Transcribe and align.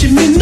120 0.00 0.39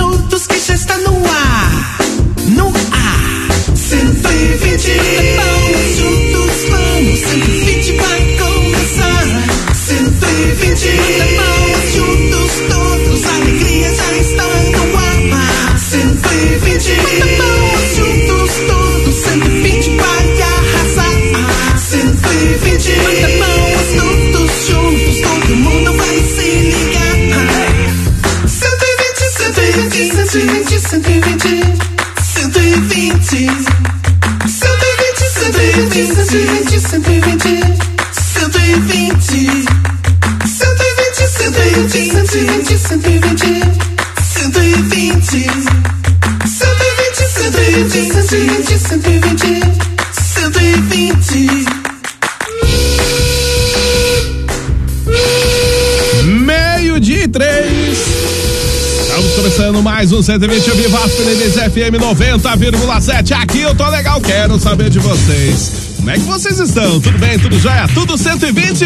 mais 59.99 60.13
um 60.13 60.23
120 60.23 60.71
Vivaço 60.77 61.17
Feliz 61.17 61.55
FM 61.55 62.01
90,7. 62.01 63.33
Aqui 63.33 63.63
eu 63.63 63.75
tô 63.75 63.89
legal, 63.89 64.21
quero 64.21 64.61
saber 64.61 64.89
de 64.91 65.01
vocês. 65.01 65.73
Como 65.97 66.09
é 66.09 66.15
que 66.15 66.21
vocês 66.21 66.61
estão? 66.61 67.01
Tudo 67.01 67.19
bem? 67.19 67.37
Tudo 67.37 67.59
jóia? 67.59 67.89
Tudo 67.93 68.17
120? 68.17 68.85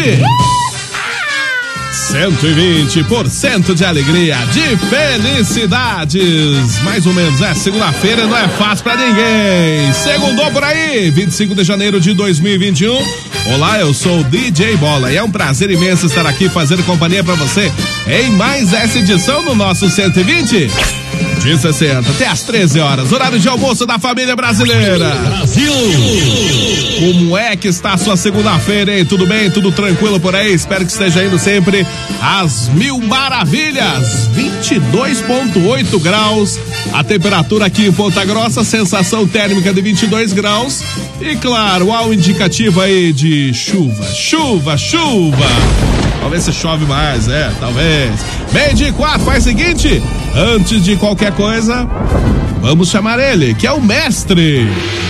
120% 2.13 3.73
de 3.73 3.83
alegria, 3.83 4.37
de 4.51 4.77
felicidades. 4.87 6.79
Mais 6.83 7.07
ou 7.07 7.13
menos, 7.13 7.41
é. 7.41 7.55
Segunda-feira 7.55 8.27
não 8.27 8.37
é 8.37 8.47
fácil 8.49 8.83
pra 8.83 8.95
ninguém. 8.95 9.91
Segundou 9.93 10.51
por 10.51 10.63
aí, 10.63 11.09
25 11.09 11.55
de 11.55 11.63
janeiro 11.63 11.99
de 11.99 12.13
2021. 12.13 12.95
Olá, 13.55 13.79
eu 13.79 13.95
sou 13.95 14.19
o 14.19 14.23
DJ 14.25 14.77
Bola 14.77 15.11
e 15.11 15.17
é 15.17 15.23
um 15.23 15.31
prazer 15.31 15.71
imenso 15.71 16.05
estar 16.05 16.25
aqui 16.27 16.47
fazendo 16.49 16.83
companhia 16.83 17.23
pra 17.23 17.33
você 17.33 17.71
em 18.07 18.29
mais 18.31 18.73
essa 18.73 18.99
edição 18.99 19.43
do 19.43 19.55
nosso 19.55 19.89
120. 19.89 21.02
De 21.43 21.57
60 21.57 22.09
até 22.09 22.25
às 22.25 22.41
13 22.43 22.79
horas, 22.79 23.11
horário 23.11 23.37
de 23.37 23.49
almoço 23.49 23.85
da 23.85 23.99
família 23.99 24.33
brasileira. 24.33 25.09
Brasil. 25.09 25.73
Como 27.01 27.37
é 27.37 27.53
que 27.57 27.67
está 27.67 27.93
a 27.93 27.97
sua 27.97 28.15
segunda-feira, 28.15 28.97
hein? 28.97 29.03
Tudo 29.03 29.27
bem? 29.27 29.51
Tudo 29.51 29.69
tranquilo 29.69 30.21
por 30.21 30.33
aí? 30.33 30.53
Espero 30.53 30.85
que 30.85 30.91
esteja 30.93 31.21
indo 31.21 31.37
sempre 31.37 31.85
às 32.21 32.69
mil 32.69 32.97
maravilhas. 32.99 34.29
22,8 34.33 35.99
graus. 36.01 36.57
A 36.93 37.03
temperatura 37.03 37.65
aqui 37.65 37.87
em 37.87 37.91
Ponta 37.91 38.23
Grossa, 38.23 38.63
sensação 38.63 39.27
térmica 39.27 39.73
de 39.73 39.81
22 39.81 40.31
graus. 40.31 40.81
E 41.19 41.35
claro, 41.35 41.91
há 41.91 42.05
um 42.05 42.13
indicativo 42.13 42.79
aí 42.79 43.11
de 43.11 43.53
chuva. 43.53 44.05
Chuva, 44.13 44.77
chuva. 44.77 45.92
Talvez 46.23 46.43
se 46.45 46.53
chove 46.53 46.85
mais, 46.85 47.27
é, 47.27 47.51
talvez. 47.59 48.13
Meio 48.53 48.73
de 48.73 48.93
quatro, 48.93 49.25
faz 49.25 49.45
o 49.45 49.49
seguinte: 49.49 50.01
antes 50.33 50.81
de 50.81 50.95
qualquer 50.95 51.33
coisa, 51.33 51.85
vamos 52.61 52.89
chamar 52.89 53.19
ele, 53.19 53.53
que 53.53 53.67
é 53.67 53.71
o 53.73 53.81
mestre. 53.81 54.65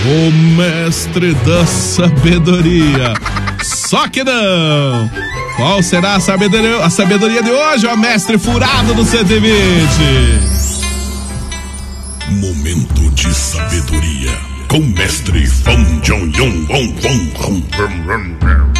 O 0.07 0.31
mestre 0.57 1.35
da 1.35 1.67
sabedoria. 1.67 3.13
Só 3.61 4.07
que 4.07 4.23
não! 4.23 5.07
Qual 5.55 5.83
será 5.83 6.15
a 6.15 6.19
sabedoria, 6.19 6.83
a 6.83 6.89
sabedoria 6.89 7.43
de 7.43 7.51
hoje, 7.51 7.85
ó 7.85 7.95
mestre 7.95 8.39
furado 8.39 8.95
do 8.95 9.05
120? 9.05 9.47
Momento 12.31 13.11
de 13.11 13.31
sabedoria. 13.35 14.31
Com 14.67 14.79
mestre 14.79 15.45
Fong 15.45 16.01
Jong 16.01 16.35
Yong 16.35 16.65
Wong 16.73 16.95
Wong 17.05 18.72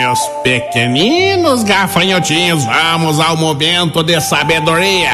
meus 0.00 0.20
pequeninos 0.42 1.62
gafanhotinhos, 1.62 2.64
vamos 2.64 3.20
ao 3.20 3.36
momento 3.36 4.02
de 4.02 4.18
sabedoria. 4.18 5.10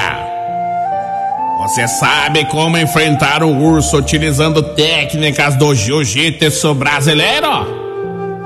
Você 1.58 1.88
sabe 1.88 2.44
como 2.44 2.78
enfrentar 2.78 3.42
um 3.42 3.64
urso 3.64 3.96
utilizando 3.96 4.62
técnicas 4.62 5.56
do 5.56 5.74
jiu-jitsu 5.74 6.72
brasileiro? 6.74 7.48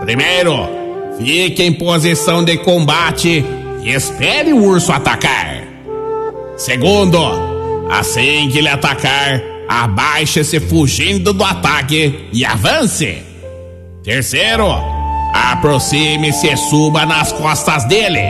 Primeiro, 0.00 0.66
fique 1.18 1.62
em 1.62 1.74
posição 1.74 2.42
de 2.42 2.56
combate 2.56 3.44
e 3.82 3.90
espere 3.90 4.54
o 4.54 4.64
urso 4.64 4.92
atacar. 4.92 5.58
Segundo, 6.56 7.18
assim 7.90 8.48
que 8.50 8.58
ele 8.58 8.68
atacar, 8.68 9.42
abaixe-se 9.68 10.58
fugindo 10.58 11.34
do 11.34 11.44
ataque 11.44 12.28
e 12.32 12.46
avance. 12.46 13.22
Terceiro, 14.02 14.99
aproxime-se 15.40 16.48
e 16.48 16.56
suba 16.56 17.04
nas 17.06 17.32
costas 17.32 17.84
dele. 17.84 18.22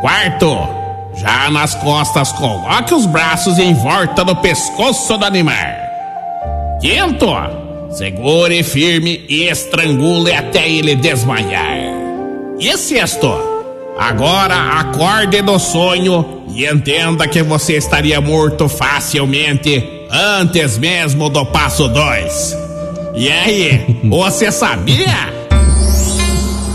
Quarto, 0.00 0.68
já 1.14 1.50
nas 1.50 1.74
costas, 1.74 2.32
coloque 2.32 2.94
os 2.94 3.06
braços 3.06 3.58
em 3.58 3.74
volta 3.74 4.24
do 4.24 4.34
pescoço 4.36 5.16
do 5.16 5.24
animal. 5.24 5.54
Quinto, 6.80 7.26
segure 7.90 8.62
firme 8.62 9.24
e 9.28 9.44
estrangule 9.44 10.32
até 10.32 10.68
ele 10.68 10.96
desmaiar. 10.96 11.78
E 12.58 12.76
sexto, 12.76 13.32
agora 13.98 14.80
acorde 14.80 15.42
do 15.42 15.58
sonho 15.58 16.42
e 16.54 16.66
entenda 16.66 17.28
que 17.28 17.42
você 17.42 17.76
estaria 17.76 18.20
morto 18.20 18.68
facilmente 18.68 20.06
antes 20.10 20.78
mesmo 20.78 21.28
do 21.28 21.46
passo 21.46 21.88
dois. 21.88 22.56
E 23.14 23.30
aí, 23.30 24.00
você 24.04 24.50
sabia? 24.50 25.41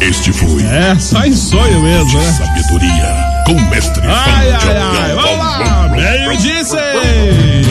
Este 0.01 0.31
foi 0.31 0.63
É, 0.63 0.95
só 0.99 1.23
em 1.25 1.33
sonho 1.35 1.81
mesmo, 1.81 2.19
né? 2.19 2.31
Sabedoria 2.37 3.27
com 3.45 3.53
mestre 3.69 4.03
Ai, 4.05 4.51
ai, 4.51 4.77
ai, 4.77 5.15
vamos 5.15 5.37
lá, 5.37 5.89
meio 5.89 6.37
de 6.37 6.65
seis. 6.65 7.67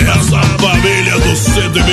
Essa 0.00 0.40
família 0.58 1.18
do 1.18 1.36
120. 1.36 1.84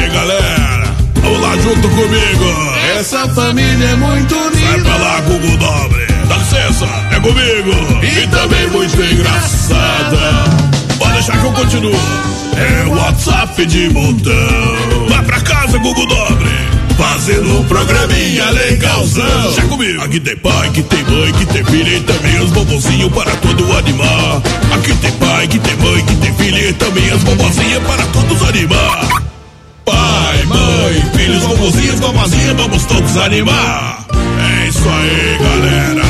Ei, 0.00 0.08
galera. 0.10 0.84
vamos 1.22 1.40
lá 1.40 1.56
junto 1.56 1.88
comigo. 1.88 2.76
Essa 2.98 3.28
família 3.28 3.86
é 3.88 3.94
muito 3.96 4.34
Vai 4.34 4.46
unida. 4.74 4.82
pra 4.84 4.96
lá, 4.96 5.20
Google 5.20 5.56
Dobre. 5.56 6.06
Dá 6.28 6.36
licença, 6.36 6.86
é 7.12 7.20
comigo. 7.20 8.04
E 8.04 8.26
também 8.28 8.66
muito 8.68 9.02
engraçada. 9.02 10.44
Pode 10.98 11.12
deixar 11.14 11.38
que 11.38 11.46
eu 11.46 11.52
continuo. 11.52 12.00
É 12.56 12.84
WhatsApp 12.88 13.66
de 13.66 13.88
montão. 13.90 15.06
Vai 15.08 15.22
pra 15.24 15.40
casa, 15.40 15.78
Google 15.78 16.06
Dobre. 16.06 16.55
Fazendo 16.96 17.60
um 17.60 17.64
programinha 17.64 18.50
legalzão. 18.50 19.52
Já 19.54 19.62
comigo. 19.62 20.02
Aqui 20.02 20.18
tem 20.18 20.36
pai, 20.36 20.70
que 20.70 20.82
tem 20.82 21.04
mãe, 21.04 21.32
que 21.32 21.46
tem 21.46 21.64
filha 21.64 21.96
e 21.96 22.00
também 22.00 22.40
os 22.40 22.50
bobozinhos 22.50 23.12
para 23.12 23.36
todo 23.36 23.76
animar. 23.76 24.42
Aqui 24.72 24.94
tem 24.94 25.12
pai, 25.12 25.46
que 25.46 25.58
tem 25.58 25.76
mãe, 25.76 26.04
que 26.04 26.16
tem 26.16 26.34
filha 26.34 26.70
e 26.70 26.72
também 26.72 27.10
as 27.10 27.22
bobozinhas 27.22 27.82
para 27.82 28.06
todos 28.06 28.42
animar. 28.48 29.22
Pai, 29.84 30.42
mãe, 30.46 31.10
filhos, 31.14 31.42
vovozinhos, 31.42 32.00
vovozinhas, 32.00 32.56
vamos 32.56 32.84
todos 32.86 33.16
animar. 33.18 34.06
É 34.14 34.68
isso 34.68 34.88
aí, 34.88 35.38
galera. 35.38 36.02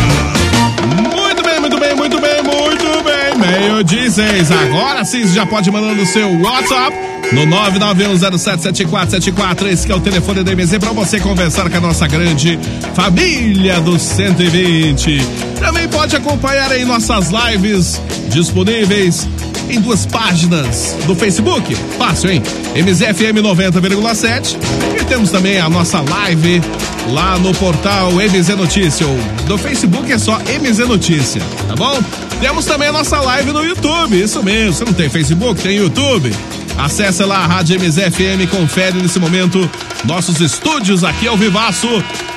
Muito 1.15 1.43
bem, 1.43 1.61
muito 1.61 1.79
bem, 1.79 1.95
muito 1.95 2.21
bem, 2.21 2.43
muito 2.43 3.05
bem. 3.05 3.61
Meio 3.61 3.85
de 3.85 4.11
seis. 4.11 4.51
Agora 4.51 5.05
sim, 5.05 5.27
você 5.27 5.35
já 5.35 5.45
pode 5.45 5.71
mandar 5.71 5.95
no 5.95 6.07
seu 6.07 6.41
WhatsApp 6.41 6.97
no 7.33 7.47
991077474. 7.47 9.67
Esse 9.67 9.91
é 9.91 9.95
o 9.95 10.01
telefone 10.01 10.45
da 10.45 10.55
MZ 10.55 10.79
para 10.79 10.93
você 10.93 11.19
conversar 11.21 11.71
com 11.71 11.77
a 11.77 11.81
nossa 11.81 12.07
grande 12.07 12.59
família 12.95 13.81
do 13.81 13.99
120. 13.99 15.21
Também 15.59 15.89
pode 15.89 16.17
acompanhar 16.17 16.71
aí 16.71 16.85
nossas 16.85 17.31
lives 17.31 18.01
disponíveis 18.29 19.27
em 19.69 19.81
duas 19.81 20.07
páginas 20.07 20.97
do 21.07 21.15
Facebook. 21.15 21.75
Fácil, 21.99 22.31
hein? 22.31 22.43
MZFM 22.75 23.43
90,7. 23.43 24.57
E 25.01 25.05
temos 25.05 25.31
também 25.31 25.59
a 25.59 25.69
nossa 25.69 26.01
live 26.01 26.63
lá 27.11 27.39
no 27.39 27.53
portal 27.55 28.13
MZ 28.13 28.49
Notícia. 28.57 29.07
Do 29.47 29.59
Facebook 29.59 30.13
é 30.13 30.19
só 30.19 30.39
MZ 30.39 30.79
Notícia, 30.87 31.43
tá 31.69 31.75
bom? 31.75 32.01
Temos 32.41 32.67
também 32.67 32.89
a 32.89 32.93
nossa 32.93 33.21
live 33.21 33.53
no 33.53 33.65
YouTube, 33.65 34.21
isso 34.21 34.43
mesmo. 34.43 34.73
Você 34.73 34.85
não 34.85 34.93
tem 34.93 35.09
Facebook, 35.09 35.61
tem 35.61 35.77
YouTube. 35.77 36.33
Acesse 36.79 37.25
lá 37.25 37.39
a 37.39 37.47
Rádio 37.47 37.81
MZFM, 37.81 38.47
confere 38.51 39.01
nesse 39.01 39.19
momento 39.19 39.71
nossos 40.05 40.41
estúdios 40.41 41.03
aqui 41.05 41.27
ao 41.27 41.37
Vivaço. 41.37 41.89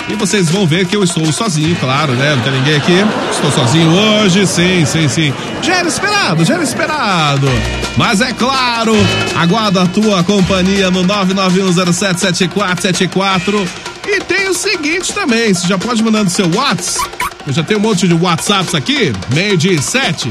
E 0.07 0.15
vocês 0.15 0.49
vão 0.49 0.65
ver 0.65 0.87
que 0.87 0.95
eu 0.95 1.03
estou 1.03 1.29
sozinho, 1.31 1.75
claro, 1.75 2.13
né? 2.13 2.35
Não 2.35 2.41
tem 2.41 2.53
ninguém 2.53 2.77
aqui. 2.77 3.05
Estou 3.31 3.51
sozinho 3.51 3.91
hoje, 3.91 4.47
sim, 4.47 4.83
sim, 4.85 5.07
sim. 5.07 5.31
Já 5.61 5.75
era 5.75 5.87
esperado, 5.87 6.43
já 6.45 6.55
era 6.55 6.63
esperado. 6.63 7.47
Mas 7.95 8.21
é 8.21 8.33
claro, 8.33 8.95
aguardo 9.35 9.79
a 9.79 9.85
tua 9.85 10.23
companhia 10.23 10.89
no 10.89 11.03
991077474. 11.03 13.67
E 14.07 14.19
tem 14.21 14.49
o 14.49 14.53
seguinte 14.53 15.13
também, 15.13 15.53
você 15.53 15.67
já 15.67 15.77
pode 15.77 16.01
mandar 16.01 16.23
no 16.23 16.29
seu 16.29 16.49
WhatsApp. 16.55 17.09
Eu 17.45 17.51
já 17.53 17.61
tenho 17.61 17.79
um 17.79 17.83
monte 17.83 18.07
de 18.07 18.13
WhatsApps 18.13 18.73
aqui, 18.73 19.11
meio 19.33 19.57
de 19.57 19.81
sete. 19.81 20.29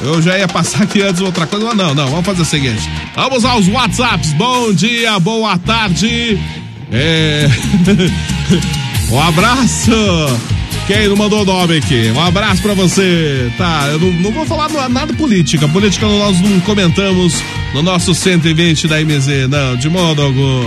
Eu 0.00 0.22
já 0.22 0.38
ia 0.38 0.46
passar 0.46 0.84
aqui 0.84 1.02
antes 1.02 1.20
outra 1.20 1.46
coisa, 1.46 1.66
mas 1.66 1.76
não, 1.76 1.94
não, 1.94 2.08
vamos 2.08 2.24
fazer 2.24 2.42
o 2.42 2.44
seguinte. 2.44 2.88
Vamos 3.14 3.44
aos 3.44 3.66
WhatsApps. 3.68 4.32
Bom 4.34 4.72
dia, 4.72 5.18
boa 5.18 5.58
tarde. 5.58 6.38
É. 6.92 7.48
um 9.10 9.20
abraço. 9.20 9.90
Quem 10.86 11.06
não 11.06 11.16
mandou 11.16 11.44
nome 11.44 11.76
aqui? 11.76 12.10
Um 12.14 12.20
abraço 12.20 12.62
pra 12.62 12.74
você. 12.74 13.50
Tá, 13.58 13.88
eu 13.92 13.98
não, 13.98 14.12
não 14.12 14.32
vou 14.32 14.46
falar 14.46 14.70
nada 14.88 15.12
política. 15.14 15.68
Política 15.68 16.06
nós 16.06 16.40
não 16.40 16.60
comentamos 16.60 17.34
no 17.74 17.82
nosso 17.82 18.14
120 18.14 18.88
da 18.88 18.98
MZ, 19.00 19.48
não, 19.50 19.76
de 19.76 19.90
modo 19.90 20.22
algum. 20.22 20.64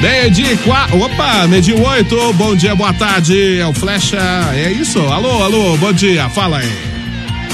Meio 0.00 0.30
dia 0.30 0.52
e 0.52 0.56
quatro. 0.58 1.00
Opa, 1.00 1.48
meio 1.48 1.62
dia 1.62 1.74
e 1.74 1.80
oito. 1.80 2.32
Bom 2.34 2.54
dia, 2.54 2.74
boa 2.76 2.92
tarde. 2.92 3.58
É 3.58 3.66
o 3.66 3.72
Flecha. 3.72 4.18
É 4.54 4.70
isso? 4.70 5.00
Alô, 5.00 5.42
alô, 5.42 5.76
bom 5.76 5.92
dia. 5.92 6.28
Fala 6.28 6.58
aí. 6.58 6.87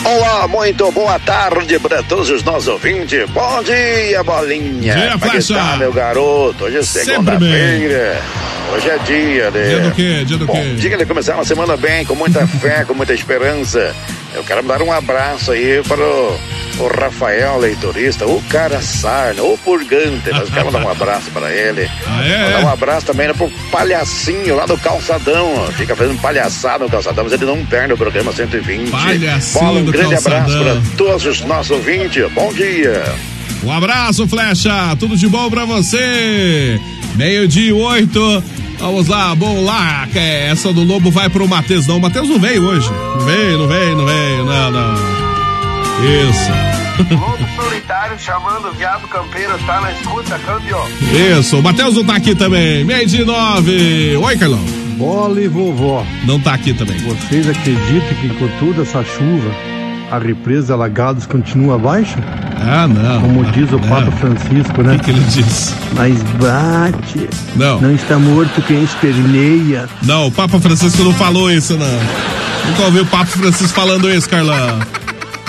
Olá, 0.05 0.47
muito 0.47 0.93
boa 0.93 1.19
tarde 1.19 1.79
para 1.79 2.03
todos 2.03 2.29
os 2.29 2.43
nossos 2.43 2.69
ouvintes. 2.69 3.27
Bom 3.31 3.63
dia, 3.63 4.23
bolinha. 4.23 4.95
Dia, 4.95 5.19
Como 5.19 5.33
é 5.33 5.41
tá, 5.41 5.77
meu 5.79 5.93
garoto? 5.93 6.65
Hoje 6.65 6.77
é 6.79 6.83
segunda-feira. 6.83 8.23
Hoje 8.73 8.89
é 8.89 8.99
dia 8.99 9.51
de. 9.51 9.69
Dia 9.69 9.81
do 9.81 9.91
quê? 9.93 10.25
Dia 10.25 10.39
do 10.39 10.47
Bom, 10.47 10.53
quê? 10.55 10.75
dia 10.77 10.97
de 10.97 11.07
começar 11.07 11.35
uma 11.35 11.45
semana 11.45 11.77
bem, 11.77 12.05
com 12.05 12.15
muita 12.15 12.47
fé, 12.59 12.85
com 12.85 12.95
muita 12.95 13.13
esperança. 13.13 13.95
Eu 14.35 14.43
quero 14.43 14.63
dar 14.65 14.83
um 14.83 14.91
abraço 14.91 15.53
aí 15.53 15.81
para 15.87 16.01
o, 16.05 16.41
o 16.81 16.89
Rafael 16.89 17.57
Leitorista, 17.59 18.27
o 18.27 18.43
cara 18.49 18.83
sarna, 18.83 19.43
o 19.45 19.57
purgante. 19.59 20.29
Nós 20.31 20.49
queremos 20.51 20.73
dar 20.73 20.85
um 20.85 20.89
abraço 20.89 21.31
para 21.31 21.53
ele. 21.53 21.89
Ah, 22.07 22.25
é? 22.27 22.45
Mandar 22.45 22.65
um 22.65 22.69
abraço 22.69 23.07
também 23.07 23.29
né, 23.29 23.33
pro 23.35 23.51
palhacinho 23.71 24.57
lá 24.57 24.67
do 24.67 24.77
calçadão. 24.79 25.67
Fica 25.77 25.95
fazendo 25.95 26.21
palhaçada 26.21 26.85
no 26.85 26.91
calçadão, 26.91 27.25
mas 27.25 27.33
ele 27.33 27.45
não 27.45 27.65
perde 27.67 27.93
o 27.93 27.97
programa 27.97 28.33
120. 28.33 28.91
Palhacinho 28.91 29.65
Bola, 29.65 29.81
um 29.81 29.85
grande 29.85 30.11
calçadão. 30.15 30.39
abraço 30.39 30.65
para 30.65 30.97
todos 30.97 31.27
os 31.27 31.41
nossos 31.43 31.71
ouvintes. 31.71 32.31
Bom 32.33 32.53
dia. 32.53 33.03
Um 33.63 33.71
abraço, 33.73 34.27
Flecha. 34.29 34.97
Tudo 34.99 35.17
de 35.17 35.27
bom 35.29 35.49
pra 35.51 35.65
você. 35.65 36.79
Meio-dia 37.15 37.69
e 37.71 37.73
oito. 37.73 38.43
Vamos 38.79 39.07
lá, 39.09 39.35
bom 39.35 39.63
lá. 39.65 40.07
Essa 40.15 40.73
do 40.73 40.83
Lobo 40.83 41.11
vai 41.11 41.29
pro 41.29 41.47
Matheus. 41.49 41.87
Não, 41.87 41.99
o 41.99 42.01
Matheus 42.01 42.29
não 42.29 42.39
veio 42.39 42.63
hoje. 42.65 42.89
Não 42.91 43.25
veio, 43.27 43.59
não 43.59 43.69
veio, 43.69 43.97
não 43.97 44.07
veio. 44.07 44.45
Não, 44.45 44.71
não. 44.71 44.95
Isso. 46.05 46.51
Lobo 47.15 47.39
solitário 47.57 48.19
chamando 48.19 48.69
o 48.69 48.73
viado 48.73 49.07
campeiro, 49.09 49.53
tá 49.67 49.81
na 49.81 49.93
escuta, 49.93 50.39
câmbio. 50.41 50.77
Isso. 51.39 51.59
O 51.59 51.63
Matheus 51.63 51.95
não 51.95 52.05
tá 52.05 52.17
aqui 52.17 52.35
também. 52.35 52.85
Meio-dia 52.85 53.23
e 53.23 53.25
nove. 53.25 54.17
Oi, 54.17 54.37
Carlão. 54.37 54.61
Bola 54.97 55.41
e 55.41 55.49
vovó, 55.49 56.07
Não 56.25 56.39
tá 56.39 56.55
aqui 56.55 56.73
também. 56.73 56.97
vocês 56.99 57.49
acreditam 57.49 58.15
que 58.21 58.29
com 58.29 58.47
toda 58.65 58.83
essa 58.83 59.03
chuva 59.05 59.51
a 60.17 60.19
represa 60.19 60.75
Alagados 60.75 61.27
continua 61.27 61.79
baixa? 61.79 62.17
Ah, 62.67 62.87
não. 62.89 63.21
Como 63.21 63.45
diz 63.53 63.71
o 63.71 63.79
não. 63.79 63.89
Papa 63.89 64.11
Francisco, 64.13 64.81
O 64.81 64.85
né? 64.85 64.97
que, 64.99 65.05
que 65.05 65.11
ele 65.11 65.21
disse? 65.21 65.75
Mas 65.95 66.23
bate, 66.23 67.29
Não. 67.57 67.81
não 67.81 67.95
está 67.95 68.19
morto 68.19 68.63
quem 68.63 68.83
esperneia. 68.83 69.89
Não, 70.03 70.27
o 70.29 70.33
Papa 70.33 70.59
Francisco 70.61 71.03
não 71.05 71.13
falou 71.15 71.51
isso, 71.51 71.75
não. 71.77 71.87
Nunca 72.71 72.83
ouvi 72.85 73.01
o 73.01 73.07
Papa 73.07 73.27
Francisco 73.27 73.75
falando 73.75 74.11
isso, 74.11 74.29
Carlão. 74.29 74.79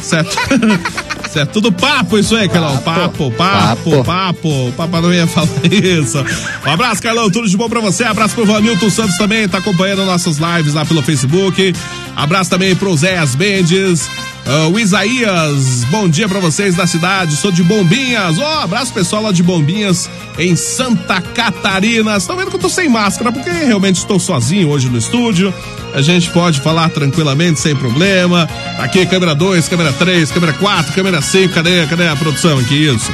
Certo? 0.02 0.36
Isso 1.26 1.40
é 1.42 1.46
tudo 1.46 1.70
papo 1.70 2.18
isso 2.18 2.34
aí, 2.34 2.48
Carlão. 2.48 2.78
Papo, 2.78 3.30
papo, 3.32 4.04
papo. 4.06 4.68
O 4.70 4.72
Papa 4.72 5.02
não 5.02 5.14
ia 5.14 5.28
falar 5.28 5.50
isso. 5.70 6.24
Um 6.66 6.72
abraço, 6.72 7.02
Carlão. 7.02 7.30
Tudo 7.30 7.50
de 7.50 7.58
bom 7.58 7.68
pra 7.68 7.82
você. 7.82 8.06
Abraço 8.06 8.36
pro 8.36 8.46
Vanilton 8.46 8.90
Santos 8.90 9.18
também. 9.18 9.46
Tá 9.50 9.58
acompanhando 9.58 10.06
nossas 10.06 10.38
lives 10.38 10.74
lá 10.74 10.86
pelo 10.86 11.02
Facebook. 11.02 11.74
Abraço 12.16 12.50
também 12.52 12.74
pro 12.74 12.96
Zéas 12.96 13.36
Mendes. 13.36 14.10
Ah, 14.48 14.68
o 14.68 14.80
Isaías, 14.80 15.84
bom 15.86 16.08
dia 16.08 16.30
pra 16.30 16.40
vocês 16.40 16.76
da 16.76 16.86
cidade, 16.86 17.36
sou 17.36 17.52
de 17.52 17.64
Bombinhas. 17.64 18.38
Ó, 18.38 18.64
abraço 18.64 18.94
pessoal 18.94 19.24
lá 19.24 19.32
de 19.32 19.42
Bombinhas, 19.42 20.08
em 20.38 20.56
Santa 20.56 21.20
Catarina. 21.20 22.16
Estão 22.16 22.38
vendo 22.38 22.50
que 22.52 22.56
eu 22.56 22.60
tô 22.60 22.70
sem 22.70 22.88
máscara, 22.88 23.32
porque 23.32 23.50
realmente 23.50 23.98
estou 23.98 24.20
sozinho 24.20 24.70
hoje 24.70 24.88
no 24.88 25.00
estúdio. 25.00 25.52
A 25.96 26.02
gente 26.02 26.30
pode 26.30 26.62
falar 26.62 26.90
tranquilamente, 26.90 27.60
sem 27.60 27.76
problema. 27.76 28.48
Aqui, 28.78 29.04
câmera 29.08 29.34
2, 29.34 29.68
câmera 29.68 29.92
3, 29.94 30.32
câmera 30.32 30.54
4, 30.54 30.94
câmera 30.94 31.22
5. 31.22 31.54
Cadê, 31.54 31.88
cadê 31.88 32.08
a 32.08 32.16
produção 32.16 32.60
aqui? 32.60 32.86
Isso. 32.86 33.12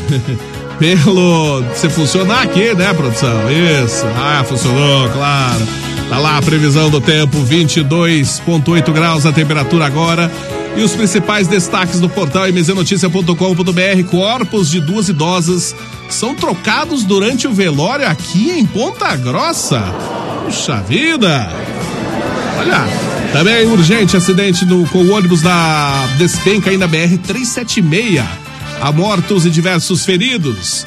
pelo. 0.79 1.65
Se 1.75 1.89
funcionar 1.89 2.43
aqui, 2.43 2.73
né, 2.73 2.93
produção? 2.93 3.51
Isso. 3.51 4.05
Ah, 4.15 4.41
funcionou, 4.47 5.09
claro. 5.09 5.86
Tá 6.09 6.19
lá 6.19 6.37
a 6.37 6.41
previsão 6.41 6.89
do 6.89 7.01
tempo: 7.01 7.37
22,8 7.43 8.91
graus 8.91 9.25
a 9.25 9.31
temperatura 9.31 9.85
agora. 9.85 10.31
E 10.75 10.83
os 10.83 10.91
principais 10.91 11.47
destaques 11.47 11.99
do 11.99 12.07
portal 12.07 12.47
mznoticia.com.br: 12.47 14.09
corpos 14.09 14.69
de 14.69 14.79
duas 14.79 15.09
idosas 15.09 15.75
são 16.09 16.35
trocados 16.35 17.03
durante 17.03 17.47
o 17.47 17.53
velório 17.53 18.07
aqui 18.07 18.51
em 18.51 18.65
Ponta 18.65 19.15
Grossa. 19.15 19.81
Puxa 20.45 20.81
vida! 20.81 21.51
Olha, 22.59 22.87
também 23.33 23.65
urgente 23.65 24.15
acidente 24.15 24.65
no, 24.65 24.87
com 24.87 24.99
o 24.99 25.11
ônibus 25.11 25.41
da 25.41 26.07
Despenca 26.17 26.69
aí 26.69 26.77
na 26.77 26.87
BR 26.87 27.17
376. 27.25 28.23
Há 28.79 28.91
mortos 28.91 29.45
e 29.45 29.49
diversos 29.49 30.05
feridos. 30.05 30.85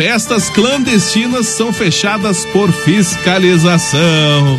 Festas 0.00 0.48
clandestinas 0.48 1.46
são 1.46 1.74
fechadas 1.74 2.46
por 2.46 2.72
fiscalização. 2.72 4.58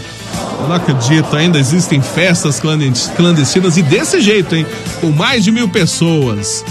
Eu 0.60 0.68
não 0.68 0.76
acredito, 0.76 1.36
ainda 1.36 1.58
existem 1.58 2.00
festas 2.00 2.60
clandestinas 2.60 3.76
e 3.76 3.82
desse 3.82 4.22
jeito, 4.22 4.56
hein? 4.56 4.68
Com 5.00 5.10
mais 5.10 5.44
de 5.44 5.52
mil 5.52 5.68
pessoas. 5.68 6.64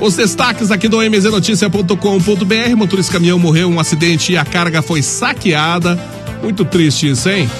Os 0.00 0.14
destaques 0.14 0.70
aqui 0.70 0.86
do 0.86 1.02
mznoticia.com.br: 1.02 2.76
motorista 2.76 3.14
caminhão 3.14 3.40
morreu 3.40 3.68
em 3.68 3.74
um 3.74 3.80
acidente 3.80 4.30
e 4.30 4.36
a 4.36 4.44
carga 4.44 4.82
foi 4.82 5.02
saqueada. 5.02 5.98
Muito 6.40 6.64
triste 6.64 7.10
isso, 7.10 7.28
hein? 7.28 7.50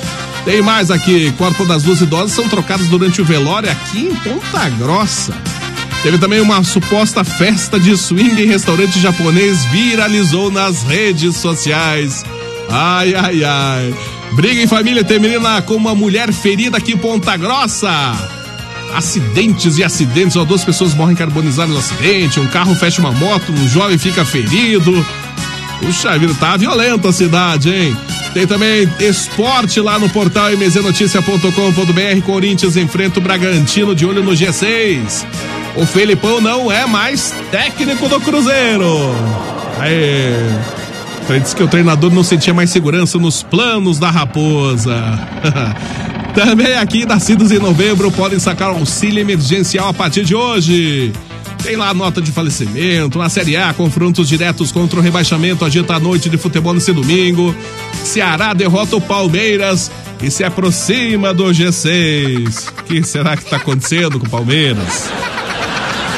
Tem 0.44 0.62
mais 0.62 0.92
aqui: 0.92 1.32
corpo 1.32 1.64
das 1.64 1.82
duas 1.82 2.00
idosas 2.00 2.30
são 2.30 2.48
trocados 2.48 2.86
durante 2.86 3.20
o 3.20 3.24
velório 3.24 3.68
aqui 3.68 3.98
em 3.98 4.14
Ponta 4.14 4.68
Grossa. 4.78 5.34
Teve 6.02 6.18
também 6.18 6.40
uma 6.40 6.64
suposta 6.64 7.22
festa 7.22 7.78
de 7.78 7.96
swing 7.96 8.42
em 8.42 8.46
restaurante 8.46 8.98
japonês 8.98 9.64
viralizou 9.66 10.50
nas 10.50 10.82
redes 10.82 11.36
sociais. 11.36 12.24
Ai, 12.68 13.14
ai, 13.14 13.44
ai. 13.44 13.94
Briga 14.32 14.60
em 14.60 14.66
família 14.66 15.04
termina 15.04 15.62
com 15.62 15.74
uma 15.74 15.94
mulher 15.94 16.32
ferida 16.32 16.78
aqui 16.78 16.94
em 16.94 16.96
Ponta 16.96 17.36
Grossa. 17.36 17.90
Acidentes 18.92 19.78
e 19.78 19.84
acidentes, 19.84 20.36
ó, 20.36 20.44
duas 20.44 20.64
pessoas 20.64 20.92
morrem 20.92 21.14
carbonizadas 21.14 21.72
no 21.72 21.78
acidente, 21.78 22.40
um 22.40 22.48
carro 22.48 22.74
fecha 22.74 23.00
uma 23.00 23.12
moto, 23.12 23.52
um 23.52 23.68
jovem 23.68 23.96
fica 23.96 24.24
ferido. 24.24 25.06
Puxa 25.78 26.18
vida, 26.18 26.34
tá 26.34 26.56
violenta 26.56 27.10
a 27.10 27.12
cidade, 27.12 27.72
hein? 27.72 27.96
Tem 28.34 28.46
também 28.46 28.88
esporte 28.98 29.80
lá 29.80 29.98
no 29.98 30.08
portal 30.08 30.50
mznoticia.com.br. 30.50 32.22
Corinthians 32.24 32.76
enfrenta 32.76 33.20
o 33.20 33.22
Bragantino 33.22 33.94
de 33.94 34.04
olho 34.04 34.22
no 34.22 34.32
G6. 34.32 35.26
O 35.74 35.86
Felipão 35.86 36.40
não 36.40 36.70
é 36.70 36.86
mais 36.86 37.34
técnico 37.50 38.08
do 38.08 38.20
Cruzeiro. 38.20 39.14
Aê. 39.78 40.32
Diz 41.40 41.54
que 41.54 41.62
o 41.62 41.68
treinador 41.68 42.12
não 42.12 42.22
sentia 42.22 42.52
mais 42.52 42.68
segurança 42.70 43.16
nos 43.18 43.42
planos 43.42 43.98
da 43.98 44.10
raposa. 44.10 44.94
Também 46.34 46.74
aqui, 46.74 47.06
nascidos 47.06 47.50
em 47.50 47.58
novembro, 47.58 48.10
podem 48.10 48.38
sacar 48.38 48.68
auxílio 48.68 49.20
emergencial 49.20 49.88
a 49.88 49.94
partir 49.94 50.24
de 50.24 50.34
hoje. 50.34 51.12
Tem 51.62 51.76
lá 51.76 51.90
a 51.90 51.94
nota 51.94 52.20
de 52.20 52.32
falecimento, 52.32 53.18
na 53.18 53.28
Série 53.28 53.56
A, 53.56 53.72
confrontos 53.72 54.28
diretos 54.28 54.72
contra 54.72 54.98
o 54.98 55.02
rebaixamento, 55.02 55.64
agita 55.64 55.94
a 55.94 56.00
noite 56.00 56.28
de 56.28 56.36
futebol 56.36 56.74
nesse 56.74 56.92
domingo. 56.92 57.54
Ceará 58.04 58.52
derrota 58.52 58.96
o 58.96 59.00
Palmeiras 59.00 59.90
e 60.20 60.30
se 60.30 60.42
aproxima 60.42 61.32
do 61.32 61.44
G6. 61.44 62.68
O 62.68 62.82
que 62.84 63.02
será 63.04 63.36
que 63.36 63.44
está 63.44 63.56
acontecendo 63.56 64.18
com 64.18 64.26
o 64.26 64.30
Palmeiras? 64.30 65.08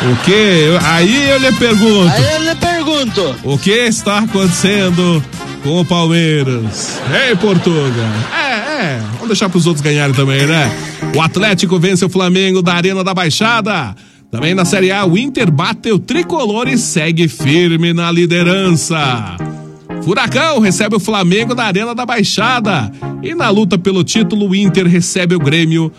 O 0.07 0.17
que? 0.23 0.79
Aí 0.83 1.31
eu 1.31 1.39
lhe 1.39 1.53
pergunto. 1.53 2.13
Aí 2.13 2.35
eu 2.35 2.43
lhe 2.43 2.55
pergunto. 2.55 3.37
O 3.43 3.57
que 3.59 3.71
está 3.71 4.19
acontecendo 4.19 5.25
com 5.63 5.81
o 5.81 5.85
Palmeiras? 5.85 7.01
Ei, 7.27 7.35
Portuga. 7.37 8.03
É, 8.37 8.53
é. 8.85 9.01
Vamos 9.15 9.29
deixar 9.29 9.49
para 9.49 9.57
os 9.57 9.67
outros 9.67 9.83
ganharem 9.83 10.15
também, 10.15 10.47
né? 10.47 10.71
O 11.15 11.23
Atlético 11.23 11.79
vence 11.79 12.05
o 12.05 12.11
Flamengo 12.11 12.61
da 12.61 12.75
Arena 12.75 13.03
da 13.03 13.15
Baixada. 13.15 13.97
Também 14.31 14.55
na 14.55 14.67
Série 14.67 14.91
A, 14.93 15.07
o 15.07 15.17
Inter 15.17 15.51
bateu 15.51 15.99
tricolor 15.99 16.69
e 16.69 16.77
segue 16.77 17.27
firme 17.27 17.95
na 17.95 18.11
liderança. 18.11 19.37
Furacão 20.03 20.61
recebe 20.61 20.97
o 20.97 21.01
Flamengo 21.01 21.55
da 21.55 21.65
Arena 21.65 21.95
da 21.95 22.05
Baixada. 22.05 22.93
E 23.23 23.35
na 23.35 23.49
luta 23.49 23.79
pelo 23.79 24.05
título, 24.05 24.51
o 24.51 24.55
Inter 24.55 24.87
recebe 24.87 25.35
o 25.35 25.39
Grêmio 25.39 25.91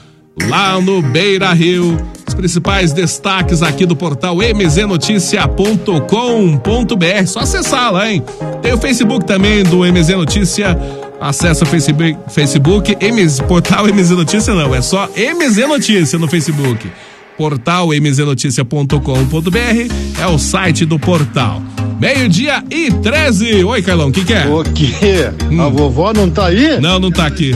lá 0.47 0.79
no 0.79 1.01
Beira 1.01 1.51
Rio. 1.53 1.97
Principais 2.36 2.94
destaques 2.94 3.62
aqui 3.62 3.86
do 3.86 3.96
portal 3.96 4.38
mznoticia.com.br. 4.42 7.27
Só 7.27 7.39
acessar 7.39 7.92
lá, 7.92 8.12
hein? 8.12 8.24
Tem 8.62 8.74
o 8.74 8.77
Facebook 8.77 9.25
também 9.25 9.63
do 9.63 9.80
MZ 9.80 10.10
Notícia. 10.10 10.77
Acesse 11.20 11.63
o 11.63 11.65
Facebook, 11.65 12.18
Facebook 12.30 12.96
MZ, 13.01 13.42
portal 13.42 13.88
MZ 13.88 14.12
Notícia, 14.12 14.54
não, 14.54 14.75
é 14.75 14.82
só 14.82 15.10
MZ 15.15 15.68
Notícia 15.68 16.20
no 16.20 16.27
Facebook. 16.27 16.92
Portal 17.38 17.94
mznoticia.com.br 17.94 20.22
é 20.22 20.27
o 20.27 20.38
site 20.38 20.86
do 20.86 21.00
portal. 21.00 21.62
Meio-dia 22.00 22.63
e 22.70 22.92
13. 22.92 23.63
Oi, 23.63 23.82
Carlão, 23.82 24.10
o 24.10 24.12
que, 24.12 24.25
que 24.25 24.34
é? 24.34 24.46
O 24.48 24.63
quê? 24.63 25.32
Hum. 25.50 25.62
A 25.62 25.70
vovó 25.70 26.13
não 26.13 26.30
tá 26.30 26.48
aí? 26.48 26.80
Não, 26.80 27.00
não 27.00 27.12
tá 27.12 27.25
aqui. 27.25 27.54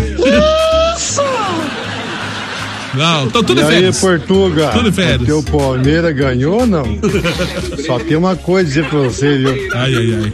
Não, 2.94 3.30
tô 3.30 3.44
tudo 3.44 3.62
e 3.62 3.64
em 3.64 3.68
férias. 3.68 3.96
aí, 3.96 4.02
Portuga? 4.02 4.70
Tudo 4.70 4.90
em 4.90 4.92
férias. 4.92 5.30
O 5.30 5.44
Palmeiras 5.44 6.16
ganhou 6.16 6.62
ou 6.62 6.68
não? 6.68 6.86
Só 7.86 8.00
tem 8.00 8.18
uma 8.18 8.36
coisa 8.36 8.66
a 8.66 8.68
dizer 8.68 8.86
pra 8.90 9.00
você, 9.00 9.38
viu? 9.38 9.70
Ai, 9.74 9.96
ai, 9.96 10.14
ai. 10.24 10.34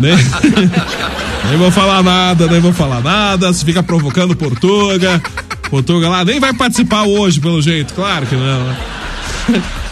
nem, 0.00 0.16
nem 1.48 1.58
vou 1.58 1.70
falar 1.70 2.02
nada, 2.02 2.46
nem 2.46 2.60
vou 2.60 2.72
falar 2.72 3.00
nada. 3.02 3.52
Se 3.52 3.64
fica 3.64 3.82
provocando 3.82 4.36
Portuga. 4.36 5.22
Portuga 5.70 6.08
lá 6.08 6.24
nem 6.24 6.38
vai 6.38 6.54
participar 6.54 7.02
hoje, 7.04 7.40
pelo 7.40 7.60
jeito. 7.60 7.92
Claro 7.94 8.26
que 8.26 8.34
não, 8.36 8.64
né? 8.64 8.76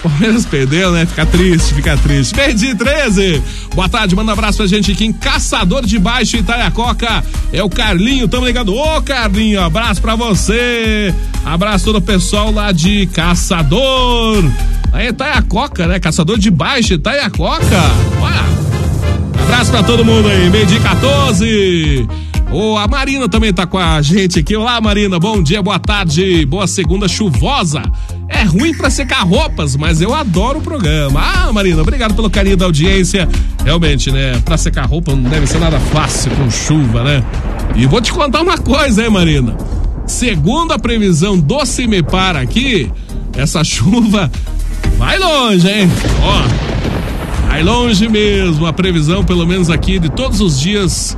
Palmeiras 0.05 0.45
perdeu, 0.45 0.93
né? 0.93 1.07
Fica 1.07 1.25
triste, 1.25 1.73
fica 1.73 1.97
triste. 1.97 2.35
Perdi 2.35 2.75
13. 2.75 3.43
Boa 3.75 3.89
tarde, 3.89 4.15
manda 4.15 4.31
um 4.31 4.35
abraço 4.35 4.59
pra 4.59 4.67
gente 4.67 4.93
aqui 4.93 5.07
em 5.07 5.13
Caçador 5.15 5.87
de 5.87 5.99
Baixo, 5.99 6.37
Itaiacoca. 6.37 7.25
É 7.51 7.63
o 7.63 7.71
Carlinho, 7.71 8.29
tamo 8.29 8.45
ligado. 8.45 8.75
Ô, 8.75 9.01
Carlinho, 9.01 9.63
abraço 9.63 10.03
pra 10.03 10.15
você. 10.15 11.15
Abraço 11.43 11.87
todo 11.87 11.97
o 11.97 12.03
pessoal 12.03 12.53
lá 12.53 12.71
de 12.71 13.07
Caçador. 13.07 14.45
Aí, 14.93 15.09
Itaiacoca, 15.09 15.87
né? 15.87 15.99
Caçador 15.99 16.39
de 16.39 16.51
Baixo, 16.51 16.93
Itaiacoca. 16.93 17.83
Olha. 18.21 18.45
Abraço 19.43 19.71
pra 19.71 19.83
todo 19.83 20.05
mundo 20.05 20.29
aí. 20.29 20.51
Meio 20.51 20.67
dia 20.67 20.81
14. 20.81 22.07
Ô, 22.53 22.77
a 22.77 22.87
Marina 22.87 23.27
também 23.27 23.55
tá 23.55 23.67
com 23.67 23.79
a 23.79 24.03
gente 24.03 24.39
aqui. 24.39 24.55
Olá, 24.55 24.79
Marina. 24.83 25.19
Bom 25.19 25.43
dia, 25.43 25.63
boa 25.63 25.79
tarde, 25.79 26.45
boa 26.45 26.67
segunda 26.67 27.09
chuvosa. 27.09 27.83
É 28.29 28.43
ruim 28.43 28.75
para 28.75 28.91
secar 28.91 29.23
roupas, 29.23 29.77
mas 29.77 30.01
eu 30.01 30.15
adoro 30.15 30.59
o 30.59 30.63
programa. 30.63 31.21
Ah, 31.21 31.53
Marina, 31.53 31.83
obrigado 31.83 32.15
pelo 32.15 32.31
carinho 32.31 32.57
da 32.57 32.65
audiência. 32.65 33.29
Realmente, 33.65 34.11
né? 34.11 34.41
Para 34.45 34.57
secar 34.57 34.87
roupa 34.87 35.15
não 35.15 35.29
deve 35.29 35.47
ser 35.47 35.59
nada 35.59 35.79
fácil 35.79 36.31
com 36.33 36.51
chuva, 36.51 37.03
né? 37.03 37.25
E 37.75 37.87
vou 37.87 38.01
te 38.01 38.13
contar 38.13 38.43
uma 38.43 38.59
coisa, 38.59 39.05
hein, 39.05 39.11
Marina? 39.11 39.57
Segundo 40.07 40.73
a 40.73 40.79
previsão 40.79 41.39
do 41.39 41.65
Cimepar 41.65 42.37
aqui, 42.37 42.91
essa 43.37 43.65
chuva 43.65 44.31
vai 44.99 45.19
longe, 45.19 45.69
hein? 45.69 45.91
Ó, 46.23 47.49
vai 47.49 47.63
longe 47.63 48.09
mesmo. 48.09 48.67
A 48.67 48.73
previsão, 48.73 49.25
pelo 49.25 49.47
menos 49.47 49.71
aqui, 49.71 49.99
de 49.99 50.09
todos 50.11 50.41
os 50.41 50.61
dias 50.61 51.17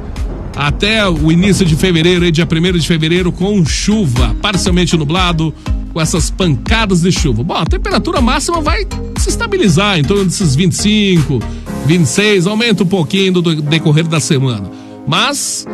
até 0.57 1.07
o 1.07 1.31
início 1.31 1.67
de 1.67 1.77
fevereiro, 1.77 2.31
dia 2.33 2.49
1 2.51 2.79
de 2.79 2.87
fevereiro, 2.87 3.31
com 3.31 3.65
chuva, 3.65 4.35
parcialmente 4.41 4.97
nublado, 4.97 5.53
com 5.93 6.01
essas 6.01 6.31
pancadas 6.31 7.03
de 7.03 7.13
chuva. 7.13 7.45
Bom, 7.45 7.55
a 7.55 7.67
temperatura 7.67 8.23
máxima 8.23 8.61
vai 8.63 8.87
se 9.19 9.29
estabilizar 9.29 9.99
em 9.99 10.03
torno 10.03 10.25
desses 10.25 10.57
25, 10.57 11.41
26, 11.87 12.47
aumenta 12.47 12.83
um 12.83 12.87
pouquinho 12.87 13.35
do 13.35 13.55
decorrer 13.63 14.07
da 14.07 14.19
semana. 14.19 14.71
Mas 15.07 15.67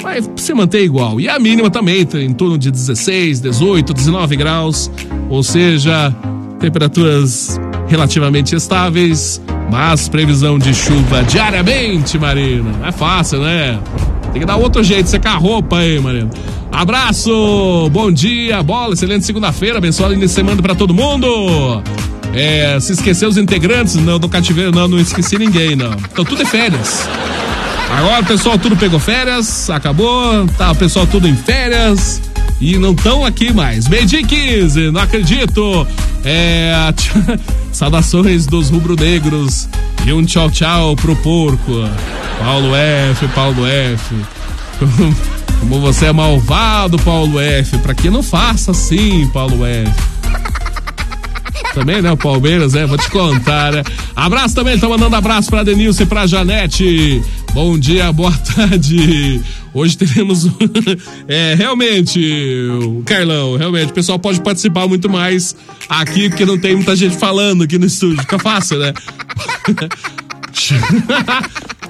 vai 0.00 0.20
se 0.36 0.54
manter 0.54 0.84
igual. 0.84 1.20
E 1.20 1.28
a 1.28 1.38
mínima 1.38 1.68
também, 1.68 2.06
em 2.14 2.32
torno 2.32 2.56
de 2.56 2.70
16, 2.70 3.40
18, 3.40 3.92
19 3.92 4.36
graus, 4.36 4.90
ou 5.28 5.42
seja, 5.42 6.14
temperaturas 6.60 7.58
relativamente 7.88 8.54
estáveis, 8.54 9.40
mas 9.70 10.08
previsão 10.08 10.58
de 10.58 10.72
chuva 10.74 11.22
diariamente, 11.24 12.18
Marina. 12.18 12.86
É 12.86 12.92
fácil, 12.92 13.40
né? 13.40 13.78
Tem 14.32 14.40
que 14.40 14.46
dar 14.46 14.56
outro 14.56 14.82
jeito, 14.82 15.08
secar 15.08 15.32
a 15.32 15.38
roupa 15.38 15.78
aí, 15.78 15.98
Marina. 15.98 16.30
Abraço, 16.70 17.88
bom 17.90 18.12
dia, 18.12 18.62
bola, 18.62 18.94
excelente 18.94 19.24
segunda-feira, 19.24 19.78
abençoado 19.78 20.12
início 20.12 20.28
de 20.28 20.34
semana 20.34 20.62
pra 20.62 20.74
todo 20.74 20.92
mundo. 20.94 21.82
É, 22.34 22.78
se 22.78 22.92
esqueceu 22.92 23.28
os 23.28 23.36
integrantes 23.36 23.94
não, 23.96 24.18
do 24.18 24.28
cativeiro, 24.28 24.70
não, 24.70 24.86
não 24.86 24.98
esqueci 24.98 25.38
ninguém, 25.38 25.74
não. 25.74 25.92
Então 25.92 26.24
tudo 26.24 26.42
é 26.42 26.44
férias. 26.44 27.08
Agora 27.90 28.22
o 28.22 28.26
pessoal 28.26 28.58
tudo 28.58 28.76
pegou 28.76 29.00
férias, 29.00 29.70
acabou, 29.70 30.46
tá 30.58 30.72
o 30.72 30.74
pessoal 30.74 31.06
tudo 31.06 31.26
em 31.26 31.34
férias 31.34 32.20
e 32.60 32.76
não 32.76 32.92
estão 32.92 33.24
aqui 33.24 33.52
mais. 33.52 33.88
Meio 33.88 34.04
dia 34.06 34.22
15, 34.22 34.90
não 34.90 35.00
acredito. 35.00 35.86
É, 36.24 36.72
saudações 37.72 38.46
dos 38.46 38.68
rubro-negros 38.68 39.68
e 40.08 40.12
um 40.14 40.24
tchau 40.24 40.50
tchau 40.50 40.96
pro 40.96 41.14
porco. 41.16 41.72
Paulo 42.38 42.74
F, 42.74 43.28
Paulo 43.28 43.66
F. 43.66 44.14
Como 45.60 45.80
você 45.80 46.06
é 46.06 46.12
malvado, 46.12 46.98
Paulo 47.00 47.38
F. 47.38 47.76
Pra 47.78 47.94
que 47.94 48.08
não 48.08 48.22
faça 48.22 48.70
assim, 48.70 49.28
Paulo 49.28 49.66
F. 49.66 49.92
Também, 51.74 52.00
né? 52.00 52.10
O 52.10 52.16
Palmeiras, 52.16 52.72
né? 52.72 52.86
Vou 52.86 52.96
te 52.96 53.10
contar, 53.10 53.72
né? 53.72 53.84
Abraço 54.16 54.54
também, 54.54 54.78
tá 54.78 54.88
mandando 54.88 55.14
abraço 55.14 55.50
pra 55.50 55.62
Denilson 55.62 56.04
e 56.04 56.06
pra 56.06 56.26
Janete. 56.26 57.22
Bom 57.52 57.78
dia, 57.78 58.10
boa 58.10 58.32
tarde. 58.56 59.42
Hoje 59.72 59.96
teremos. 59.96 60.46
é, 61.28 61.54
realmente, 61.54 62.68
Carlão, 63.04 63.56
realmente, 63.56 63.90
o 63.90 63.94
pessoal 63.94 64.18
pode 64.18 64.40
participar 64.40 64.86
muito 64.86 65.08
mais 65.08 65.54
aqui, 65.88 66.28
porque 66.28 66.44
não 66.44 66.58
tem 66.58 66.74
muita 66.74 66.96
gente 66.96 67.16
falando 67.16 67.64
aqui 67.64 67.78
no 67.78 67.86
estúdio. 67.86 68.20
Fica 68.20 68.38
fácil, 68.38 68.78
né? 68.78 68.92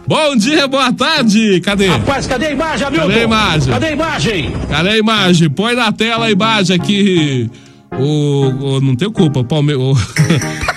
Bom 0.07 0.37
dia, 0.37 0.67
boa 0.67 0.93
tarde. 0.93 1.61
Cadê? 1.61 1.87
Rapaz, 1.87 2.27
cadê 2.27 2.47
a 2.47 2.51
imagem, 2.51 2.87
Hamilton? 2.87 3.09
Cadê 3.09 3.21
a 3.21 3.25
imagem? 3.25 3.73
Cadê 3.73 3.87
a 3.87 3.91
imagem? 3.93 4.53
Cadê 4.69 4.89
a 4.89 4.99
imagem? 4.99 5.51
Põe 5.51 5.75
na 5.75 5.93
tela 5.93 6.27
a 6.27 6.31
imagem 6.31 6.77
aqui. 6.77 7.51
O, 7.93 8.77
o 8.77 8.81
não 8.81 8.97
tenho 8.97 9.13
culpa, 9.13 9.41
o 9.41 9.45
Palmeiras. 9.45 9.99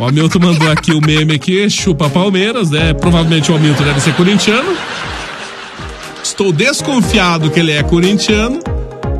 O 0.00 0.04
Hamilton 0.04 0.38
mandou 0.38 0.70
aqui 0.70 0.92
o 0.92 1.00
meme 1.00 1.34
aqui, 1.34 1.68
chupa 1.68 2.08
Palmeiras, 2.08 2.70
né? 2.70 2.94
Provavelmente 2.94 3.52
o 3.52 3.54
Hamilton 3.54 3.84
deve 3.84 4.00
ser 4.00 4.14
corintiano. 4.14 4.74
Estou 6.40 6.54
desconfiado 6.54 7.50
que 7.50 7.60
ele 7.60 7.70
é 7.70 7.82
corintiano. 7.82 8.60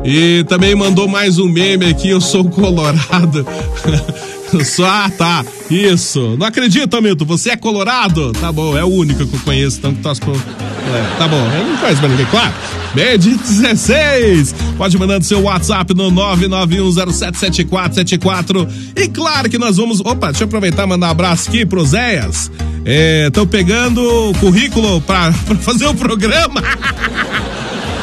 E 0.03 0.43
também 0.45 0.73
mandou 0.73 1.07
mais 1.07 1.37
um 1.37 1.47
meme 1.47 1.85
aqui, 1.85 2.09
eu 2.09 2.19
sou 2.19 2.43
colorado. 2.43 3.45
Só, 4.65 4.85
ah, 4.85 5.09
tá. 5.09 5.45
Isso. 5.69 6.35
Não 6.37 6.47
acredito, 6.47 6.95
Hamilton. 6.95 7.25
Você 7.25 7.49
é 7.51 7.57
colorado? 7.57 8.31
Tá 8.33 8.51
bom, 8.51 8.77
é 8.77 8.83
o 8.83 8.87
único 8.87 9.25
que 9.25 9.35
eu 9.35 9.39
conheço, 9.41 9.79
tanto 9.79 9.97
que 9.97 10.03
torce 10.03 10.19
pro. 10.19 10.33
É, 10.33 11.17
tá 11.17 11.27
bom, 11.27 11.37
eu 11.37 11.67
não 11.67 11.77
conheço 11.77 12.01
mais 12.01 12.11
ninguém, 12.11 12.25
claro. 12.27 12.53
Meio 12.93 13.17
de 13.17 13.35
16. 13.35 14.53
Pode 14.77 14.97
mandando 14.97 15.23
seu 15.23 15.41
WhatsApp 15.43 15.93
no 15.93 16.11
991077474. 16.11 18.67
E 18.95 19.07
claro 19.07 19.49
que 19.49 19.57
nós 19.57 19.77
vamos. 19.77 20.01
Opa, 20.01 20.27
deixa 20.27 20.43
eu 20.43 20.47
aproveitar 20.47 20.83
e 20.83 20.87
mandar 20.87 21.07
um 21.07 21.11
abraço 21.11 21.49
aqui 21.49 21.65
pro 21.65 21.85
Zéias. 21.85 22.51
Estão 22.85 23.47
pegando 23.47 24.01
o 24.01 24.33
currículo 24.35 24.99
pra 25.01 25.31
fazer 25.61 25.87
o 25.87 25.93
programa. 25.93 26.61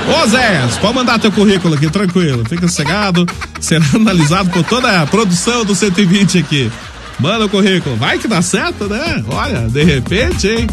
Ô 0.09 0.27
Zé, 0.27 0.67
pode 0.81 0.95
mandar 0.95 1.19
teu 1.19 1.31
currículo 1.31 1.75
aqui, 1.75 1.91
tranquilo. 1.91 2.43
Fica 2.49 2.67
sossegado. 2.67 3.27
Será 3.61 3.85
analisado 3.95 4.49
por 4.51 4.65
toda 4.65 5.03
a 5.03 5.07
produção 5.07 5.65
do 5.65 5.75
120 5.75 6.39
aqui. 6.39 6.73
Manda 7.21 7.45
o 7.45 7.49
currículo. 7.49 7.95
Vai 7.97 8.19
que 8.19 8.27
dá 8.27 8.41
certo, 8.41 8.85
né? 8.85 9.23
Olha, 9.29 9.69
de 9.69 9.85
repente, 9.85 10.49
hein? 10.49 10.67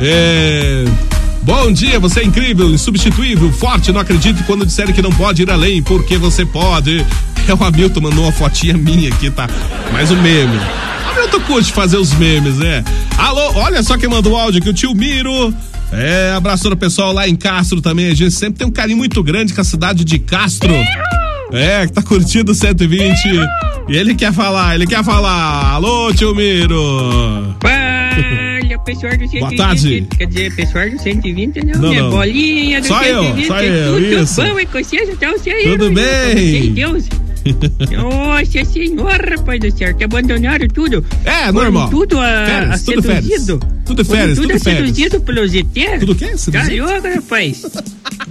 É... 0.00 0.84
Bom 1.42 1.72
dia, 1.72 1.98
você 1.98 2.20
é 2.20 2.24
incrível, 2.24 2.70
insubstituível, 2.70 3.52
forte. 3.52 3.92
Não 3.92 4.00
acredite 4.00 4.42
quando 4.44 4.64
disserem 4.64 4.94
que 4.94 5.02
não 5.02 5.12
pode 5.12 5.42
ir 5.42 5.50
além, 5.50 5.82
porque 5.82 6.16
você 6.16 6.46
pode. 6.46 7.04
É 7.46 7.54
o 7.54 7.64
Hamilton, 7.64 8.00
mandou 8.00 8.24
uma 8.24 8.32
fotinha 8.32 8.76
minha 8.76 9.08
aqui, 9.08 9.30
tá? 9.30 9.48
Mais 9.92 10.10
um 10.10 10.20
meme. 10.20 10.58
Hamilton 11.10 11.40
curte 11.40 11.72
fazer 11.72 11.96
os 11.96 12.12
memes, 12.14 12.56
né? 12.56 12.84
Alô, 13.16 13.52
olha 13.54 13.82
só 13.82 13.96
quem 13.96 14.08
mandou 14.08 14.34
o 14.34 14.36
áudio 14.36 14.60
aqui, 14.60 14.70
o 14.70 14.74
tio 14.74 14.94
Miro. 14.94 15.54
É, 15.92 16.32
abraço 16.36 16.68
o 16.68 16.76
pessoal 16.76 17.12
lá 17.12 17.28
em 17.28 17.34
Castro 17.34 17.80
também. 17.80 18.10
A 18.10 18.14
gente 18.14 18.32
sempre 18.32 18.58
tem 18.58 18.66
um 18.66 18.70
carinho 18.70 18.98
muito 18.98 19.22
grande 19.22 19.54
com 19.54 19.60
a 19.60 19.64
cidade 19.64 20.04
de 20.04 20.18
Castro. 20.18 20.74
É, 21.52 21.86
que 21.86 21.92
tá 21.92 22.02
curtindo 22.02 22.52
o 22.52 22.54
120. 22.54 23.08
E 23.88 23.96
ele 23.96 24.14
quer 24.14 24.32
falar, 24.32 24.74
ele 24.74 24.86
quer 24.86 25.02
falar. 25.02 25.72
Alô, 25.72 26.12
tio 26.12 26.34
Miro. 26.34 27.54
Olha, 27.64 28.78
pessoal 28.84 29.16
do 29.16 29.26
120. 29.26 29.40
Boa 29.40 29.56
tarde. 29.56 30.06
Quer 30.16 30.26
dizer, 30.26 30.54
pessoal 30.54 30.90
do 30.90 30.98
120 31.00 31.64
não, 31.64 31.80
Não, 31.80 31.90
né? 31.90 32.00
não. 32.02 32.10
Bolinha 32.10 32.80
do 32.80 32.86
Só 32.86 33.02
eu, 33.02 33.22
120. 33.22 33.46
só 33.46 33.58
é 33.58 33.68
eu, 33.68 33.94
tudo 33.94 34.22
isso. 34.22 34.42
bom, 34.42 34.58
é 34.58 34.66
com 34.66 34.84
vocês, 34.84 35.08
então 35.08 35.32
você 35.32 35.50
aí. 35.50 35.64
Tudo 35.64 35.90
né? 35.90 36.34
bem. 36.34 36.62
Sem 36.62 36.72
Deus. 36.74 37.08
Nossa 37.90 38.64
senhora, 38.64 39.36
rapaz 39.36 39.60
do 39.60 39.70
céu, 39.76 39.94
que 39.94 40.04
abandonaram 40.04 40.68
tudo. 40.68 41.04
É, 41.24 41.46
Foram 41.46 41.52
normal. 41.52 41.90
Tudo 41.90 42.18
a, 42.18 42.46
Férias, 42.46 42.82
a 42.82 42.84
tudo 42.84 43.02
férias. 43.02 43.24
seduzido. 43.24 43.60
Tudo 43.84 44.04
Foram 44.04 44.18
férias, 44.20 44.38
tudo 44.38 44.48
tudo 44.48 44.56
a 44.56 44.60
férias. 44.60 44.86
seduzido 44.86 45.20
pelos 45.20 45.54
ET. 45.54 46.00
Tudo 46.00 46.12
o 46.12 46.14
quê? 46.14 46.36
Seduzido? 46.36 46.86
Tá 46.86 46.92
louco, 46.92 47.08
rapaz. 47.14 47.62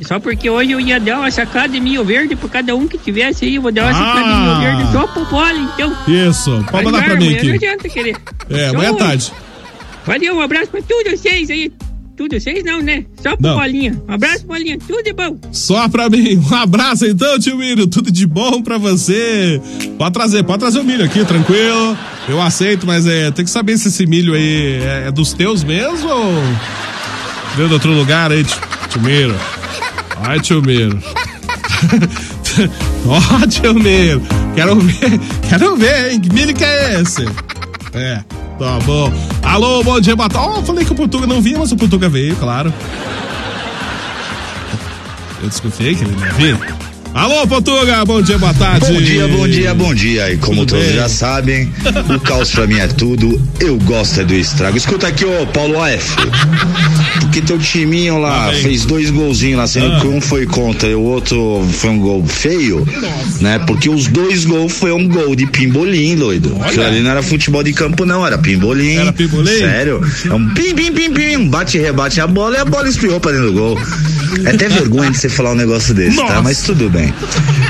Só 0.06 0.20
porque 0.20 0.50
hoje 0.50 0.72
eu 0.72 0.80
ia 0.80 1.00
dar 1.00 1.20
uma 1.20 1.32
sacada 1.32 1.70
de 1.70 1.80
milho 1.80 2.04
verde 2.04 2.36
pra 2.36 2.50
cada 2.50 2.76
um 2.76 2.88
que 2.88 2.98
tivesse 2.98 3.46
aí. 3.46 3.56
Eu 3.56 3.62
vou 3.64 3.72
dar 3.72 3.84
uma 3.84 3.92
Ah. 3.92 3.94
sacada 3.94 4.34
de 4.34 4.40
milho 4.42 4.60
verde 4.78 4.92
só 4.92 5.08
pro 5.08 5.26
bola, 5.26 5.72
então. 5.74 5.98
Isso, 6.08 6.66
pode 6.70 6.86
mandar 6.86 7.04
pra 7.04 7.16
mim 7.16 7.28
Amanhã 7.28 7.44
Não 7.44 7.56
aqui. 7.56 7.66
adianta 7.66 7.90
querer. 7.90 8.16
É, 8.50 8.68
amanhã 8.70 8.90
hoje. 8.92 9.00
tarde. 9.00 9.32
Valeu, 10.06 10.36
um 10.36 10.42
abraço 10.42 10.68
pra 10.70 10.82
todos 10.82 11.20
vocês 11.20 11.50
aí. 11.50 11.72
Tudo 12.18 12.40
vocês 12.40 12.64
não, 12.64 12.82
né? 12.82 13.06
Só 13.22 13.38
pro 13.38 13.48
Não. 13.48 13.58
Bolinha. 13.58 14.02
Um 14.10 14.14
abraço, 14.14 14.46
Bolinha. 14.48 14.78
Tudo 14.80 15.04
de 15.04 15.14
bom. 15.14 15.38
Só 15.52 15.88
pra 15.88 16.10
mim. 16.10 16.44
Um 16.52 16.56
abraço 16.56 17.06
então, 17.06 17.38
tio 17.38 17.56
Miro. 17.58 17.86
Tudo 17.86 18.12
de 18.12 18.26
bom 18.26 18.62
pra 18.64 18.80
você. 18.80 19.62
Pode 20.00 20.14
trazer, 20.14 20.44
pode 20.44 20.60
trazer 20.60 20.80
o 20.80 20.84
milho 20.84 21.06
aqui, 21.06 21.24
tranquilo. 21.24 21.96
Eu 22.28 22.42
aceito, 22.42 22.88
mas 22.88 23.06
é, 23.06 23.30
tem 23.30 23.46
que 23.46 23.52
saber 23.52 23.78
se 23.78 23.90
esse 23.90 24.08
milho 24.08 24.34
aí 24.34 24.80
é, 24.82 25.04
é 25.08 25.12
dos 25.12 25.32
teus 25.34 25.64
mesmo 25.64 26.10
ou 26.10 26.34
veio 27.56 27.68
de 27.68 27.74
outro 27.76 27.92
lugar 27.94 28.32
aí, 28.32 28.44
tio, 28.44 28.58
tio 28.90 29.02
Miro. 29.02 29.36
Ai, 30.24 30.40
tio 30.40 30.62
Miro. 30.62 30.98
Ó, 33.06 33.48
tio 33.48 33.76
Miro. 33.76 34.22
Quero 34.56 34.76
ver, 34.80 35.20
quero 35.48 35.76
ver, 35.76 36.14
hein? 36.14 36.20
Que 36.20 36.34
milho 36.34 36.56
que 36.56 36.64
é 36.64 37.00
esse? 37.00 37.26
É, 37.94 38.24
tá 38.58 38.80
bom. 38.86 39.12
Alô, 39.44 39.84
bom 39.84 40.00
dia, 40.00 40.16
boa 40.16 40.30
tarde. 40.30 40.60
Ó, 40.60 40.64
falei 40.64 40.86
que 40.86 40.92
o 40.92 40.96
Portuga 40.96 41.28
não 41.28 41.42
vinha, 41.42 41.60
mas 41.60 41.72
o 41.72 41.78
Portuga 41.78 42.10
veio, 42.10 42.36
claro. 42.36 42.74
Eu 45.42 45.50
desconfiei 45.50 45.96
que 45.96 46.04
ele 46.04 46.16
não 46.16 46.32
vinha. 46.34 46.87
Alô, 47.14 47.48
Portuga, 47.48 48.06
bom 48.06 48.22
dia, 48.22 48.38
boa 48.38 48.54
tarde. 48.54 48.86
Bom 48.92 49.02
dia, 49.02 49.28
bom 49.28 49.48
dia, 49.48 49.74
bom 49.74 49.94
dia. 49.94 50.32
E 50.32 50.38
como 50.38 50.58
Tudo 50.62 50.70
todos 50.74 50.86
bem? 50.86 50.96
já 50.96 51.10
sabem, 51.10 51.72
o 52.16 52.20
caos 52.20 52.52
pra 52.52 52.68
mim 52.68 52.78
é 52.78 52.88
tudo. 52.88 53.42
Eu 53.60 53.76
gosto 53.80 54.22
é 54.22 54.24
do 54.24 54.36
estrago. 54.36 54.78
Escuta 54.78 55.08
aqui, 55.08 55.26
ô 55.26 55.48
Paulo 55.48 55.82
AF. 55.82 56.16
Porque 57.22 57.42
teu 57.42 57.58
timinho 57.58 58.20
lá 58.20 58.52
bem. 58.52 58.62
fez 58.62 58.86
dois 58.86 59.10
golzinhos 59.10 59.58
lá, 59.58 59.66
sendo 59.68 59.94
Ah. 59.94 60.00
que 60.00 60.08
um 60.08 60.22
foi 60.22 60.46
contra 60.46 60.88
e 60.90 60.94
o 60.96 61.02
outro 61.02 61.68
foi 61.74 61.90
um 61.90 62.00
gol 62.00 62.24
feio, 62.26 62.88
né? 63.42 63.58
Porque 63.66 63.90
os 63.90 64.06
dois 64.08 64.46
gols 64.46 64.72
foi 64.74 64.92
um 64.92 65.08
gol 65.08 65.36
de 65.36 65.48
pimbolim, 65.48 66.16
doido. 66.16 66.56
Aquilo 66.62 66.86
ali 66.86 67.00
não 67.00 67.10
era 67.10 67.24
futebol 67.24 67.64
de 67.64 67.74
campo, 67.74 68.06
não, 68.06 68.26
era 68.26 68.38
pimbolim. 68.38 68.96
Era 68.98 69.12
pimbolim? 69.12 69.58
Sério. 69.58 70.02
É 70.30 70.34
um 70.34 70.54
pim, 70.54 70.76
pim, 70.76 70.92
pim, 70.94 71.12
pim, 71.12 71.48
bate 71.48 71.78
e 71.78 71.82
rebate 71.82 72.22
a 72.22 72.28
bola 72.28 72.58
e 72.58 72.60
a 72.60 72.66
bola 72.66 72.88
espirrou 72.88 73.20
pra 73.20 73.32
dentro 73.32 73.48
do 73.48 73.54
gol. 73.54 73.80
É 74.46 74.52
até 74.52 74.68
vergonha 74.70 75.12
de 75.12 75.18
você 75.18 75.30
falar 75.30 75.52
um 75.52 75.56
negócio 75.56 75.94
desse, 75.94 76.18
Nossa. 76.18 76.34
tá? 76.36 76.42
Mas 76.42 76.62
tudo 76.62 76.90
bem. 76.90 77.14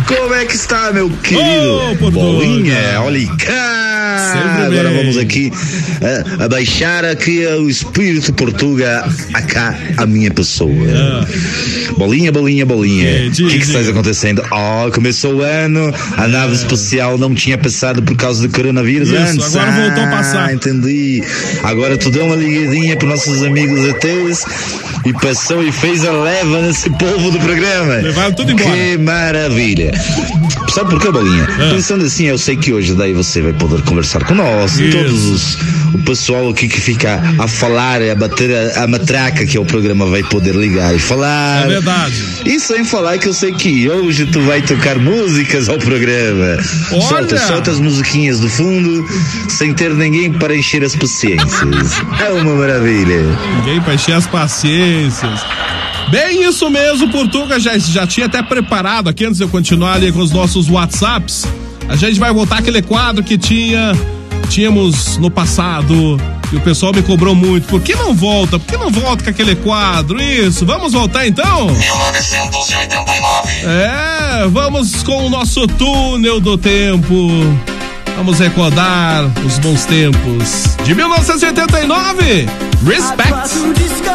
Como 0.08 0.34
é 0.34 0.46
que 0.46 0.56
está, 0.56 0.92
meu 0.92 1.10
querido? 1.10 1.98
Portuga. 2.00 2.12
Bolinha, 2.12 3.02
olha 3.02 3.28
cá. 3.38 3.97
Agora 4.18 4.92
vamos 4.92 5.18
aqui 5.18 5.52
é, 6.02 6.44
abaixar 6.44 7.06
aqui 7.06 7.46
o 7.46 7.70
espírito 7.70 8.34
Portuga, 8.34 9.08
acá 9.34 9.78
a 9.98 10.06
minha 10.06 10.32
pessoa. 10.32 10.72
Bolinha, 11.98 12.32
bolinha, 12.32 12.66
bolinha. 12.66 13.08
É, 13.10 13.28
O 13.28 13.32
diga, 13.32 13.50
que, 13.50 13.60
que 13.60 13.66
está 13.66 13.80
acontecendo? 13.80 14.44
Oh, 14.52 14.92
começou 14.92 15.36
o 15.36 15.42
ano, 15.42 15.94
a 16.16 16.28
nave 16.28 16.54
espacial 16.56 17.18
não 17.18 17.34
tinha 17.34 17.58
passado 17.58 18.02
por 18.04 18.16
causa 18.16 18.48
do 18.48 18.54
coronavírus 18.54 19.10
Isso, 19.10 19.18
antes. 19.18 19.56
agora 19.56 19.72
voltou 19.84 20.04
a 20.04 20.08
passar. 20.08 20.50
Ah, 20.50 20.54
entendi. 20.54 21.24
Agora 21.64 21.98
tu 21.98 22.10
deu 22.12 22.26
uma 22.26 22.36
ligadinha 22.36 22.96
para 22.98 23.08
nossos 23.10 23.44
amigos 23.44 23.80
ETs 23.86 24.46
e 25.06 25.14
passou 25.14 25.64
e 25.64 25.72
fez 25.72 26.06
a 26.06 26.12
leva 26.12 26.62
nesse 26.62 26.90
povo 26.92 27.32
do 27.32 27.40
programa. 27.40 27.96
Levaram 27.96 28.34
tudo 28.34 28.52
embora. 28.52 28.70
Que 28.76 28.98
maravilha. 28.98 29.92
Sabe 30.74 30.92
por 30.92 31.02
que, 31.02 31.12
Bolinha? 31.12 31.48
Ah. 31.50 31.74
Pensando 31.74 32.06
assim, 32.06 32.26
eu 32.26 32.38
sei 32.38 32.56
que 32.56 32.72
hoje 32.72 32.94
daí 32.94 33.14
você 33.14 33.42
vai 33.42 33.54
poder 33.54 33.82
conversar 33.84 34.07
com 34.26 34.34
nós 34.34 34.80
Isso. 34.80 34.98
todos 34.98 35.26
os, 35.26 35.58
o 35.94 36.00
pessoal 36.00 36.50
aqui 36.50 36.68
que 36.68 36.80
fica 36.80 37.22
a 37.38 37.48
falar, 37.48 38.02
a 38.02 38.16
bater 38.16 38.50
a, 38.78 38.84
a 38.84 38.88
matraca 38.88 39.46
que 39.46 39.58
é 39.58 39.60
o 39.60 39.66
programa 39.66 40.06
vai 40.06 40.24
poder 40.24 40.56
ligar 40.56 40.96
e 40.96 41.00
falar. 41.00 41.66
É 41.66 41.68
verdade. 41.68 42.24
E 42.46 42.60
sem 42.60 42.84
falar 42.84 43.18
que 43.18 43.28
eu 43.28 43.34
sei 43.34 43.52
que 43.52 43.90
hoje 43.90 44.26
tu 44.28 44.42
vai 44.42 44.62
tocar 44.62 44.98
músicas 44.98 45.70
ao 45.70 45.78
programa. 45.78 46.58
Olha! 46.92 47.02
Solta, 47.02 47.38
solta 47.38 47.72
as 47.72 47.80
musiquinhas 47.80 48.40
do 48.40 48.50
fundo, 48.50 49.06
sem 49.50 49.74
ter 49.74 49.94
ninguém 49.94 50.32
para 50.32 50.56
encher 50.56 50.84
as 50.84 50.96
paciências. 50.96 51.92
É 52.26 52.32
uma 52.32 52.56
maravilha. 52.56 53.24
Ninguém 53.58 53.82
pra 53.82 53.96
encher 53.96 54.16
as 54.16 54.28
paciências. 54.28 55.42
Bem, 56.10 56.48
isso 56.48 56.70
mesmo, 56.70 57.10
Portuga 57.12 57.60
já, 57.60 57.78
já 57.78 58.08
tinha 58.08 58.28
até 58.28 58.42
preparado 58.42 59.10
aqui 59.10 59.26
antes 59.26 59.38
de 59.38 59.44
eu 59.44 59.50
continuar 59.50 59.96
ali 59.96 60.12
com 60.12 60.20
os 60.20 60.32
nossos 60.32 60.70
WhatsApps. 60.70 61.46
A 61.90 61.96
gente 61.96 62.20
vai 62.20 62.32
voltar 62.34 62.60
aquele 62.60 62.82
quadro 62.82 63.24
que 63.24 63.38
tinha 63.38 63.94
tínhamos 64.50 65.18
no 65.18 65.30
passado 65.30 66.18
e 66.52 66.56
o 66.56 66.62
pessoal 66.62 66.94
me 66.94 67.02
cobrou 67.02 67.36
muito. 67.36 67.68
Por 67.68 67.82
que 67.82 67.96
não 67.96 68.14
volta? 68.14 68.58
Por 68.58 68.68
que 68.68 68.78
não 68.78 68.90
volta 68.90 69.24
com 69.24 69.30
aquele 69.30 69.56
quadro? 69.56 70.22
Isso, 70.22 70.66
vamos 70.66 70.94
voltar 70.94 71.28
então? 71.28 71.68
1989. 71.68 73.52
É, 73.66 74.48
vamos 74.48 75.04
com 75.04 75.26
o 75.26 75.30
nosso 75.30 75.68
túnel 75.68 76.40
do 76.40 76.58
tempo. 76.58 77.30
Vamos 78.16 78.40
recordar 78.40 79.26
os 79.46 79.60
bons 79.60 79.86
tempos 79.86 80.76
de 80.84 80.96
1989. 80.96 82.48
Respect. 82.86 84.08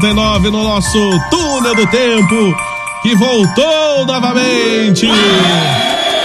1989 0.00 0.50
no 0.50 0.64
nosso 0.64 1.20
túnel 1.30 1.74
do 1.74 1.86
tempo 1.86 2.56
que 3.02 3.14
voltou 3.14 4.06
novamente. 4.06 5.06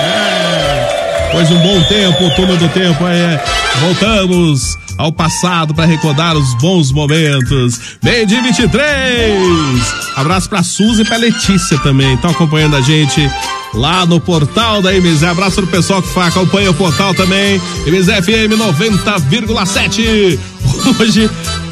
É, 0.01 1.31
um 1.33 1.59
bom 1.59 1.83
tempo, 1.83 2.25
o 2.25 2.35
túnel 2.35 2.55
do 2.57 2.69
tempo 2.69 3.05
é. 3.05 3.43
Voltamos 3.81 4.77
ao 4.97 5.11
passado 5.11 5.73
para 5.73 5.83
recordar 5.85 6.37
os 6.37 6.53
bons 6.55 6.93
momentos. 6.93 7.97
Meio 8.01 8.25
de 8.25 8.39
23. 8.39 9.93
Abraço 10.15 10.47
pra 10.47 10.63
Suzy 10.63 11.01
e 11.01 11.05
pra 11.05 11.17
Letícia 11.17 11.77
também. 11.79 12.13
Estão 12.13 12.31
acompanhando 12.31 12.77
a 12.77 12.81
gente 12.81 13.29
lá 13.73 14.05
no 14.05 14.21
portal 14.21 14.81
da 14.81 14.93
MZ. 14.93 15.23
Abraço 15.23 15.55
pro 15.57 15.67
pessoal 15.67 16.01
que 16.01 16.19
acompanha 16.19 16.71
o 16.71 16.73
portal 16.73 17.13
também. 17.13 17.61
MZFM 17.85 18.55
90,7. 18.57 20.39
Hoje, 20.99 21.29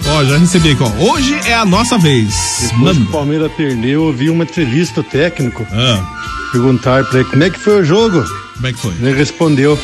ó, 0.07 0.23
já 0.23 0.37
recebi 0.37 0.71
aqui, 0.71 0.83
ó. 0.83 0.89
Hoje 1.11 1.33
é 1.45 1.53
a 1.53 1.65
nossa 1.65 1.97
vez. 1.97 2.69
Depois 2.71 2.97
que 2.97 3.03
o 3.03 3.07
Palmeiras 3.07 3.51
perdeu, 3.53 4.07
eu 4.07 4.13
vi 4.13 4.29
uma 4.29 4.43
entrevista 4.43 4.99
ao 5.01 5.03
técnico. 5.03 5.65
Ah. 5.71 6.03
Perguntaram 6.51 7.05
pra 7.05 7.19
ele 7.19 7.29
como 7.29 7.43
é 7.43 7.49
que 7.49 7.59
foi 7.59 7.81
o 7.81 7.83
jogo. 7.85 8.23
Como 8.55 8.67
é 8.67 8.73
que 8.73 8.79
foi? 8.79 8.93
Ele 9.01 9.13
respondeu. 9.13 9.79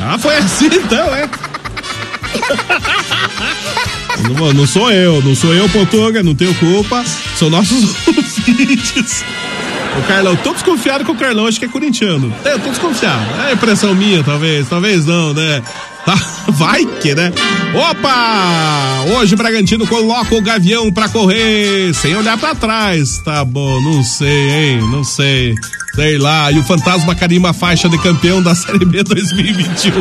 Ah, 0.00 0.18
foi 0.18 0.36
assim 0.36 0.66
então, 0.66 1.14
é? 1.14 1.28
Não, 4.38 4.52
não 4.52 4.66
sou 4.66 4.90
eu, 4.90 5.22
não 5.22 5.34
sou 5.34 5.52
eu, 5.54 5.68
Portuga, 5.68 6.22
não 6.22 6.34
tenho 6.34 6.54
culpa. 6.54 7.04
São 7.36 7.50
nossos 7.50 7.94
ouvintes. 8.06 9.24
O 9.98 10.02
Carlão, 10.06 10.36
tô 10.36 10.52
desconfiado 10.52 11.04
que 11.04 11.10
o 11.10 11.14
Carlão 11.14 11.46
acho 11.46 11.58
que 11.58 11.64
é 11.64 11.68
corintiano. 11.68 12.32
Eu 12.44 12.58
tô 12.60 12.68
desconfiado. 12.68 13.24
É 13.48 13.52
impressão 13.54 13.94
minha, 13.94 14.22
talvez. 14.22 14.68
Talvez 14.68 15.06
não, 15.06 15.32
né? 15.32 15.62
Vai 16.52 16.84
que, 16.84 17.14
né? 17.14 17.32
Opa! 17.74 19.04
Hoje 19.16 19.34
o 19.34 19.36
Bragantino 19.36 19.86
coloca 19.86 20.34
o 20.34 20.40
Gavião 20.42 20.92
pra 20.92 21.08
correr, 21.08 21.94
sem 21.94 22.14
olhar 22.14 22.38
pra 22.38 22.54
trás. 22.54 23.18
Tá 23.24 23.44
bom, 23.44 23.80
não 23.80 24.02
sei, 24.02 24.50
hein? 24.50 24.78
Não 24.90 25.02
sei. 25.02 25.54
Sei 25.94 26.18
lá. 26.18 26.52
E 26.52 26.58
o 26.58 26.64
Fantasma 26.64 27.14
carimba 27.14 27.50
a 27.50 27.54
faixa 27.54 27.88
de 27.88 27.98
campeão 27.98 28.42
da 28.42 28.54
Série 28.54 28.84
B 28.84 29.02
2021. 29.02 29.92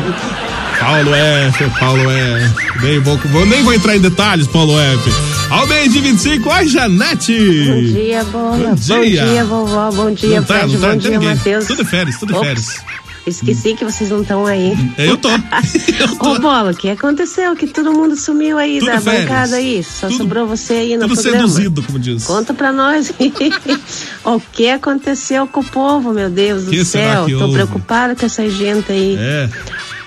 Paulo 0.79 1.13
F, 1.15 1.69
Paulo 1.79 2.11
F. 2.11 2.55
Nem 2.81 2.99
vou, 2.99 3.45
nem 3.45 3.63
vou 3.63 3.73
entrar 3.73 3.95
em 3.95 3.99
detalhes, 4.01 4.47
Paulo 4.47 4.77
F. 4.79 5.09
Ao 5.49 5.65
meio 5.67 5.89
de 5.89 5.99
25, 5.99 6.51
a 6.51 6.63
Janete. 6.65 7.65
Bom 7.67 7.81
dia, 7.81 8.23
Bola. 8.25 8.57
Bom 8.57 8.69
Bom 8.69 8.75
dia. 9.01 9.25
dia, 9.25 9.45
vovó. 9.45 9.91
Bom 9.91 10.11
dia, 10.11 10.39
Não 10.41 10.43
tá, 10.47 10.59
Fred. 10.59 10.73
não 10.73 10.81
tá, 10.81 10.87
Bom 10.93 10.97
dia. 10.97 11.19
Matheus. 11.19 11.65
Tudo 11.65 11.85
férias, 11.85 12.19
tudo 12.19 12.35
Ops, 12.35 12.45
férias. 12.47 12.77
Esqueci 13.27 13.73
que 13.73 13.83
vocês 13.83 14.11
não 14.11 14.21
estão 14.21 14.45
aí. 14.45 14.73
Eu 14.99 15.17
tô. 15.17 15.29
Ô, 15.29 16.39
Bola, 16.39 16.71
o 16.71 16.75
que 16.75 16.89
aconteceu? 16.89 17.55
Que 17.55 17.65
todo 17.65 17.91
mundo 17.91 18.15
sumiu 18.15 18.55
aí 18.59 18.77
Tudo 18.79 18.91
da 18.91 19.01
férias. 19.01 19.23
bancada 19.23 19.55
aí. 19.55 19.83
Só 19.83 20.11
sobrou 20.11 20.45
você 20.45 20.73
aí 20.73 20.95
no 20.97 21.07
Tudo 21.07 21.15
programa. 21.21 21.47
seduzido, 21.47 21.81
como 21.81 21.97
diz. 21.97 22.23
Conta 22.25 22.53
pra 22.53 22.71
nós. 22.71 23.11
o 24.23 24.39
que 24.51 24.69
aconteceu 24.69 25.47
com 25.47 25.61
o 25.61 25.63
povo, 25.65 26.13
meu 26.13 26.29
Deus 26.29 26.65
do 26.65 26.71
Que 26.71 26.85
céu? 26.85 27.25
Tô 27.27 27.39
houve? 27.41 27.53
preocupada 27.53 28.15
com 28.15 28.25
essa 28.27 28.47
gente 28.47 28.91
aí. 28.91 29.17
É, 29.19 29.49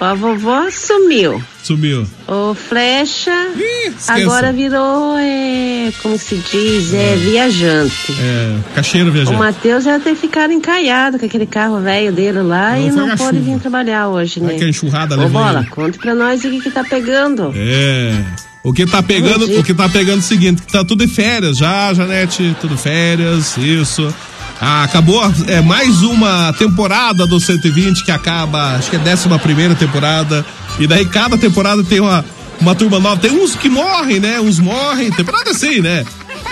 A 0.00 0.14
vovó 0.14 0.70
sumiu. 0.70 1.42
sumiu. 1.64 2.06
O 2.28 2.54
Flecha 2.54 3.32
esqueça. 3.56 4.12
agora 4.14 4.52
virou, 4.52 5.18
é, 5.18 5.92
como 6.00 6.16
se 6.16 6.36
diz, 6.36 6.94
é, 6.94 7.16
viajante. 7.16 8.12
É, 8.20 8.56
cacheiro 8.76 9.08
O 9.08 9.12
viajante. 9.12 9.36
Matheus 9.38 9.82
já 9.82 9.98
ter 9.98 10.14
ficado 10.14 10.52
encalhado 10.52 11.18
com 11.18 11.26
aquele 11.26 11.46
carro 11.46 11.80
velho 11.80 12.12
dele 12.12 12.42
lá 12.42 12.76
Não 12.76 12.86
e 12.86 12.90
não 12.92 13.08
pode 13.16 13.38
chuva. 13.38 13.52
vir 13.54 13.58
trabalhar 13.60 14.08
hoje, 14.08 14.38
né? 14.40 14.54
que 14.54 14.62
a 14.64 14.68
enxurrada 14.68 15.18
Ô, 15.20 15.28
Bola, 15.28 15.60
ele. 15.60 15.68
conte 15.70 15.98
pra 15.98 16.14
nós 16.14 16.44
o 16.44 16.48
que 16.50 16.60
que 16.60 16.70
tá 16.70 16.84
pegando. 16.84 17.52
É. 17.56 18.24
O 18.62 18.72
que 18.72 18.86
tá 18.86 19.02
pegando, 19.02 19.46
o 19.58 19.64
que 19.64 19.74
tá 19.74 19.88
pegando 19.88 20.16
é 20.18 20.20
o 20.20 20.22
seguinte, 20.22 20.62
que 20.62 20.70
tá 20.72 20.84
tudo 20.84 21.02
em 21.02 21.08
férias 21.08 21.56
já, 21.56 21.92
Janete, 21.94 22.56
tudo 22.60 22.76
férias, 22.76 23.56
isso. 23.56 24.14
Ah, 24.60 24.84
acabou 24.84 25.22
é, 25.46 25.60
mais 25.60 26.02
uma 26.02 26.52
temporada 26.52 27.26
do 27.26 27.38
120 27.38 28.02
que 28.04 28.10
acaba, 28.10 28.74
acho 28.74 28.90
que 28.90 28.96
é 28.96 28.98
décima 28.98 29.38
primeira 29.38 29.74
temporada. 29.74 30.44
E 30.78 30.86
daí 30.86 31.06
cada 31.06 31.38
temporada 31.38 31.84
tem 31.84 32.00
uma, 32.00 32.24
uma 32.60 32.74
turma 32.74 32.98
nova. 32.98 33.20
Tem 33.20 33.30
uns 33.30 33.54
que 33.54 33.68
morrem, 33.68 34.18
né? 34.18 34.40
Uns 34.40 34.58
morrem, 34.58 35.10
temporada 35.12 35.50
assim, 35.50 35.80
né? 35.80 36.04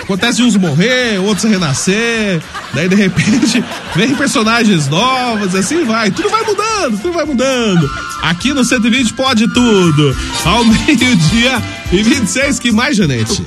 Acontece 0.02 0.42
uns 0.42 0.56
morrer, 0.56 1.18
outros 1.18 1.50
renascer, 1.50 2.40
daí 2.72 2.88
de 2.88 2.94
repente 2.94 3.64
vem 3.96 4.14
personagens 4.14 4.88
novos, 4.88 5.54
assim 5.54 5.84
vai. 5.84 6.10
Tudo 6.10 6.28
vai 6.28 6.44
mudando, 6.44 7.02
tudo 7.02 7.12
vai 7.12 7.24
mudando. 7.24 7.90
Aqui 8.22 8.52
no 8.52 8.64
120 8.64 9.12
pode 9.14 9.46
tudo. 9.52 10.16
Ao 10.44 10.64
meio-dia 10.64 11.62
e 11.92 12.02
26, 12.02 12.58
que 12.58 12.72
mais, 12.72 12.96
Janete? 12.96 13.42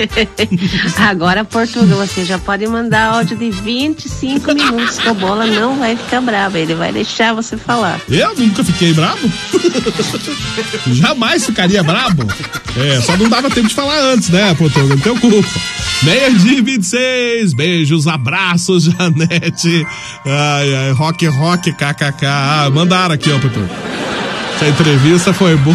Agora, 0.98 1.44
Portugal, 1.44 2.00
você 2.08 2.24
já 2.24 2.38
pode 2.38 2.66
mandar 2.68 3.14
áudio 3.14 3.38
de 3.38 3.52
25 3.52 4.54
minutos 4.54 4.98
que 4.98 5.10
o 5.10 5.14
Bola 5.14 5.46
não 5.46 5.78
vai 5.78 5.98
ficar 5.98 6.22
bravo. 6.22 6.58
Ele 6.58 6.76
vai 6.76 6.92
deixar 6.92 7.34
você 7.34 7.58
falar. 7.58 8.00
Eu 8.10 8.36
nunca 8.36 8.64
fiquei 8.64 8.94
bravo. 8.94 9.30
Jamais 10.88 11.46
ficaria 11.46 11.84
brabo. 11.84 12.26
É, 12.78 13.02
só 13.02 13.18
não 13.18 13.28
dava 13.28 13.50
tempo 13.50 13.68
de 13.68 13.76
falar 13.76 14.00
antes, 14.00 14.30
né, 14.30 14.54
Portugal? 14.54 14.88
Não 14.88 14.98
tem 14.98 15.18
culpa. 15.18 15.50
Meia 16.04 16.32
de 16.32 16.62
26, 16.62 17.54
beijos, 17.54 18.08
abraços, 18.08 18.86
Janete. 18.86 19.86
Ai, 20.26 20.76
ai, 20.76 20.92
rock, 20.92 21.26
rock, 21.28 21.74
kkk. 21.74 22.26
Ah, 22.26 22.70
mandaram 22.74 23.16
aqui, 23.16 23.30
ó, 23.32 23.38
Portugal. 23.40 23.68
Essa 24.60 24.68
entrevista 24.68 25.34
foi 25.34 25.56
boa. 25.56 25.74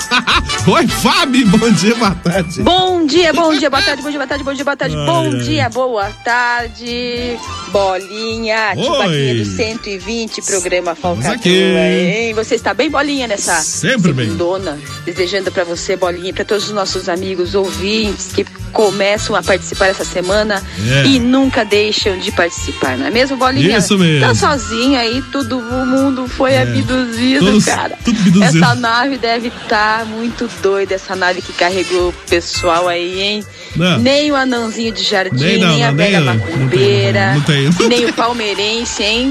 Oi, 0.66 0.88
Fábio, 0.88 1.46
bom 1.46 1.70
dia, 1.72 1.94
boa 1.94 2.14
tarde. 2.14 2.62
Bom 2.62 3.04
dia, 3.04 3.34
bom 3.34 3.54
dia, 3.54 3.68
boa 3.68 3.82
tarde, 3.82 4.00
bom 4.02 4.08
dia, 4.08 4.18
boa 4.18 4.26
tarde, 4.26 4.44
bom 4.44 4.54
dia, 4.54 4.64
boa 4.64 4.76
tarde, 4.78 4.96
bom 4.96 5.28
dia, 5.40 5.68
boa 5.68 6.10
tarde. 6.24 7.38
Bolinha, 7.74 8.72
Oi. 8.76 9.34
Do 9.38 9.44
120, 9.44 10.42
programa 10.42 10.94
Falcatrua, 10.94 11.52
hein? 11.52 12.32
Você 12.32 12.54
está 12.54 12.72
bem, 12.72 12.88
Bolinha, 12.88 13.26
nessa 13.26 13.60
Sempre 13.62 14.12
bem. 14.12 14.26
segundona? 14.26 14.78
Desejando 15.04 15.50
pra 15.50 15.64
você, 15.64 15.96
Bolinha, 15.96 16.32
pra 16.32 16.44
todos 16.44 16.66
os 16.68 16.70
nossos 16.70 17.08
amigos 17.08 17.56
ouvintes 17.56 18.28
que 18.32 18.44
começam 18.72 19.34
a 19.34 19.42
participar 19.42 19.86
essa 19.88 20.04
semana 20.04 20.62
É. 21.04 21.06
e 21.06 21.18
nunca 21.18 21.64
deixam 21.64 22.16
de 22.18 22.30
participar, 22.30 22.96
não 22.96 23.06
é 23.06 23.10
mesmo, 23.10 23.36
Bolinha? 23.36 23.78
Isso 23.78 23.98
mesmo. 23.98 24.24
Tá 24.26 24.34
sozinha 24.36 25.00
aí, 25.00 25.20
todo 25.32 25.58
o 25.58 25.86
mundo 25.86 26.28
foi 26.28 26.52
É. 26.52 26.62
abduzido, 26.62 27.44
Todos- 27.44 27.64
cara. 27.64 27.98
tudo 28.04 28.18
abduzido. 28.20 28.44
Essa 28.64 28.74
nave 28.76 29.18
deve 29.18 29.48
estar 29.48 30.04
muito 30.06 30.48
doida, 30.62 30.94
essa 30.94 31.16
nave 31.16 31.42
que 31.42 31.52
carregou 31.52 32.10
o 32.10 32.12
pessoal 32.30 32.86
aí, 32.88 33.20
hein? 33.20 33.44
Não. 33.76 33.98
Nem 33.98 34.30
o 34.30 34.36
anãozinho 34.36 34.92
de 34.92 35.02
jardim, 35.02 35.34
Nem 35.44 35.58
nem, 35.58 35.60
não, 35.60 35.74
a 35.88 35.90
não, 35.90 35.96
velha 35.96 36.20
não 36.20 36.34
macumbeira, 36.36 37.20
tem, 37.26 37.34
não 37.34 37.40
tem, 37.42 37.63
nem 37.88 38.06
o 38.06 38.12
palmeirense, 38.14 39.02
hein? 39.02 39.26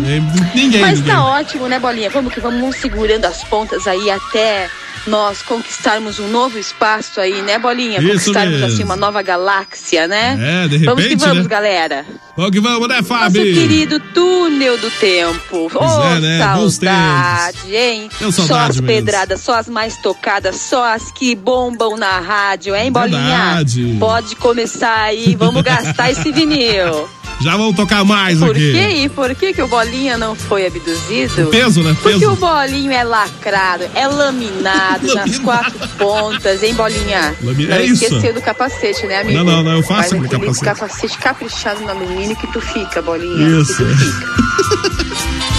Ninguém, 0.56 0.82
Mas 0.82 1.00
ninguém. 1.00 1.14
tá 1.16 1.26
ótimo, 1.26 1.68
né, 1.68 1.80
Bolinha? 1.80 2.10
Vamos 2.10 2.34
que 2.34 2.40
vamos 2.40 2.76
segurando 2.78 3.26
as 3.26 3.44
pontas 3.44 3.88
aí 3.88 4.10
até 4.10 4.70
nós 5.06 5.42
conquistarmos 5.42 6.18
um 6.18 6.30
novo 6.30 6.58
espaço 6.58 7.20
aí, 7.20 7.42
né, 7.42 7.60
Bolinha? 7.60 8.00
Isso 8.00 8.08
conquistarmos 8.08 8.54
mesmo. 8.60 8.68
assim 8.68 8.84
uma 8.84 8.96
nova 8.96 9.22
galáxia, 9.22 10.08
né? 10.08 10.64
É, 10.64 10.68
de 10.70 10.78
Vamos 10.86 11.04
que 11.04 11.10
repente, 11.10 11.28
vamos, 11.28 11.44
né? 11.44 11.50
galera. 11.50 12.06
Vamos 12.38 12.52
que 12.52 12.60
vamos, 12.62 12.88
né, 12.88 12.96
Nosso 12.96 13.08
Fábio? 13.10 13.44
querido 13.44 14.00
túnel 14.00 14.78
do 14.78 14.90
tempo. 14.92 15.70
Pois 15.72 15.92
Ô, 15.92 16.04
é, 16.06 16.20
né? 16.22 16.40
Saudade, 16.40 17.76
hein? 17.76 18.10
Deu 18.18 18.32
só 18.32 18.44
saudade 18.46 18.70
as 18.70 18.80
mesmo. 18.80 18.88
pedradas, 18.88 19.42
só 19.42 19.56
as 19.56 19.68
mais 19.68 19.98
tocadas, 19.98 20.56
só 20.56 20.86
as 20.94 21.12
que 21.12 21.36
bombam 21.36 21.98
na 21.98 22.20
rádio, 22.20 22.74
hein, 22.74 22.90
Bolinha? 22.90 23.20
Verdade. 23.20 23.98
Pode 24.00 24.36
começar 24.38 25.04
aí, 25.04 25.36
vamos 25.36 25.62
gastar 25.64 26.12
esse 26.12 26.32
vinil. 26.32 27.10
Já 27.44 27.58
vamos 27.58 27.76
tocar 27.76 28.04
mais 28.06 28.40
Por 28.40 28.52
aqui. 28.52 28.72
quê? 28.72 28.90
E 29.04 29.10
por 29.10 29.34
que, 29.36 29.54
que 29.54 29.62
o 29.62 29.68
Bolinha 29.68 30.18
não 30.18 30.36
foi 30.36 30.66
abduzido? 30.66 31.44
O 31.44 31.52
peso, 31.52 31.84
né? 31.84 31.96
Porque 32.02 32.20
Peso. 32.20 32.32
o 32.32 32.36
bolinho 32.36 32.92
é 32.92 33.04
lacrado, 33.04 33.84
é 33.94 34.08
laminado 34.08 35.08
nas 35.14 35.38
quatro 35.40 35.88
pontas, 35.98 36.64
hein, 36.64 36.74
Bolinha? 36.74 37.36
Lami- 37.44 37.66
Não 37.68 37.76
é 37.76 37.86
isso. 37.86 38.04
esqueceu 38.06 38.34
do 38.34 38.42
capacete, 38.42 39.06
né, 39.08 39.20
amigo? 39.22 39.38
Não, 39.40 39.44
não, 39.46 39.64
não, 39.64 39.72
eu 39.78 39.84
faço 39.84 40.10
Faz 40.12 40.14
aquele 40.14 40.30
capacete. 40.30 40.66
capacete 40.66 41.18
caprichado 41.18 41.82
no 41.82 41.90
alumínio 41.90 42.36
que 42.36 42.48
tu 42.48 42.62
fica, 42.62 43.02
Bolinha. 43.02 43.60
Isso. 43.62 43.76
Que 43.78 43.84
tu 43.84 43.98
fica. 43.98 45.03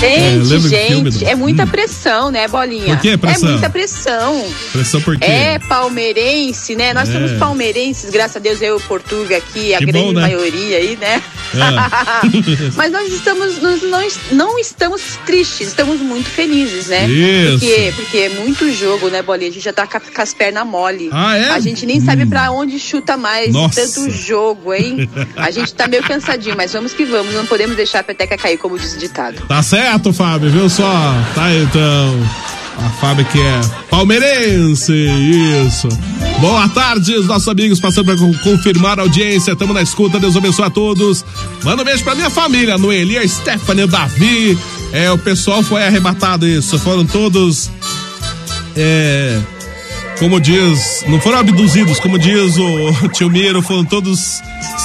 É, 0.05 0.45
Gente, 0.45 0.69
filme 0.69 1.11
gente, 1.11 1.25
é 1.25 1.35
muita 1.35 1.67
pressão, 1.67 2.31
né, 2.31 2.47
Bolinha? 2.49 2.95
Por 2.97 3.03
que 3.03 3.17
pressão? 3.17 3.49
É 3.49 3.53
muita 3.53 3.71
pressão. 3.71 4.47
Pressão 4.73 5.01
por 5.03 5.17
quê? 5.19 5.25
É 5.25 5.59
palmeirense, 5.61 6.75
né? 6.75 6.93
Nós 6.93 7.09
É. 7.09 7.12
somos 7.12 7.33
palmeirenses, 7.33 8.11
graças 8.11 8.37
a 8.37 8.40
Deus, 8.40 8.61
eu 8.61 8.75
e 8.75 8.79
o 8.79 8.81
Portuga 8.83 9.37
aqui, 9.37 9.75
a 9.75 9.79
Que 9.79 9.87
grande 9.87 10.07
bom, 10.07 10.12
né? 10.12 10.21
maioria 10.23 10.77
aí, 10.79 10.97
né? 11.01 11.23
É. 11.55 12.71
Mas 12.77 12.93
nós 12.93 13.12
estamos, 13.12 13.61
nós 13.62 13.83
não, 13.83 14.01
não 14.33 14.59
estamos 14.59 15.03
tristes, 15.25 15.69
estamos 15.69 16.01
muito 16.01 16.29
felizes, 16.29 16.88
né? 16.88 17.07
Isso. 17.07 17.59
Porque, 17.61 17.93
porque 17.97 18.19
é 18.19 18.29
muito 18.31 18.71
jogo, 18.73 19.09
né, 19.09 19.23
Bolinha? 19.23 19.51
A 19.51 19.53
gente 19.53 19.64
já 19.64 19.73
tá 19.73 19.87
com, 19.87 19.99
com 20.01 20.23
as 20.23 20.35
pernas 20.35 20.67
mole. 20.67 21.09
Ah, 21.12 21.37
é? 21.37 21.51
A 21.51 21.61
gente 21.61 21.87
nem 21.87 22.01
sabe 22.01 22.27
pra 22.27 22.51
onde 22.51 22.79
chuta 22.79 23.17
mais, 23.17 23.53
Nossa. 23.53 23.81
tanto 23.83 24.11
jogo, 24.11 24.73
hein? 24.75 25.09
A 25.37 25.51
gente 25.51 25.73
tá 25.75 25.87
meio 25.87 26.03
cansadinho, 26.03 26.57
mas 26.57 26.73
vamos 26.73 26.93
que 26.93 27.05
vamos, 27.05 27.35
não 27.35 27.47
podemos 27.47 27.77
deixar 27.77 28.01
a 28.01 28.03
peteca 28.03 28.37
cair, 28.37 28.59
como 28.59 28.79
diz 28.79 28.95
o 28.95 28.99
ditado. 28.99 29.43
Tá 29.47 29.62
certo, 29.62 29.93
Fábio, 30.12 30.50
viu 30.50 30.68
só? 30.68 31.14
Tá 31.35 31.54
então. 31.54 32.20
A 32.78 32.90
Fábio 33.00 33.24
que 33.26 33.40
é 33.40 33.61
palmeirense, 33.88 34.92
isso. 34.92 35.88
Boa 36.40 36.68
tarde, 36.68 37.14
os 37.14 37.26
nossos 37.26 37.46
amigos, 37.48 37.78
passando 37.78 38.07
para 38.07 38.16
confirmar 38.42 38.98
a 38.98 39.02
audiência. 39.02 39.52
Estamos 39.52 39.74
na 39.74 39.83
escuta, 39.83 40.18
Deus 40.18 40.37
abençoe 40.37 40.64
a 40.64 40.70
todos. 40.70 41.24
Manda 41.62 41.83
um 41.83 41.85
beijo 41.85 42.02
pra 42.02 42.14
minha 42.14 42.30
família, 42.30 42.76
Noeli, 42.76 43.16
a 43.16 43.26
Stephanie, 43.26 43.85
o 43.85 43.87
Davi. 43.87 44.59
É, 44.92 45.11
o 45.11 45.18
pessoal 45.18 45.62
foi 45.62 45.85
arrebatado, 45.85 46.46
isso. 46.46 46.78
Foram 46.78 47.07
todos. 47.07 47.70
É. 48.76 49.38
Como 50.18 50.40
diz, 50.40 51.04
não 51.09 51.20
foram 51.20 51.38
abduzidos, 51.38 51.98
como 51.98 52.18
diz 52.18 52.57
o 52.57 53.09
tio 53.14 53.30
Miro, 53.30 53.62
foram 53.62 53.85
todos 53.85 54.40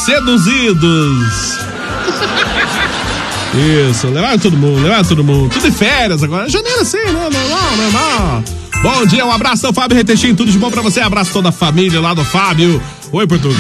seduzidos. 0.06 1.60
Isso, 3.54 4.08
levaram 4.08 4.38
todo 4.38 4.56
mundo, 4.56 4.82
levaram 4.82 5.04
todo 5.04 5.24
mundo. 5.24 5.50
Tudo 5.52 5.70
de 5.70 5.76
férias 5.76 6.22
agora. 6.24 6.48
Janeiro 6.50 6.86
sim, 6.86 6.98
né? 6.98 7.12
Normal, 7.12 7.78
normal. 7.78 8.44
Bom 8.82 9.06
dia, 9.06 9.26
um 9.26 9.32
abraço 9.32 9.68
ao 9.68 9.74
Fábio 9.74 9.98
Retechinho, 9.98 10.36
tudo 10.36 10.52
de 10.52 10.58
bom 10.58 10.70
pra 10.70 10.82
você. 10.82 11.02
Abraço 11.02 11.34
toda 11.34 11.50
a 11.50 11.52
família 11.52 12.00
lá 12.00 12.14
do 12.14 12.24
Fábio. 12.24 12.82
Oi, 13.12 13.28
Portugal. 13.28 13.58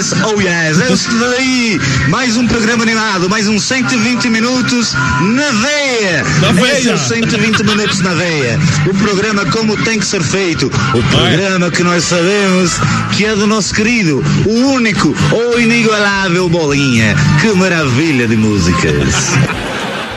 Oh 0.00 0.02
yes, 0.02 0.14
oh 0.24 0.40
yes, 0.40 0.90
isso 0.90 1.10
daí. 1.18 1.78
Mais 2.08 2.34
um 2.34 2.46
programa 2.46 2.84
animado, 2.84 3.28
mais 3.28 3.46
uns 3.46 3.64
120 3.64 4.30
minutos 4.30 4.94
na 4.94 5.50
veia. 5.50 6.24
Na 6.40 6.52
veia. 6.52 6.78
Esse 6.78 6.88
é 6.88 6.94
o 6.94 6.98
120 6.98 7.62
minutos 7.64 8.00
na 8.00 8.14
veia. 8.14 8.58
O 8.86 8.94
programa 8.94 9.44
como 9.46 9.76
tem 9.84 9.98
que 9.98 10.06
ser 10.06 10.22
feito. 10.22 10.68
O 10.94 11.02
programa 11.02 11.70
que 11.70 11.82
nós 11.82 12.04
sabemos 12.04 12.72
que 13.12 13.26
é 13.26 13.34
do 13.36 13.46
nosso 13.46 13.74
querido, 13.74 14.24
o 14.46 14.52
único, 14.72 15.14
o 15.32 15.58
inigualável 15.58 16.48
Bolinha. 16.48 17.14
Que 17.42 17.52
maravilha 17.52 18.26
de 18.26 18.36
músicas. 18.36 19.34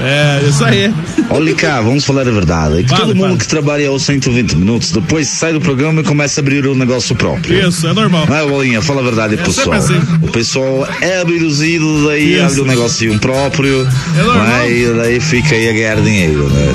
É, 0.03 0.41
isso 0.47 0.63
aí. 0.65 0.93
Olha 1.29 1.55
cá, 1.55 1.79
vamos 1.81 2.03
falar 2.03 2.21
a 2.27 2.31
verdade. 2.31 2.79
É 2.79 2.83
que 2.83 2.89
Fale, 2.89 3.01
todo 3.01 3.15
mundo 3.15 3.27
fale. 3.27 3.39
que 3.39 3.47
trabalha 3.47 3.87
aos 3.89 4.03
120 4.03 4.53
minutos 4.57 4.91
depois 4.91 5.27
sai 5.29 5.53
do 5.53 5.61
programa 5.61 6.01
e 6.01 6.03
começa 6.03 6.39
a 6.39 6.41
abrir 6.41 6.65
o 6.67 6.75
negócio 6.75 7.15
próprio. 7.15 7.67
Isso, 7.69 7.87
é 7.87 7.93
normal. 7.93 8.25
Não 8.27 8.35
é, 8.35 8.45
Bolinha? 8.45 8.81
Fala 8.81 8.99
a 9.01 9.03
verdade, 9.03 9.35
É 9.35 9.37
pessoal. 9.37 9.81
sempre 9.81 9.97
assim. 9.97 10.17
O 10.25 10.27
pessoal 10.31 10.87
é 11.01 11.21
abduzido, 11.21 12.07
daí 12.07 12.35
Isso. 12.35 12.45
abre 12.45 12.61
um 12.61 12.65
negocinho 12.65 13.17
próprio, 13.19 13.87
É 14.17 14.23
normal. 14.23 14.47
é? 14.57 14.71
e 14.71 14.93
daí 14.93 15.19
fica 15.19 15.55
aí 15.55 15.69
a 15.69 15.73
ganhar 15.73 15.95
dinheiro. 16.01 16.49
Né? 16.49 16.73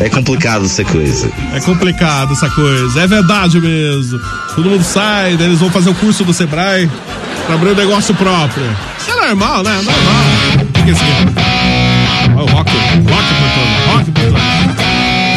É 0.00 0.08
complicado 0.08 0.64
essa 0.64 0.84
coisa. 0.84 1.30
É 1.52 1.60
complicado 1.60 2.32
essa 2.32 2.48
coisa. 2.50 3.00
É 3.00 3.06
verdade 3.06 3.60
mesmo. 3.60 4.18
Todo 4.54 4.70
mundo 4.70 4.82
sai, 4.84 5.36
daí 5.36 5.48
eles 5.48 5.60
vão 5.60 5.70
fazer 5.70 5.90
o 5.90 5.94
curso 5.94 6.24
do 6.24 6.32
Sebrae 6.32 6.88
pra 7.46 7.56
abrir 7.56 7.70
um 7.72 7.74
negócio 7.74 8.14
próprio. 8.14 8.64
Isso 8.98 9.10
é 9.10 9.26
normal, 9.26 9.62
né? 9.62 9.74
Normal. 9.74 10.64
O 10.68 10.72
que 10.84 10.90
é 10.90 10.92
isso 10.92 11.02
aqui? 11.02 11.83
Olha 12.24 12.42
o 12.42 12.46
rock. 12.46 12.70
Rock, 12.70 13.28
Portugal. 13.40 13.96
Rock, 13.96 14.10
Portugal. 14.12 14.40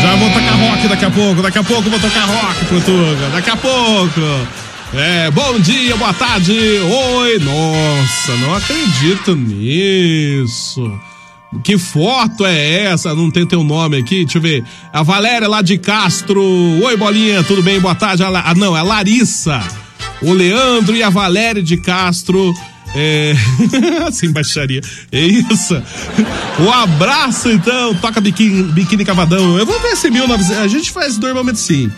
Já 0.02 0.16
vou 0.16 0.30
tocar 0.30 0.56
rock 0.56 0.88
daqui 0.88 1.06
a 1.06 1.12
pouco. 1.12 1.42
Daqui 1.42 1.58
a 1.58 1.64
pouco 1.64 1.90
vou 1.90 2.00
tocar 2.00 2.26
rock, 2.26 2.66
Portugal. 2.66 3.30
Daqui 3.32 3.50
a 3.50 3.58
pouco. 3.58 4.22
É, 4.94 5.30
bom 5.32 5.60
dia, 5.60 5.98
boa 5.98 6.14
tarde. 6.14 6.54
Oi, 6.54 7.40
nossa, 7.40 8.36
não 8.38 8.56
acredito 8.56 9.36
nisso. 9.36 10.90
Que 11.64 11.78
foto 11.78 12.46
é 12.46 12.86
essa? 12.86 13.14
Não 13.14 13.30
tem 13.30 13.46
teu 13.46 13.64
nome 13.64 13.98
aqui? 13.98 14.24
Deixa 14.24 14.38
eu 14.38 14.42
ver. 14.42 14.64
A 14.94 15.04
Valéria 15.04 15.48
lá 15.48 15.62
de 15.62 15.78
Castro. 15.78 16.42
Oi, 16.42 16.96
bolinha, 16.96 17.44
tudo 17.44 17.62
bem? 17.62 17.80
Boa 17.80 17.96
tarde. 17.96 18.24
Ah, 18.24 18.54
não, 18.56 18.76
é 18.76 18.80
a 18.80 18.84
Larissa. 18.84 19.62
O 20.22 20.34
Leandro 20.34 20.96
e 20.96 21.04
a 21.04 21.10
Valéria 21.10 21.62
de 21.62 21.78
Castro. 21.78 22.54
É. 22.98 23.36
Sem 24.12 24.32
baixaria. 24.32 24.82
É 25.12 25.22
isso. 25.22 25.80
O 26.60 26.72
abraço, 26.72 27.50
então. 27.52 27.94
Toca 27.96 28.20
biquíni, 28.20 28.64
biquíni 28.64 29.06
cavadão. 29.06 29.58
Eu 29.58 29.66
vou 29.66 29.80
ver 29.80 29.96
se 29.96 30.10
1900. 30.10 30.58
A 30.64 30.68
gente 30.68 30.90
faz 30.90 31.18
normalmente 31.20 31.60
sim. 31.60 31.92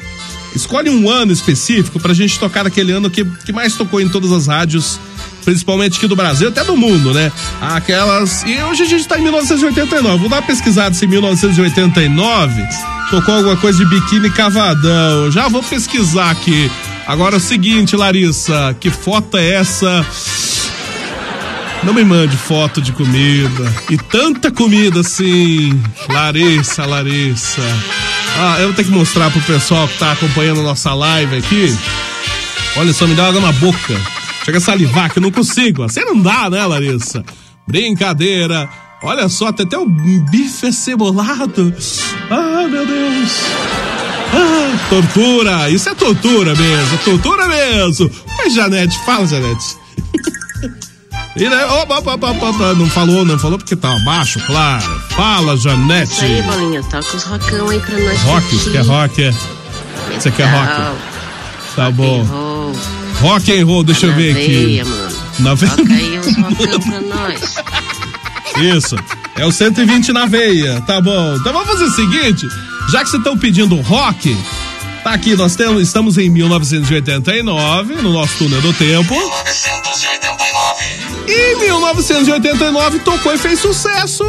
Escolhe 0.53 0.89
um 0.89 1.09
ano 1.09 1.31
específico 1.31 1.99
pra 1.99 2.13
gente 2.13 2.37
tocar 2.37 2.65
aquele 2.67 2.91
ano 2.91 3.09
que, 3.09 3.23
que 3.23 3.53
mais 3.53 3.75
tocou 3.75 4.01
em 4.01 4.09
todas 4.09 4.31
as 4.31 4.47
rádios, 4.47 4.99
principalmente 5.45 5.97
aqui 5.97 6.07
do 6.07 6.15
Brasil, 6.15 6.49
até 6.49 6.63
do 6.63 6.75
mundo, 6.75 7.13
né? 7.13 7.31
Aquelas. 7.61 8.43
E 8.43 8.61
hoje 8.63 8.83
a 8.83 8.85
gente 8.85 9.07
tá 9.07 9.17
em 9.17 9.21
1989. 9.21 10.17
Vou 10.17 10.27
dar 10.27 10.37
uma 10.37 10.41
pesquisada 10.41 10.93
se 10.93 11.05
em 11.05 11.07
1989 11.07 12.67
tocou 13.09 13.35
alguma 13.35 13.57
coisa 13.57 13.77
de 13.77 13.85
biquíni 13.85 14.29
cavadão. 14.31 15.31
Já 15.31 15.47
vou 15.47 15.63
pesquisar 15.63 16.31
aqui. 16.31 16.69
Agora 17.07 17.35
é 17.35 17.37
o 17.37 17.41
seguinte, 17.41 17.95
Larissa, 17.95 18.75
que 18.79 18.89
foto 18.89 19.37
é 19.37 19.53
essa? 19.53 20.05
Não 21.83 21.93
me 21.93 22.03
mande 22.03 22.35
foto 22.35 22.81
de 22.81 22.91
comida. 22.91 23.73
E 23.89 23.97
tanta 23.97 24.51
comida 24.51 24.99
assim. 24.99 25.81
Larissa, 26.09 26.85
Larissa. 26.85 27.61
Ah, 28.37 28.57
eu 28.59 28.67
vou 28.67 28.75
ter 28.75 28.83
que 28.83 28.91
mostrar 28.91 29.31
pro 29.31 29.41
pessoal 29.41 29.87
que 29.87 29.97
tá 29.97 30.11
acompanhando 30.11 30.59
a 30.59 30.63
nossa 30.63 30.93
live 30.93 31.37
aqui. 31.37 31.75
Olha 32.77 32.93
só, 32.93 33.07
me 33.07 33.15
dá 33.15 33.27
água 33.27 33.41
na 33.41 33.51
boca. 33.53 33.99
Chega 34.43 34.57
a 34.57 34.61
salivar 34.61 35.11
que 35.11 35.19
eu 35.19 35.23
não 35.23 35.31
consigo. 35.31 35.83
Assim 35.83 36.01
não 36.01 36.19
dá, 36.19 36.49
né, 36.49 36.65
Larissa? 36.65 37.23
Brincadeira. 37.67 38.69
Olha 39.01 39.29
só, 39.29 39.51
tem 39.51 39.65
até 39.65 39.77
o 39.77 39.85
bife 39.85 40.67
acebolado. 40.67 41.73
Ah, 42.29 42.67
meu 42.67 42.85
Deus. 42.85 43.31
Ah, 44.33 44.89
tortura. 44.89 45.69
Isso 45.69 45.89
é 45.89 45.95
tortura 45.95 46.53
mesmo. 46.55 46.97
Tortura 47.05 47.47
mesmo. 47.47 48.11
Mas, 48.37 48.53
Janete, 48.53 48.97
fala, 49.05 49.25
Janete. 49.25 49.77
E, 51.35 51.47
né, 51.47 51.65
opa, 51.65 51.99
opa, 51.99 52.13
opa, 52.15 52.31
opa, 52.49 52.73
não 52.73 52.89
falou, 52.89 53.23
não 53.23 53.37
falou 53.39 53.57
porque 53.57 53.75
tá 53.75 53.91
abaixo, 53.95 54.39
claro. 54.45 54.83
Fala, 55.11 55.55
Janete. 55.55 56.11
Isso 56.11 56.25
aí, 56.25 56.41
bolinha, 56.41 56.83
toca 56.83 57.15
os 57.15 57.23
rockão 57.23 57.69
aí 57.69 57.79
pra 57.79 57.97
nós. 57.97 58.21
Rock, 58.23 58.55
você 58.55 58.69
quer 58.71 58.85
rock? 58.85 59.23
é? 59.23 59.33
Você 60.19 60.31
quer 60.31 60.45
rock? 60.51 60.97
Tá 61.75 61.91
bom. 61.91 62.23
roll. 62.23 62.75
Rock 63.21 63.51
and 63.57 63.65
roll, 63.65 63.83
deixa 63.83 64.07
eu 64.07 64.13
ver 64.15 64.31
aqui. 64.31 64.81
Na 65.39 65.53
veia. 65.53 65.71
Toca 65.75 65.93
aí 65.93 66.19
uns 66.19 66.35
rockão 66.35 66.79
pra 66.81 67.01
nós. 67.15 67.55
Isso. 68.75 68.95
É 69.37 69.45
o 69.45 69.51
120 69.51 70.11
na 70.11 70.25
veia. 70.25 70.81
Tá 70.81 70.99
bom. 70.99 71.35
Então 71.35 71.53
vamos 71.53 71.69
fazer 71.69 71.85
o 71.85 71.91
seguinte: 71.91 72.47
já 72.91 72.99
que 73.03 73.09
vocês 73.09 73.21
estão 73.21 73.37
pedindo 73.37 73.79
rock, 73.81 74.35
tá 75.03 75.11
aqui, 75.13 75.35
nós 75.35 75.55
temos, 75.55 75.81
estamos 75.81 76.17
em 76.17 76.29
1989, 76.29 77.95
no 78.01 78.11
nosso 78.11 78.35
túnel 78.39 78.61
do 78.61 78.73
tempo. 78.73 79.13
1989. 79.13 81.08
E 81.29 81.53
em 81.53 81.59
1989 81.59 82.99
tocou 82.99 83.31
e 83.31 83.37
fez 83.37 83.59
sucesso. 83.59 84.25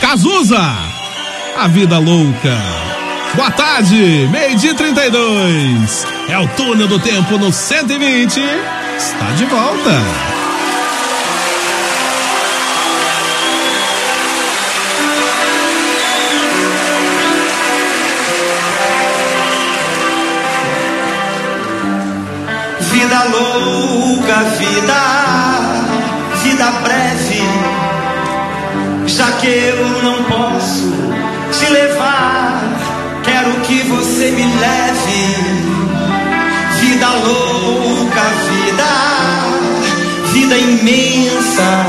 Cazuza, 0.00 0.62
a 1.58 1.66
vida 1.66 1.98
louca. 1.98 2.56
Boa 3.34 3.50
tarde, 3.50 4.28
meio-dia 4.30 4.70
e 4.70 4.74
32. 4.74 6.06
É 6.28 6.38
o 6.38 6.46
túnel 6.50 6.86
do 6.86 7.00
tempo 7.00 7.36
no 7.36 7.52
120. 7.52 8.40
Está 8.96 9.32
de 9.32 9.44
volta. 9.46 9.90
Vida 22.92 23.24
louca, 23.24 24.44
vida, 24.58 25.21
vida 26.62 26.70
breve. 26.82 27.42
Já 29.06 29.32
que 29.32 29.48
eu 29.48 30.02
não 30.02 30.22
posso 30.24 30.92
te 31.50 31.72
levar, 31.72 32.62
quero 33.24 33.50
que 33.62 33.82
você 33.82 34.30
me 34.30 34.44
leve. 34.44 35.26
Vida 36.80 37.08
louca, 37.08 38.22
vida, 38.48 38.92
vida 40.32 40.56
imensa. 40.56 41.86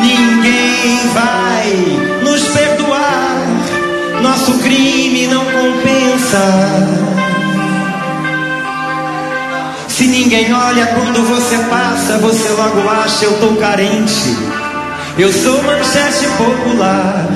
Ninguém 0.00 1.08
vai 1.12 2.22
nos 2.22 2.42
perdoar. 2.48 3.46
Nosso 4.22 4.58
crime 4.58 5.26
não 5.26 5.44
compensa. 5.44 7.19
Se 10.00 10.06
ninguém 10.06 10.50
olha 10.50 10.86
quando 10.86 11.22
você 11.28 11.58
passa, 11.68 12.16
você 12.16 12.48
logo 12.52 12.88
acha 12.88 13.26
eu 13.26 13.38
tô 13.38 13.54
carente. 13.56 14.34
Eu 15.18 15.30
sou 15.30 15.62
manchete 15.62 16.26
popular. 16.38 17.26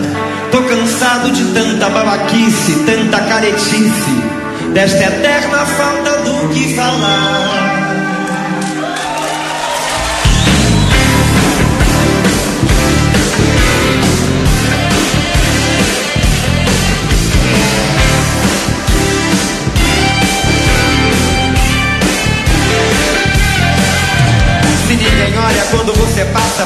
Tô 0.51 0.63
cansado 0.63 1.31
de 1.31 1.45
tanta 1.53 1.91
babaquice, 1.91 2.85
tanta 2.87 3.21
caretice, 3.21 4.23
desta 4.73 5.05
eterna 5.05 5.59
falta 5.59 6.11
do 6.23 6.49
que 6.55 6.75
falar. 6.75 7.64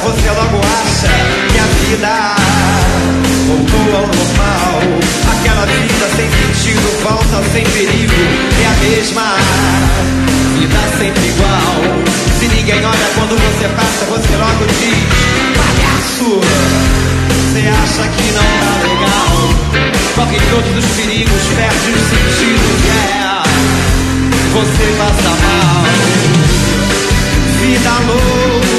você 0.01 0.29
logo 0.29 0.59
acha 0.59 1.07
que 1.51 1.59
a 1.59 1.67
vida 1.83 2.35
voltou 3.47 3.95
ao 3.95 4.07
normal. 4.07 4.79
Aquela 5.31 5.65
vida 5.65 6.05
sem 6.15 6.29
sentido, 6.29 6.87
falsa, 7.03 7.43
sem 7.51 7.63
perigo, 7.63 8.13
é 8.61 8.65
a 8.65 8.73
mesma 8.89 9.35
e 10.61 10.67
dá 10.67 10.97
sempre 10.97 11.27
igual. 11.27 11.75
Se 12.39 12.47
ninguém 12.47 12.85
olha 12.85 13.09
quando 13.15 13.35
você 13.35 13.67
passa, 13.69 14.05
você 14.05 14.35
logo 14.37 14.65
diz: 14.79 15.07
palhaço, 15.57 16.39
você 17.51 17.67
acha 17.67 18.07
que 18.09 18.31
não 18.31 18.43
tá 18.43 18.73
legal. 18.87 19.35
Corre 20.15 20.39
todos 20.49 20.83
os 20.83 20.91
perigos, 20.95 21.43
perde 21.55 21.91
o 21.91 21.99
sentido, 22.09 22.69
é. 22.87 23.19
Você 24.51 24.85
passa 24.97 25.29
mal, 25.29 25.83
vida 27.61 27.93
louca. 28.07 28.78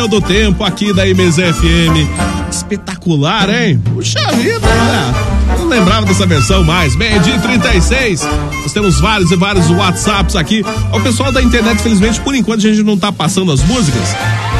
túnel 0.00 0.08
do 0.08 0.20
tempo 0.20 0.64
aqui 0.64 0.92
da 0.92 1.04
MZFM. 1.06 2.08
Espetacular, 2.50 3.50
hein? 3.50 3.78
Puxa 3.92 4.20
vida, 4.32 4.66
né? 4.66 5.14
Não 5.58 5.68
lembrava 5.68 6.06
dessa 6.06 6.26
versão 6.26 6.64
mais. 6.64 6.96
Meio-dia 6.96 7.36
e 7.36 7.38
36. 7.38 8.22
Nós 8.62 8.72
temos 8.72 9.00
vários 9.00 9.30
e 9.30 9.36
vários 9.36 9.68
WhatsApps 9.70 10.36
aqui. 10.36 10.64
O 10.92 11.00
pessoal 11.00 11.30
da 11.32 11.42
internet, 11.42 11.82
felizmente, 11.82 12.20
por 12.20 12.34
enquanto 12.34 12.60
a 12.60 12.70
gente 12.70 12.82
não 12.82 12.96
tá 12.96 13.12
passando 13.12 13.52
as 13.52 13.62
músicas. 13.62 14.14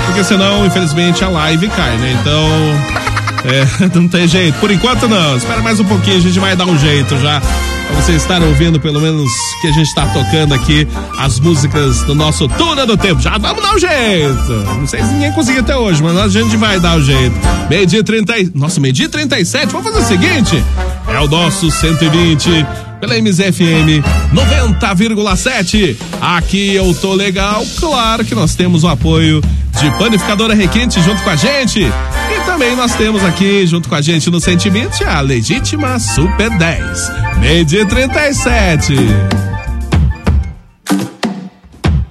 Porque 0.06 0.24
senão, 0.24 0.66
infelizmente, 0.66 1.24
a 1.24 1.28
live 1.28 1.68
cai, 1.68 1.96
né? 1.96 2.18
Então. 2.20 2.48
É, 3.44 3.88
não 3.98 4.08
tem 4.08 4.28
jeito. 4.28 4.58
Por 4.58 4.70
enquanto 4.70 5.08
não. 5.08 5.36
Espera 5.36 5.62
mais 5.62 5.80
um 5.80 5.84
pouquinho, 5.84 6.18
a 6.18 6.20
gente 6.20 6.38
vai 6.38 6.54
dar 6.54 6.66
um 6.66 6.78
jeito 6.78 7.16
já. 7.18 7.40
Pra 7.90 8.00
vocês 8.02 8.22
estarem 8.22 8.46
ouvindo 8.48 8.80
pelo 8.80 9.00
menos 9.00 9.30
que 9.60 9.66
a 9.68 9.72
gente 9.72 9.94
tá 9.94 10.06
tocando 10.06 10.54
aqui 10.54 10.86
as 11.18 11.38
músicas 11.40 12.02
do 12.04 12.14
nosso 12.14 12.48
Túnel 12.48 12.86
do 12.86 12.96
Tempo. 12.96 13.20
Já 13.20 13.36
vamos 13.36 13.62
dar 13.62 13.74
um 13.74 13.78
jeito. 13.78 14.52
Não 14.78 14.86
sei 14.86 15.02
se 15.02 15.12
ninguém 15.12 15.32
conseguiu 15.32 15.60
até 15.60 15.76
hoje, 15.76 16.02
mas 16.02 16.16
a 16.16 16.28
gente 16.28 16.56
vai 16.56 16.80
dar 16.80 16.96
o 16.98 17.02
jeito. 17.02 17.34
Meio-dia 17.68 18.02
30. 18.02 18.38
e- 18.38 18.50
Nossa, 18.54 18.80
meio-dia 18.80 19.06
e 19.06 19.08
37. 19.08 19.66
Vamos 19.72 19.92
fazer 19.92 20.04
o 20.04 20.08
seguinte: 20.08 20.64
é 21.08 21.18
o 21.20 21.28
nosso 21.28 21.70
120 21.70 22.66
pela 23.00 23.16
MZFM 23.18 24.02
90,7. 24.32 25.96
Aqui 26.20 26.74
eu 26.74 26.94
tô 26.94 27.12
legal. 27.14 27.62
Claro 27.78 28.24
que 28.24 28.34
nós 28.34 28.54
temos 28.54 28.82
o 28.84 28.88
apoio 28.88 29.42
de 29.78 29.90
Panificadora 29.98 30.54
Requinte 30.54 31.02
junto 31.02 31.22
com 31.22 31.30
a 31.30 31.36
gente. 31.36 31.80
E 32.40 32.44
também 32.44 32.74
nós 32.74 32.94
temos 32.94 33.22
aqui 33.22 33.66
junto 33.66 33.88
com 33.88 33.94
a 33.94 34.00
gente 34.00 34.30
no 34.30 34.40
120 34.40 35.04
a 35.04 35.20
legítima 35.20 35.98
Super 35.98 36.48
10. 36.56 37.12
Meio 37.38 37.64
dia 37.66 37.84
37. 37.84 38.94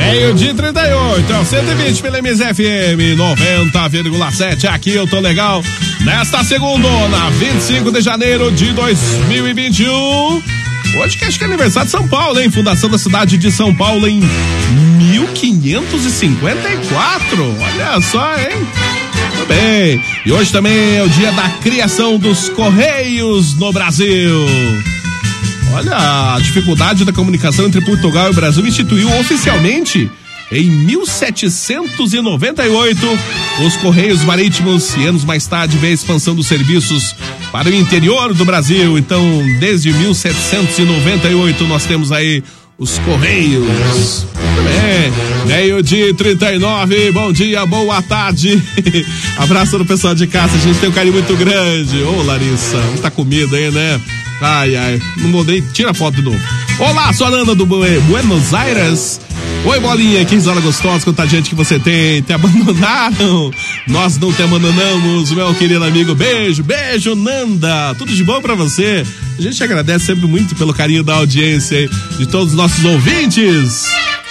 Meio-dia 0.00 0.50
e 0.50 0.54
38, 0.54 1.30
é 1.30 1.38
o 1.38 1.44
120 1.44 2.00
pela 2.00 2.22
MZFM 2.22 3.18
90,7. 3.18 4.64
Aqui 4.64 4.92
eu 4.92 5.06
tô 5.06 5.20
legal. 5.20 5.62
Nesta 6.00 6.42
segunda, 6.42 6.88
25 7.38 7.92
de 7.92 8.00
janeiro 8.00 8.50
de 8.50 8.72
2021. 8.72 10.42
Hoje 10.98 11.18
que 11.18 11.26
acho 11.26 11.36
que 11.38 11.44
é 11.44 11.46
aniversário 11.46 11.84
de 11.86 11.92
São 11.92 12.08
Paulo, 12.08 12.40
hein? 12.40 12.50
Fundação 12.50 12.88
da 12.88 12.96
cidade 12.96 13.36
de 13.36 13.52
São 13.52 13.74
Paulo 13.74 14.08
em 14.08 14.20
1554. 14.98 17.56
Olha 17.60 18.00
só, 18.00 18.38
hein? 18.38 18.56
Muito 19.36 19.46
bem. 19.46 20.00
E 20.24 20.32
hoje 20.32 20.50
também 20.50 20.96
é 20.96 21.02
o 21.02 21.10
dia 21.10 21.30
da 21.32 21.50
criação 21.60 22.16
dos 22.18 22.48
Correios 22.48 23.54
no 23.54 23.70
Brasil. 23.70 24.46
Olha, 25.72 26.34
a 26.34 26.40
dificuldade 26.40 27.04
da 27.04 27.12
comunicação 27.12 27.66
entre 27.66 27.80
Portugal 27.80 28.26
e 28.28 28.30
o 28.30 28.34
Brasil 28.34 28.66
instituiu 28.66 29.08
oficialmente 29.18 30.10
em 30.52 30.68
1798 30.68 33.18
os 33.64 33.76
Correios 33.76 34.24
Marítimos 34.24 34.96
e 34.96 35.06
anos 35.06 35.24
mais 35.24 35.46
tarde 35.46 35.78
veio 35.78 35.92
a 35.92 35.94
expansão 35.94 36.34
dos 36.34 36.48
serviços 36.48 37.14
para 37.52 37.68
o 37.68 37.74
interior 37.74 38.34
do 38.34 38.44
Brasil. 38.44 38.98
Então, 38.98 39.22
desde 39.60 39.92
1798 39.92 41.64
nós 41.66 41.84
temos 41.84 42.10
aí 42.10 42.42
os 42.76 42.98
Correios. 42.98 44.26
Muito 44.34 44.62
bem. 44.64 45.12
Meio-dia 45.46 46.08
e 46.08 46.14
39. 46.14 47.12
Bom 47.12 47.32
dia, 47.32 47.64
boa 47.64 48.02
tarde. 48.02 48.60
Abraço 49.38 49.78
do 49.78 49.84
pessoal 49.84 50.16
de 50.16 50.26
casa. 50.26 50.56
A 50.56 50.60
gente 50.60 50.80
tem 50.80 50.88
um 50.88 50.92
carinho 50.92 51.14
muito 51.14 51.36
grande. 51.36 52.02
Ô, 52.02 52.22
Larissa, 52.22 52.78
muita 52.78 53.08
comida 53.10 53.56
aí, 53.56 53.70
né? 53.70 54.00
Ai, 54.40 54.74
ai. 54.76 55.00
Não 55.18 55.28
mudei. 55.28 55.60
Tira 55.60 55.90
a 55.90 55.94
foto 55.94 56.16
de 56.16 56.22
novo. 56.22 56.40
Olá, 56.78 57.12
sou 57.12 57.26
a 57.26 57.30
Nanda 57.30 57.54
do 57.54 57.66
Buenos 57.66 58.54
Aires. 58.54 59.20
Oi, 59.62 59.78
bolinha, 59.78 60.24
que 60.24 60.36
risada 60.36 60.58
gostosa, 60.60 61.04
quanta 61.04 61.26
gente 61.26 61.50
que 61.50 61.54
você 61.54 61.78
tem. 61.78 62.22
Te 62.22 62.32
abandonaram? 62.32 63.52
Nós 63.86 64.16
não 64.16 64.32
te 64.32 64.42
abandonamos, 64.42 65.30
meu 65.32 65.54
querido 65.54 65.84
amigo. 65.84 66.14
Beijo, 66.14 66.62
beijo, 66.62 67.14
Nanda. 67.14 67.94
Tudo 67.98 68.12
de 68.14 68.24
bom 68.24 68.40
pra 68.40 68.54
você. 68.54 69.04
A 69.38 69.42
gente 69.42 69.62
agradece 69.62 70.06
sempre 70.06 70.26
muito 70.26 70.54
pelo 70.54 70.72
carinho 70.72 71.02
da 71.02 71.16
audiência 71.16 71.88
de 72.18 72.26
todos 72.26 72.52
os 72.52 72.56
nossos 72.56 72.82
ouvintes. 72.82 73.86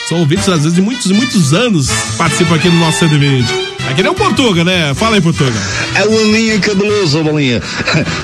São 0.07 0.19
ouvintes, 0.19 0.49
às 0.49 0.63
vezes, 0.63 0.73
de 0.73 0.81
muitos 0.81 1.05
e 1.05 1.13
muitos 1.13 1.53
anos 1.53 1.89
participam 2.17 2.55
aqui 2.55 2.67
no 2.67 2.79
nosso 2.79 2.97
120. 2.97 3.68
Aqui 3.89 4.03
nem 4.03 4.11
o 4.11 4.15
Portuga, 4.15 4.63
né? 4.63 4.93
Fala 4.93 5.15
aí, 5.15 5.21
Portuga. 5.21 5.53
É 5.95 6.05
o 6.05 6.19
Aninha 6.19 6.59
cabeloso, 6.59 7.23
bolinha. 7.23 7.59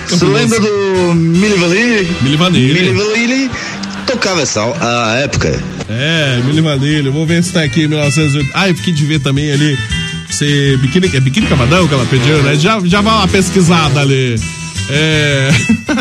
Cabeloso. 0.10 0.26
lembra 0.32 0.60
do 0.60 1.14
Mili 1.16 1.56
Vanilli? 1.56 2.16
Mili 2.22 2.38
Vanilli. 2.38 2.74
Mili 2.74 2.94
Vanilli 2.94 3.52
tocava 4.06 4.42
essa 4.42 4.62
a 4.80 5.16
época. 5.18 5.60
É, 5.90 6.40
Mili 6.46 6.62
Vanilha. 6.62 7.10
Vou 7.12 7.26
ver 7.26 7.44
se 7.44 7.52
tá 7.52 7.64
aqui 7.64 7.84
em 7.84 7.88
1980. 7.88 8.52
Ah, 8.54 8.70
eu 8.70 8.76
fiquei 8.76 8.94
de 8.94 9.06
ver 9.06 9.20
também 9.20 9.52
ali. 9.52 9.78
Se 10.30 10.78
biquíni, 10.78 11.10
é 11.16 11.20
biquíni 11.20 11.48
cavadão 11.48 11.88
que 11.88 11.94
ela 11.94 12.06
pediu, 12.06 12.42
né? 12.44 12.56
Já, 12.56 12.80
já 12.84 13.02
vai 13.02 13.14
uma 13.14 13.28
pesquisada 13.28 14.02
ali. 14.02 14.36
É. 14.90 15.50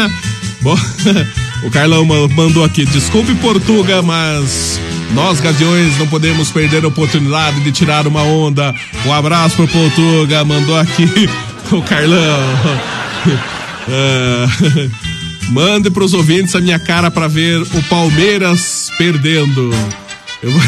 Bom, 0.61 0.77
o 1.65 1.71
Carlão 1.71 2.05
ma- 2.05 2.29
mandou 2.29 2.65
aqui. 2.65 2.85
Desculpe, 2.85 3.35
Portuga, 3.37 4.03
mas 4.03 4.79
nós, 5.15 5.41
Gaviões, 5.41 5.97
não 5.97 6.09
podemos 6.09 6.51
perder 6.51 6.85
a 6.85 6.89
oportunidade 6.89 7.61
de 7.61 7.71
tirar 7.71 8.07
uma 8.07 8.23
onda. 8.23 8.75
Um 9.07 9.13
abraço 9.13 9.57
pro 9.57 9.69
Portuga. 9.69 10.45
Mandou 10.45 10.77
aqui 10.77 11.09
o 11.73 11.83
Carlão. 11.83 12.41
É, 13.87 14.47
Mande 15.53 15.91
pros 15.91 16.15
ouvintes 16.15 16.57
a 16.57 16.61
minha 16.61 16.79
cara 16.79 17.11
pra 17.11 17.29
ver 17.29 17.61
o 17.61 17.83
Palmeiras 17.83 18.91
perdendo. 18.97 19.71
Eu 20.43 20.51
vou, 20.51 20.63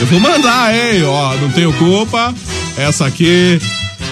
eu 0.00 0.06
vou 0.06 0.18
mandar, 0.20 0.74
hein? 0.74 1.04
Ó, 1.04 1.36
não 1.36 1.50
tenho 1.50 1.70
culpa. 1.74 2.34
Essa 2.74 3.04
aqui, 3.04 3.60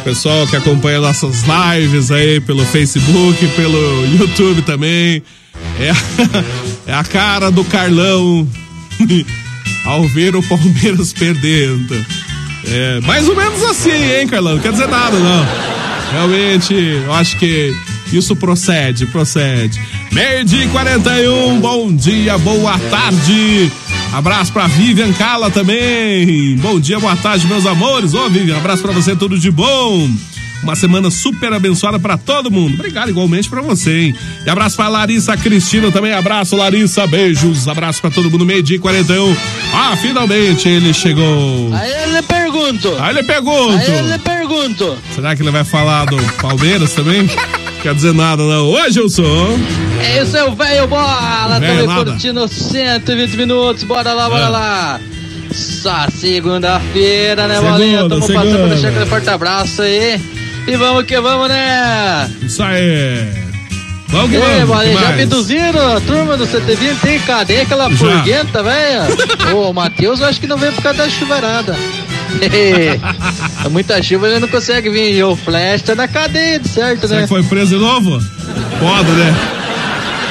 pessoal 0.05 0.47
que 0.47 0.57
acompanha 0.57 1.01
nossas 1.01 1.45
lives 1.45 2.11
aí 2.11 2.41
pelo 2.41 2.63
Facebook, 2.67 3.47
pelo 3.57 4.05
YouTube 4.19 4.61
também. 4.61 5.23
É, 5.81 6.91
é 6.91 6.95
a 6.95 7.05
cara 7.05 7.51
do 7.51 7.65
Carlão 7.65 8.47
ao 9.85 10.07
ver 10.09 10.37
o 10.37 10.43
Palmeiras 10.43 11.13
perdendo. 11.13 11.95
É, 12.67 13.01
mais 13.01 13.29
ou 13.29 13.37
menos 13.37 13.63
assim, 13.63 13.91
hein, 13.91 14.27
Carlão? 14.27 14.55
Não 14.55 14.63
quer 14.63 14.73
dizer 14.73 14.89
nada, 14.89 15.19
não. 15.19 15.47
Realmente, 16.13 16.75
eu 16.75 17.13
acho 17.13 17.37
que 17.39 17.75
isso 18.13 18.35
procede, 18.37 19.07
procede. 19.07 19.81
Meio-dia 20.13 20.65
e 20.65 20.69
41, 20.69 21.61
bom 21.61 21.95
dia, 21.95 22.39
boa 22.39 22.79
tarde. 22.91 23.71
Abraço 24.13 24.53
pra 24.53 24.67
Vivian 24.67 25.13
Cala 25.13 25.51
também. 25.51 26.57
Bom 26.57 26.81
dia, 26.81 26.99
boa 26.99 27.17
tarde, 27.17 27.47
meus 27.47 27.67
amores. 27.67 28.15
Ô, 28.15 28.29
Vivian, 28.29 28.57
abraço 28.57 28.83
pra 28.83 28.93
você, 28.93 29.15
tudo 29.15 29.39
de 29.39 29.51
bom. 29.51 30.09
Uma 30.63 30.75
semana 30.75 31.11
super 31.11 31.53
abençoada 31.53 31.99
pra 31.99 32.19
todo 32.19 32.51
mundo. 32.51 32.75
Obrigado 32.75 33.09
igualmente 33.11 33.49
pra 33.49 33.63
você, 33.63 34.01
hein? 34.01 34.15
E 34.45 34.51
abraço 34.51 34.77
pra 34.77 34.89
Larissa 34.89 35.37
Cristina 35.37 35.91
também. 35.93 36.13
Abraço, 36.13 36.57
Larissa. 36.57 37.07
Beijos. 37.07 37.69
Abraço 37.69 38.01
pra 38.01 38.11
todo 38.11 38.31
mundo. 38.31 38.45
Meio-dia 38.45 38.77
e 38.77 38.79
41. 38.81 39.37
Ah, 39.73 39.97
finalmente 39.97 40.69
ele 40.69 40.93
chegou. 40.93 41.71
Aí 41.73 41.91
eu 42.03 42.13
lhe 42.13 42.23
pergunto. 42.23 42.97
Aí 42.99 43.11
ele 43.17 43.23
pergunto. 43.23 43.79
Aí 43.79 43.99
eu 43.99 44.07
lhe 44.13 44.19
pergunto. 44.19 44.99
Será 45.15 45.37
que 45.37 45.43
ele 45.43 45.51
vai 45.53 45.65
falar 45.65 46.07
do 46.07 46.17
Palmeiras 46.43 46.93
também? 46.93 47.29
Quer 47.83 47.95
dizer 47.95 48.13
nada, 48.13 48.43
não. 48.43 48.67
Hoje 48.71 48.99
eu 48.99 49.09
sou. 49.09 49.57
É 50.03 50.21
isso, 50.23 50.33
seu 50.33 50.53
velho 50.57 50.89
bola. 50.89 51.61
Velho 51.61 51.73
Estamos 51.81 51.95
nada. 51.97 52.11
curtindo 52.11 52.49
120 52.49 53.37
minutos. 53.37 53.85
Bora 53.85 54.13
lá, 54.13 54.29
bora 54.29 54.45
É. 54.45 54.49
lá. 54.49 55.01
Só 55.53 56.09
segunda-feira, 56.11 57.47
né, 57.49 57.55
Segunda, 57.55 57.73
bolinha? 57.73 57.99
Tamo 58.01 58.21
passando 58.21 58.27
segunda. 58.43 58.59
pra 58.59 58.67
deixar 58.69 58.89
aquele 58.89 59.07
forte 59.07 59.31
abraço 59.31 59.83
aí. 59.83 60.21
E 60.69 60.77
vamos 60.77 61.05
que 61.05 61.19
vamos, 61.19 61.49
né? 61.49 62.31
Isso 62.43 62.63
aí. 62.63 63.27
Vamos 64.09 64.31
que 64.31 64.37
vamos. 64.37 65.01
já 65.01 65.09
abduziram 65.09 65.97
a 65.97 66.01
turma 66.01 66.37
do 66.37 66.45
CTV? 66.47 66.95
Tem 67.01 67.19
cadê 67.21 67.63
aquela 67.63 67.91
Já. 67.91 67.97
furguenta, 67.97 68.63
velho? 68.63 69.57
Ô, 69.57 69.71
o 69.71 69.73
Matheus, 69.73 70.21
eu 70.21 70.27
acho 70.27 70.39
que 70.39 70.47
não 70.47 70.59
veio 70.59 70.73
por 70.75 70.83
causa 70.83 70.99
da 70.99 71.09
chuvarada. 71.09 71.75
É 73.65 73.69
muita 73.71 74.01
chuva, 74.03 74.29
ele 74.29 74.39
não 74.39 74.49
consegue 74.49 74.91
vir. 74.91 75.15
E 75.15 75.23
o 75.23 75.35
Flash 75.35 75.83
tá 75.83 75.95
na 75.95 76.07
cadeia, 76.07 76.61
de 76.61 76.69
certo, 76.69 77.09
Será 77.09 77.21
né? 77.21 77.23
que 77.23 77.29
foi 77.29 77.43
preso 77.43 77.75
de 77.75 77.81
novo? 77.81 78.23
Pode, 78.79 79.11
né? 79.13 79.35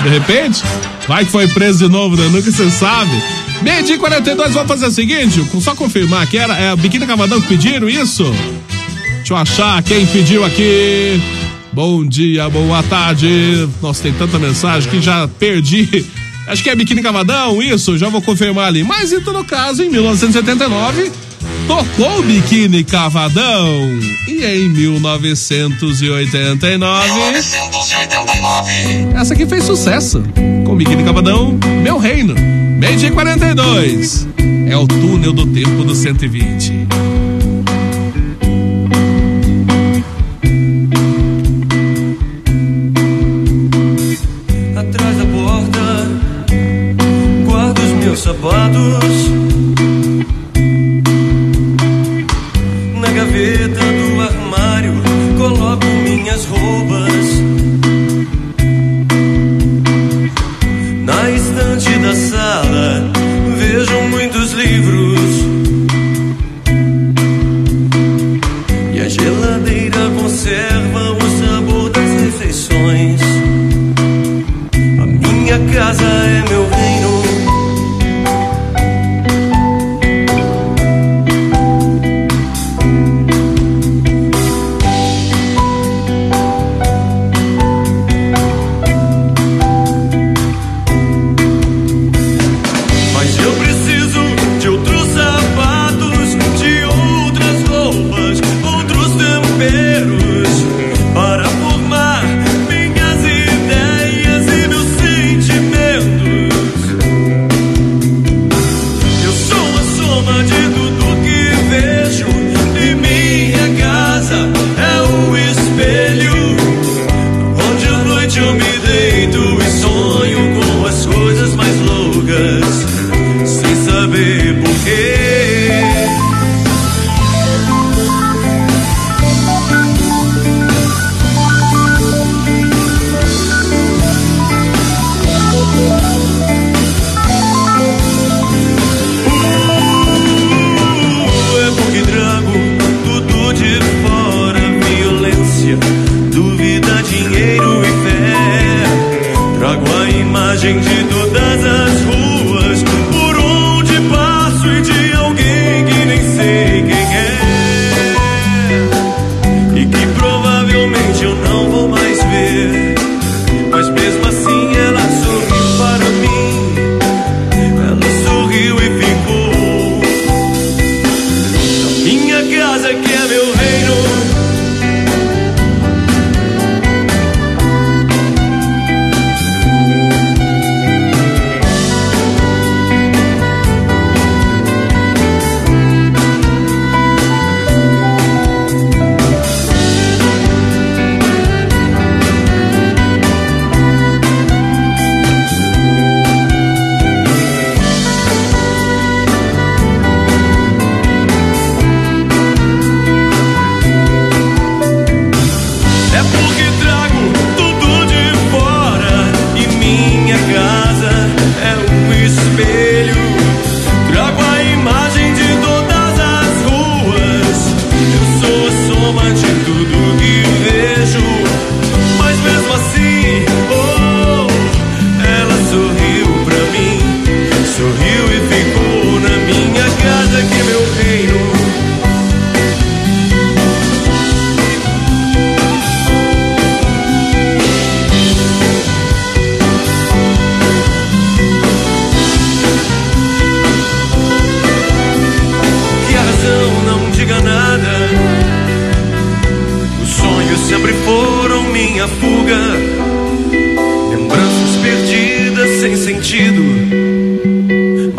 De 0.04 0.10
repente? 0.10 0.64
Vai 1.08 1.26
que 1.26 1.32
foi 1.32 1.48
preso 1.48 1.80
de 1.80 1.92
novo, 1.92 2.16
né? 2.16 2.30
Nunca 2.32 2.52
você 2.52 2.70
sabe. 2.70 3.12
Meio 3.64 3.84
dia 3.84 3.96
e 3.96 4.00
42, 4.00 4.54
vamos 4.54 4.70
fazer 4.70 4.86
o 4.86 4.92
seguinte: 4.92 5.44
só 5.60 5.76
confirmar 5.76 6.28
que 6.28 6.38
era 6.38 6.56
é 6.58 6.70
a 6.70 6.76
Biquíni 6.76 7.08
Cavadão 7.08 7.42
que 7.42 7.48
pediram 7.48 7.90
isso? 7.90 8.24
Deixa 9.28 9.34
eu 9.34 9.38
achar 9.40 9.84
quem 9.84 10.06
pediu 10.06 10.46
aqui. 10.46 11.22
Bom 11.74 12.06
dia, 12.06 12.50
boa 12.50 12.82
tarde. 12.84 13.68
Nossa, 13.82 14.04
tem 14.04 14.14
tanta 14.14 14.40
mensagem 14.40 14.90
que 14.90 15.02
já 15.02 15.28
perdi. 15.28 16.06
Acho 16.48 16.64
que 16.64 16.70
é 16.70 16.76
Biquíni 16.78 17.04
Cavadão, 17.04 17.62
isso, 17.62 17.98
já 17.98 18.08
vou 18.08 18.22
confirmar 18.22 18.68
ali. 18.68 18.86
Mas 18.86 19.12
em 19.12 19.20
todo 19.20 19.44
caso, 19.44 19.84
em 19.84 19.90
1979, 19.90 21.12
tocou 21.68 22.24
Biquíni 22.24 22.86
Cavadão. 22.86 24.00
E 24.30 24.46
em 24.46 24.70
1989. 24.70 27.10
989. 27.10 28.72
Essa 29.14 29.34
aqui 29.34 29.46
fez 29.46 29.66
sucesso. 29.66 30.24
Com 30.66 30.74
Biquíni 30.74 31.04
Cavadão, 31.04 31.60
Meu 31.84 31.98
Reino. 31.98 32.34
Meio 32.80 32.96
dia 32.96 33.10
e 33.10 33.12
42. 33.12 34.26
É 34.70 34.78
o 34.78 34.88
túnel 34.88 35.34
do 35.34 35.46
tempo 35.48 35.84
do 35.84 35.94
120. 35.94 37.17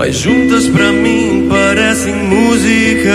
Mas 0.08 0.16
juntas 0.16 0.66
pra 0.68 0.90
mim 0.90 1.46
parecem 1.50 2.14
música. 2.14 3.12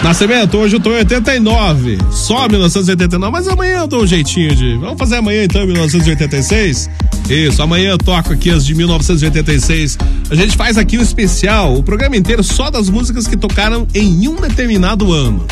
Nascimento, 0.03 0.57
hoje 0.57 0.75
eu 0.75 0.79
tô 0.79 0.91
em 0.91 0.97
89, 0.97 1.97
só 2.11 2.47
1989, 2.47 3.31
mas 3.31 3.47
amanhã 3.47 3.79
eu 3.79 3.87
dou 3.87 4.03
um 4.03 4.07
jeitinho 4.07 4.55
de. 4.55 4.75
Vamos 4.77 4.97
fazer 4.99 5.15
amanhã 5.17 5.43
então, 5.43 5.65
1986? 5.65 6.89
Isso, 7.29 7.61
amanhã 7.61 7.91
eu 7.91 7.97
toco 7.97 8.31
aqui 8.31 8.51
as 8.51 8.65
de 8.65 8.75
1986. 8.75 9.97
A 10.29 10.35
gente 10.35 10.55
faz 10.55 10.77
aqui 10.77 10.97
um 10.97 11.01
especial, 11.01 11.75
o 11.75 11.81
programa 11.81 12.15
inteiro 12.15 12.43
só 12.43 12.69
das 12.69 12.89
músicas 12.89 13.27
que 13.27 13.35
tocaram 13.35 13.87
em 13.95 14.27
um 14.27 14.35
determinado 14.35 15.11
ano. 15.11 15.45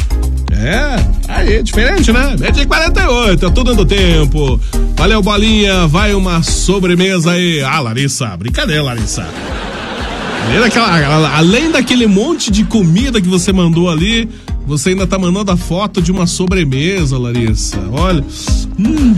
É, 0.52 0.96
aí, 1.28 1.64
diferente, 1.64 2.12
né? 2.12 2.36
É 2.42 2.52
de 2.52 2.66
48, 2.66 3.46
é 3.46 3.50
tudo 3.50 3.74
do 3.74 3.86
tempo. 3.86 4.60
Valeu, 4.96 5.22
bolinha, 5.22 5.88
vai 5.88 6.14
uma 6.14 6.44
sobremesa 6.44 7.32
aí. 7.32 7.62
Ah, 7.64 7.80
Larissa, 7.80 8.38
brincadeira, 8.38 8.84
Larissa. 8.84 9.28
Além 11.36 11.72
daquele 11.72 12.08
monte 12.08 12.52
de 12.52 12.64
comida 12.64 13.22
que 13.22 13.28
você 13.28 13.52
mandou 13.52 13.90
ali, 13.90 14.30
você 14.66 14.90
ainda 14.90 15.06
tá 15.06 15.18
mandando 15.18 15.52
a 15.52 15.58
foto 15.58 16.02
de 16.02 16.12
uma 16.12 16.26
sobremesa, 16.28 17.18
Larissa. 17.18 17.78
Olha. 17.92 18.24
Hum. 18.80 19.16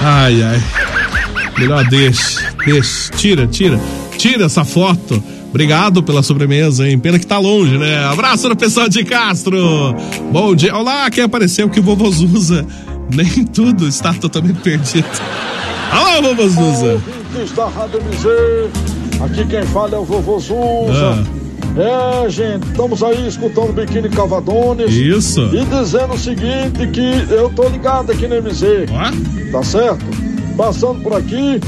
Ai, 0.00 0.42
ai. 0.42 0.62
Melhor 1.58 1.84
deixa, 1.88 2.52
deixa. 2.64 3.12
Tira, 3.12 3.46
tira. 3.46 3.80
Tira 4.16 4.44
essa 4.44 4.64
foto. 4.64 5.22
Obrigado 5.48 6.02
pela 6.02 6.22
sobremesa, 6.22 6.88
hein? 6.88 6.98
Pena 6.98 7.18
que 7.18 7.26
tá 7.26 7.38
longe, 7.38 7.78
né? 7.78 8.04
Abraço 8.04 8.48
no 8.48 8.56
pessoal 8.56 8.88
de 8.88 9.04
Castro. 9.04 9.94
Bom 10.30 10.54
dia. 10.54 10.74
Olá, 10.76 11.10
quem 11.10 11.24
apareceu 11.24 11.68
que 11.68 11.80
o 11.80 11.82
vovô 11.82 12.10
Zuza. 12.10 12.66
Nem 13.10 13.44
tudo 13.44 13.88
está 13.88 14.12
totalmente 14.12 14.60
perdido. 14.60 15.08
Alô, 15.90 16.34
vovô 16.34 16.48
Zuza. 16.48 17.02
Ouvintes 17.34 17.52
da 17.56 17.66
Rádio 17.68 18.00
aqui 19.20 19.44
quem 19.46 19.62
fala 19.64 19.96
é 19.96 19.98
o 19.98 20.04
vovô 20.04 20.38
Zuza. 20.38 21.24
É, 21.76 22.28
gente, 22.28 22.66
estamos 22.68 23.02
aí 23.02 23.28
escutando 23.28 23.72
Biquíni 23.72 24.08
Cavadones. 24.08 24.92
Isso. 24.92 25.42
E 25.54 25.64
dizendo 25.64 26.14
o 26.14 26.18
seguinte, 26.18 26.86
que 26.92 27.32
eu 27.32 27.48
tô 27.50 27.68
ligado 27.68 28.10
aqui 28.10 28.26
no 28.26 28.34
MZ. 28.42 28.62
Tá 29.52 29.62
certo? 29.62 30.04
Passando 30.56 31.00
por 31.02 31.14
aqui 31.14 31.60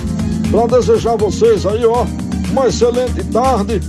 pra 0.51 0.67
desejar 0.79 1.13
a 1.13 1.17
vocês 1.17 1.65
aí, 1.65 1.85
ó, 1.85 2.05
uma 2.51 2.67
excelente 2.67 3.23
tarde. 3.25 3.81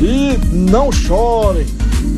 E 0.00 0.38
não 0.54 0.92
chorem, 0.92 1.66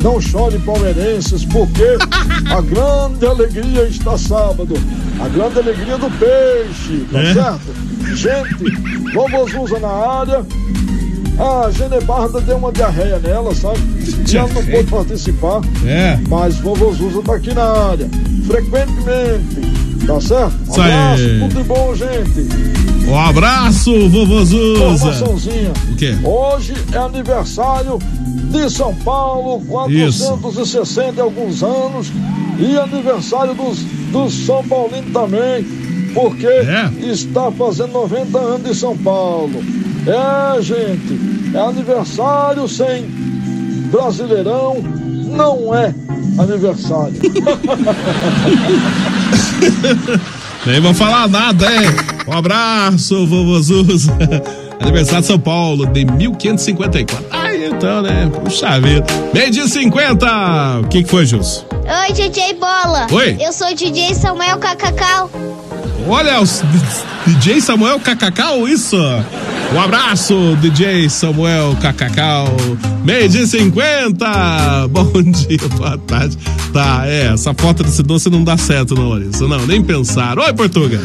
não 0.03 0.21
chorem 0.21 0.59
palmeirenses, 0.59 1.43
porque 1.45 1.97
a 2.55 2.61
grande 2.61 3.25
alegria 3.25 3.83
está 3.87 4.15
sábado. 4.19 4.75
A 5.19 5.27
grande 5.29 5.57
alegria 5.57 5.97
do 5.97 6.11
peixe, 6.19 7.05
tá 7.11 7.19
É. 7.19 7.33
certo? 7.33 7.90
Gente, 8.15 9.11
vovô 9.13 9.47
Zuza 9.47 9.79
na 9.79 9.89
área. 9.89 10.45
A 11.39 11.71
Genebarda 11.71 12.39
deu 12.41 12.57
uma 12.57 12.71
diarreia 12.71 13.17
nela, 13.19 13.55
sabe? 13.55 13.79
E 14.31 14.37
ela 14.37 14.47
não 14.49 14.63
pôde 14.63 14.83
participar. 14.89 15.61
É. 15.85 16.19
Mas 16.29 16.57
vovô 16.57 16.93
Zuza 16.93 17.21
tá 17.23 17.35
aqui 17.35 17.53
na 17.53 17.63
área. 17.63 18.07
Frequentemente. 18.45 19.81
Tá 20.05 20.19
certo? 20.19 20.57
Um 20.67 20.71
Isso 20.71 20.81
abraço, 20.81 21.23
aí. 21.23 21.39
tudo 21.39 21.55
de 21.55 21.63
bom, 21.63 21.95
gente. 21.95 23.07
Um 23.07 23.17
abraço, 23.17 24.09
vovô 24.09 24.45
Zuza. 24.45 24.83
Informaçãozinha. 24.83 25.71
O 25.91 25.95
quê? 25.95 26.17
Hoje 26.23 26.73
é 26.91 26.97
aniversário 26.97 27.99
de 28.51 28.69
São 28.69 28.93
Paulo, 28.95 29.61
460 29.67 31.13
e 31.17 31.21
alguns 31.21 31.63
anos. 31.63 32.11
E 32.59 32.77
aniversário 32.77 33.55
dos 33.55 33.79
do 34.11 34.29
São 34.29 34.63
Paulino 34.67 35.09
também, 35.11 35.65
porque 36.13 36.47
está 37.01 37.51
fazendo 37.51 37.93
90 37.93 38.37
anos 38.37 38.69
de 38.69 38.75
São 38.75 38.97
Paulo. 38.97 39.63
É, 40.05 40.61
gente, 40.61 41.19
é 41.53 41.59
aniversário 41.59 42.67
sem 42.67 43.05
Brasileirão, 43.91 44.77
não 44.81 45.75
é 45.75 45.93
aniversário. 46.39 47.13
Nem 50.65 50.79
vou 50.79 50.93
falar 50.93 51.27
nada, 51.27 51.65
hein? 51.65 51.87
Um 52.27 52.33
abraço, 52.33 53.25
vovô 53.25 53.59
Zuz. 53.61 54.07
Aniversário 54.79 55.21
de 55.21 55.27
São 55.27 55.39
Paulo, 55.39 55.85
de 55.87 56.05
1554. 56.05 57.25
Aí 57.31 57.67
então, 57.67 58.01
né? 58.01 58.31
Puxa 58.43 58.79
vida. 58.79 59.05
Meio 59.33 59.51
de 59.51 59.67
50. 59.67 60.79
O 60.83 60.87
que, 60.87 61.03
que 61.03 61.09
foi, 61.09 61.25
Jus? 61.25 61.65
Oi, 61.71 62.13
DJ 62.13 62.53
Bola. 62.53 63.07
Oi. 63.11 63.37
Eu 63.39 63.51
sou 63.51 63.69
o 63.69 63.75
DJ 63.75 64.13
Samuel 64.15 64.57
Cacacau. 64.57 65.29
Olha, 66.07 66.41
os 66.41 66.63
DJ 67.25 67.61
Samuel 67.61 67.99
Cacacau, 67.99 68.67
isso. 68.67 68.97
Um 69.73 69.79
abraço, 69.79 70.57
DJ 70.61 71.09
Samuel 71.09 71.77
Cacacau. 71.81 72.55
Meio 73.03 73.29
de 73.29 73.47
50. 73.47 74.87
Bom 74.89 75.11
dia, 75.23 75.59
boa 75.77 75.97
tarde. 75.99 76.37
Tá, 76.73 77.03
é, 77.05 77.33
essa 77.33 77.53
foto 77.53 77.83
desse 77.83 78.03
doce 78.03 78.29
não 78.29 78.43
dá 78.43 78.57
certo, 78.57 78.95
não, 78.95 79.09
Larissa. 79.09 79.47
Não, 79.47 79.65
nem 79.65 79.81
pensar. 79.83 80.37
Oi, 80.39 80.53
Portuga. 80.53 80.99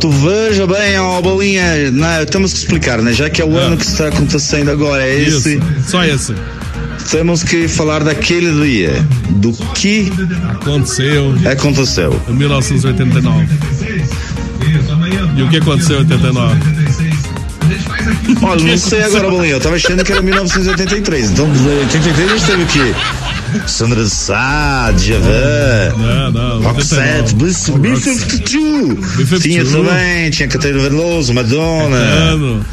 Tu 0.00 0.10
veja 0.10 0.66
bem, 0.66 0.98
ó, 0.98 1.20
bolinha, 1.20 1.90
né, 1.90 2.24
temos 2.24 2.52
que 2.52 2.58
explicar, 2.60 3.00
né? 3.00 3.12
Já 3.12 3.30
que 3.30 3.40
é 3.40 3.44
o 3.44 3.56
ano 3.56 3.76
que 3.76 3.84
está 3.84 4.08
acontecendo 4.08 4.70
agora, 4.70 5.02
é 5.06 5.16
Isso, 5.16 5.48
esse. 5.48 5.60
só 5.86 6.04
esse. 6.04 6.34
Temos 7.10 7.42
que 7.42 7.68
falar 7.68 8.02
daquele 8.02 8.50
dia, 8.64 9.06
do 9.30 9.52
que 9.74 10.10
Aconteceu 10.60 11.34
aconteceu. 11.50 12.20
em 12.28 12.32
1989. 12.32 13.46
E 15.36 15.42
o 15.42 15.48
que 15.48 15.56
aconteceu 15.58 15.96
em 15.96 16.00
89? 16.00 16.60
Olha, 18.42 18.64
não 18.64 18.78
sei 18.78 19.02
agora, 19.02 19.30
bolinha, 19.30 19.52
eu 19.54 19.60
tava 19.60 19.76
achando 19.76 20.04
que 20.04 20.12
era 20.12 20.22
1983. 20.22 21.30
Então, 21.30 21.46
em 21.46 21.78
83 21.80 22.30
a 22.30 22.36
gente 22.36 22.46
teve 22.46 22.62
o 22.62 22.66
quê? 22.66 22.94
Sandra 23.66 24.04
Sá, 24.06 24.92
Djavan. 24.96 25.92
Roxette, 26.62 27.34
89. 27.34 27.78
B-52. 27.78 29.42
Tinha 29.42 29.64
também, 29.64 30.30
tinha 30.30 30.48
Catarina 30.48 30.80
Veloso, 30.80 31.32
Madonna. 31.34 31.98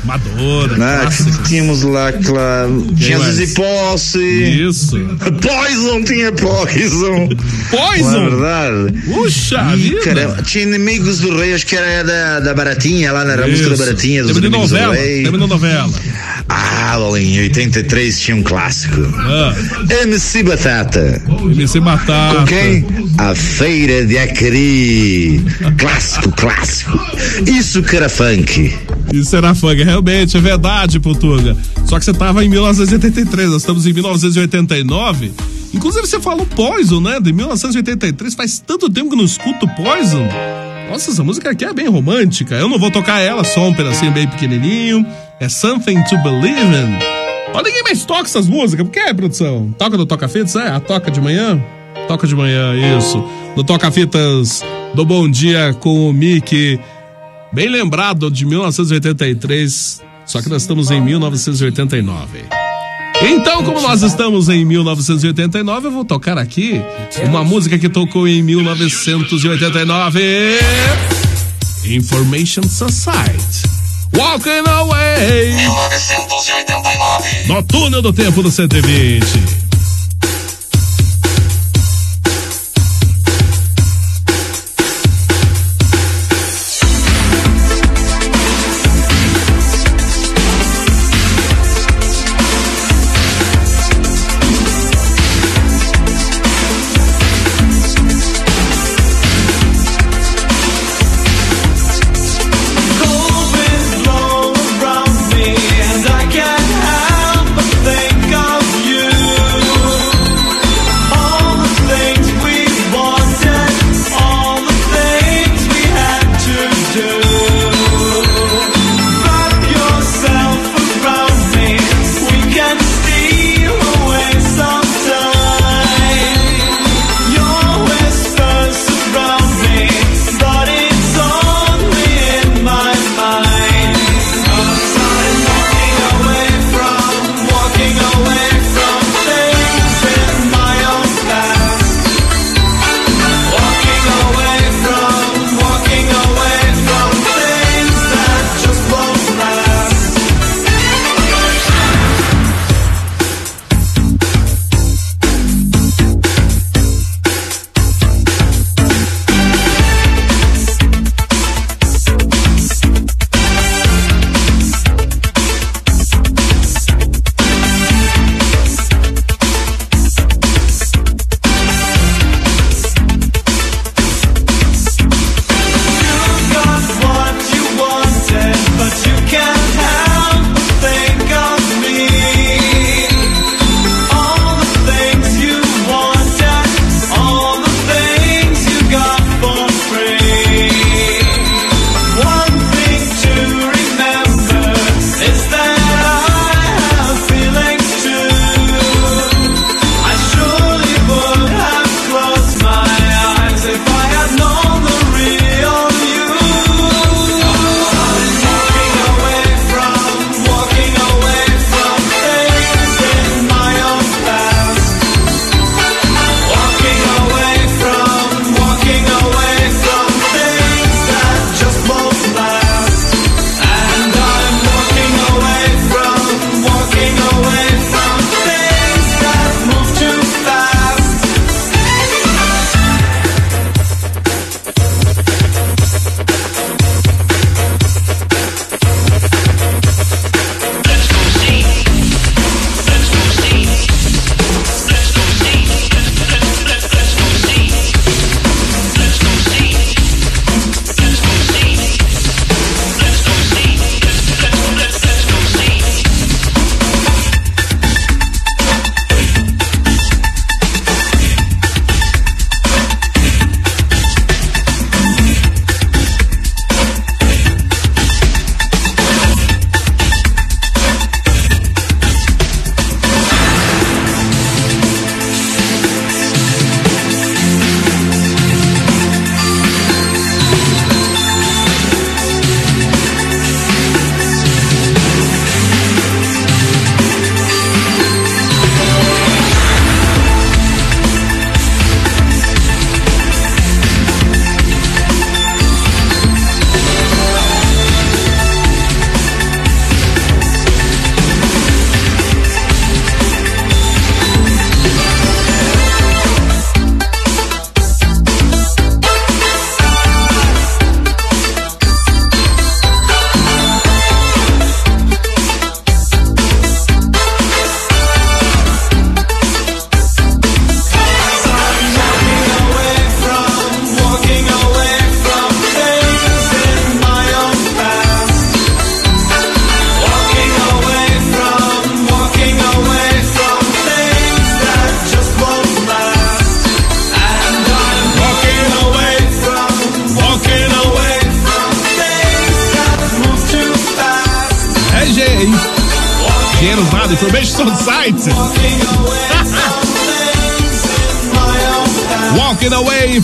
Madonna, 0.03 0.77
Né? 0.77 1.09
Tínhamos 1.47 1.81
lá 1.83 2.09
aquela. 2.09 2.67
Tinha? 2.97 3.19
Zizi 3.19 3.53
Posse. 3.53 4.19
Isso. 4.19 4.97
Poison, 5.41 6.03
tinha 6.03 6.31
Poison. 6.31 7.29
Poison? 7.69 8.25
É 8.25 8.29
verdade? 8.29 9.01
Puxa 9.13 9.75
Ih, 9.75 9.99
caramba, 10.03 10.41
tinha 10.43 10.63
Inimigos 10.63 11.19
do 11.19 11.35
Rei, 11.37 11.53
acho 11.53 11.65
que 11.65 11.75
era 11.75 12.03
da, 12.03 12.39
da 12.39 12.53
Baratinha, 12.53 13.11
lá 13.11 13.23
na 13.25 13.35
música 13.47 13.69
da. 13.71 13.75
Baratinha, 13.77 14.23
dos 14.23 14.37
Inimigos 14.37 14.69
do 14.69 14.75
novela, 14.75 14.95
Rei. 14.95 15.23
tema 15.23 15.37
de 15.37 15.47
novela. 15.47 15.89
Ah, 16.49 16.97
em 17.17 17.39
83 17.39 18.19
tinha 18.19 18.35
um 18.35 18.43
clássico. 18.43 19.01
Ah. 19.17 19.53
MC 20.03 20.43
Batata. 20.43 21.21
MC 21.51 21.79
Batata. 21.79 22.39
Com 22.39 22.45
quem? 22.45 22.85
A 23.17 23.33
Feira 23.33 24.05
de 24.05 24.17
Acari. 24.17 25.43
Clássico, 25.77 26.31
clássico. 26.33 26.99
Isso 27.47 27.81
que 27.83 27.95
era 27.95 28.09
funk. 28.09 28.73
Isso 29.13 29.35
era 29.35 29.53
funk, 29.53 29.83
realmente, 29.83 30.37
é 30.37 30.41
verdade, 30.41 30.99
Portuga. 30.99 31.55
Só 31.85 31.99
que 31.99 32.05
você 32.05 32.13
tava 32.13 32.43
em 32.43 32.49
1983, 32.49 33.49
nós 33.49 33.61
estamos 33.61 33.85
em 33.85 33.93
1989. 33.93 35.31
Inclusive, 35.73 36.05
você 36.05 36.19
falou 36.19 36.45
Poison, 36.45 36.99
né? 36.99 37.19
De 37.19 37.31
1983, 37.31 38.33
faz 38.33 38.59
tanto 38.59 38.89
tempo 38.89 39.09
que 39.09 39.15
não 39.15 39.25
escuto 39.25 39.67
Poison. 39.69 40.27
Nossa, 40.89 41.11
essa 41.11 41.23
música 41.23 41.49
aqui 41.49 41.63
é 41.63 41.73
bem 41.73 41.87
romântica. 41.87 42.55
Eu 42.55 42.67
não 42.67 42.77
vou 42.77 42.91
tocar 42.91 43.19
ela, 43.19 43.43
só 43.45 43.67
um 43.67 43.73
pedacinho 43.73 44.11
bem 44.11 44.27
pequenininho. 44.27 45.05
É 45.41 45.49
Something 45.49 46.03
to 46.03 46.17
Believe 46.19 46.61
in. 46.61 46.99
Ó, 47.51 47.63
ninguém 47.63 47.81
mais 47.81 48.05
toca 48.05 48.25
essas 48.25 48.47
músicas. 48.47 48.85
Por 48.85 48.93
que, 48.93 49.11
produção? 49.11 49.73
Toca 49.75 49.97
no 49.97 50.05
Toca 50.05 50.27
Fitas? 50.27 50.55
É, 50.55 50.67
a 50.67 50.79
toca 50.79 51.09
de 51.09 51.19
manhã? 51.19 51.59
Toca 52.07 52.27
de 52.27 52.35
manhã, 52.35 52.75
isso. 52.95 53.27
No 53.55 53.63
Toca 53.63 53.89
Fitas 53.89 54.63
do 54.93 55.03
Bom 55.03 55.27
Dia 55.27 55.75
com 55.79 56.07
o 56.07 56.13
Mickey. 56.13 56.79
Bem 57.51 57.69
lembrado 57.69 58.29
de 58.29 58.45
1983, 58.45 60.03
só 60.27 60.43
que 60.43 60.47
nós 60.47 60.61
estamos 60.61 60.91
em 60.91 61.01
1989. 61.01 62.45
Então, 63.23 63.63
como 63.63 63.81
nós 63.81 64.03
estamos 64.03 64.47
em 64.47 64.63
1989, 64.63 65.87
eu 65.87 65.91
vou 65.91 66.05
tocar 66.05 66.37
aqui 66.37 66.79
uma 67.25 67.43
música 67.43 67.79
que 67.79 67.89
tocou 67.89 68.27
em 68.27 68.43
1989. 68.43 70.59
Information 71.83 72.61
Society. 72.61 73.70
Walking 74.13 74.67
Away. 74.67 75.55
1989. 75.67 77.47
No 77.47 77.63
túnel 77.63 78.01
do 78.01 78.11
tempo 78.13 78.41
do 78.41 78.51
120. 78.51 79.60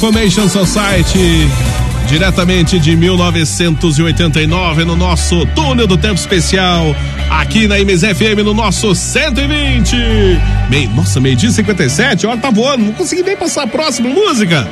Information 0.08 0.48
Society. 0.48 1.50
Diretamente 2.08 2.80
de 2.80 2.96
1989 2.96 4.86
no 4.86 4.96
nosso 4.96 5.46
túnel 5.48 5.86
do 5.86 5.98
tempo 5.98 6.16
especial, 6.16 6.96
aqui 7.30 7.68
na 7.68 7.78
MZFM 7.78 8.42
no 8.42 8.54
nosso 8.54 8.96
120. 8.96 9.98
Meio, 10.70 10.90
nossa, 10.92 11.20
meio-dia 11.20 11.50
e 11.50 11.52
57, 11.52 12.26
a 12.26 12.30
hora 12.30 12.40
tá 12.40 12.50
voando, 12.50 12.86
não 12.86 12.94
consegui 12.94 13.22
nem 13.22 13.36
passar 13.36 13.64
a 13.64 13.68
próxima 13.68 14.08
música. 14.08 14.66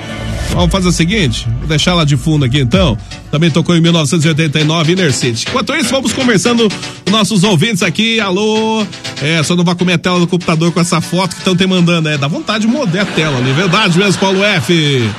Vamos 0.56 0.72
fazer 0.72 0.88
o 0.88 0.92
seguinte, 0.92 1.46
vou 1.60 1.68
deixar 1.68 1.92
ela 1.92 2.06
de 2.06 2.16
fundo 2.16 2.46
aqui 2.46 2.60
então. 2.60 2.98
Também 3.30 3.52
tocou 3.52 3.76
em 3.76 3.82
1989 3.82 4.94
Inner 4.94 5.14
City. 5.14 5.46
Enquanto 5.50 5.76
isso, 5.76 5.90
vamos 5.90 6.14
conversando 6.14 6.70
com 7.04 7.12
nossos 7.12 7.44
ouvintes 7.44 7.84
aqui. 7.84 8.22
Alô, 8.22 8.86
é, 9.22 9.44
só 9.44 9.54
não 9.54 9.66
vai 9.66 9.76
comer 9.76 9.94
a 9.94 9.98
tela 9.98 10.18
do 10.18 10.28
computador 10.28 10.72
com 10.72 10.80
essa 10.80 11.02
foto 11.02 11.32
que 11.32 11.42
estão 11.42 11.58
te 11.58 11.68
mandando, 11.68 12.08
é, 12.08 12.18
dá 12.18 12.30
vontade 12.30 12.66
de 12.66 12.72
morder 12.72 13.02
a 13.02 13.06
tela, 13.06 13.38
não 13.42 13.50
é 13.50 13.54
verdade 13.54 13.98
mesmo, 14.00 14.18
Paulo 14.20 14.42
F? 14.42 15.10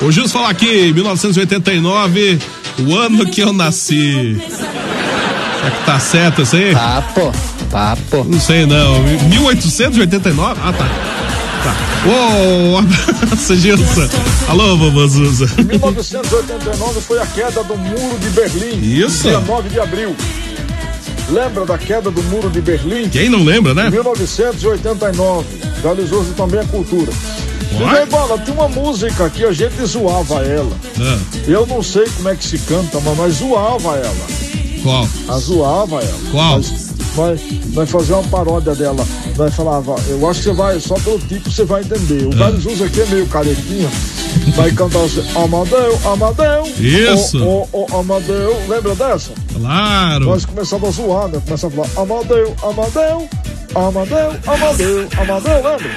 O 0.00 0.10
Gilson 0.10 0.38
fala 0.38 0.48
aqui, 0.48 0.90
1989, 0.92 2.38
o 2.78 2.96
ano 2.96 3.26
que 3.26 3.42
eu 3.42 3.52
nasci. 3.52 4.40
Será 4.48 5.70
que 5.70 5.84
tá 5.84 6.00
certo 6.00 6.42
isso 6.42 6.56
aí? 6.56 6.72
Papo, 6.72 7.32
papo. 7.70 8.24
Não 8.24 8.40
sei 8.40 8.64
não. 8.64 9.02
1889? 9.28 10.60
Ah, 10.64 10.72
tá. 10.72 11.17
Tá. 11.62 11.74
Um 12.08 12.78
abraço, 12.78 13.56
Gilson. 13.56 14.08
Alô, 14.48 14.76
vovô 14.76 15.06
Zuza. 15.08 15.46
1989 15.62 17.00
foi 17.00 17.20
a 17.20 17.26
queda 17.26 17.62
do 17.64 17.76
muro 17.76 18.18
de 18.18 18.28
Berlim. 18.30 18.80
Isso. 18.80 19.24
Dia 19.28 19.40
9 19.40 19.68
de 19.68 19.80
abril. 19.80 20.14
Lembra 21.30 21.66
da 21.66 21.76
queda 21.76 22.10
do 22.10 22.22
muro 22.24 22.48
de 22.48 22.60
Berlim? 22.60 23.08
Quem 23.08 23.28
não 23.28 23.44
lembra, 23.44 23.74
né? 23.74 23.90
1989. 23.90 25.46
Realizou-se 25.82 26.30
também 26.32 26.60
a 26.60 26.64
cultura. 26.64 27.12
E 27.70 28.06
bola, 28.06 28.38
tem 28.38 28.54
uma 28.54 28.68
música 28.68 29.28
que 29.28 29.44
a 29.44 29.52
gente 29.52 29.84
zoava 29.84 30.36
ela. 30.44 30.72
Ah, 31.00 31.18
Eu 31.46 31.66
não 31.66 31.82
sei 31.82 32.06
como 32.16 32.28
é 32.30 32.34
que 32.34 32.44
se 32.46 32.58
canta, 32.60 32.98
mas 33.00 33.16
nós 33.16 33.34
zoava 33.34 33.96
ela. 33.96 34.26
qual? 34.82 35.08
A 35.28 35.38
zoava 35.38 35.96
ela. 35.96 36.18
Qual? 36.30 36.56
Nós, 36.56 36.87
nós, 37.18 37.40
nós 37.74 37.90
fazia 37.90 38.16
uma 38.16 38.28
paródia 38.28 38.74
dela. 38.76 39.04
Nós 39.36 39.54
falava, 39.54 39.96
eu 40.08 40.28
acho 40.28 40.40
que 40.40 40.48
você 40.48 40.54
vai, 40.54 40.80
só 40.80 40.94
pelo 40.94 41.18
tipo 41.18 41.50
você 41.50 41.64
vai 41.64 41.82
entender. 41.82 42.26
O 42.26 42.30
Vários 42.30 42.64
usa 42.64 42.84
aqui 42.84 43.00
é 43.00 43.06
meio 43.06 43.26
carequinha. 43.26 43.88
Vai 44.54 44.70
cantar 44.70 45.04
assim, 45.04 45.24
Amadeu, 45.36 45.98
Amadeu. 46.04 46.62
Isso. 46.78 47.44
Ô, 47.44 47.68
ô, 47.72 47.86
ô, 47.90 47.98
Amadeu. 47.98 48.56
Lembra 48.68 48.94
dessa? 48.94 49.32
Claro. 49.52 50.26
Nós 50.26 50.44
começávamos 50.44 50.98
a 50.98 51.02
zoar, 51.02 51.28
né? 51.28 51.42
Começava 51.44 51.82
a 51.82 51.84
falar, 51.84 52.02
Amadeu, 52.02 52.56
Amadeu, 52.62 53.28
Amadeu, 53.74 54.30
Amadeu, 54.46 55.08
Amadeu, 55.18 55.54
lembra? 55.54 55.90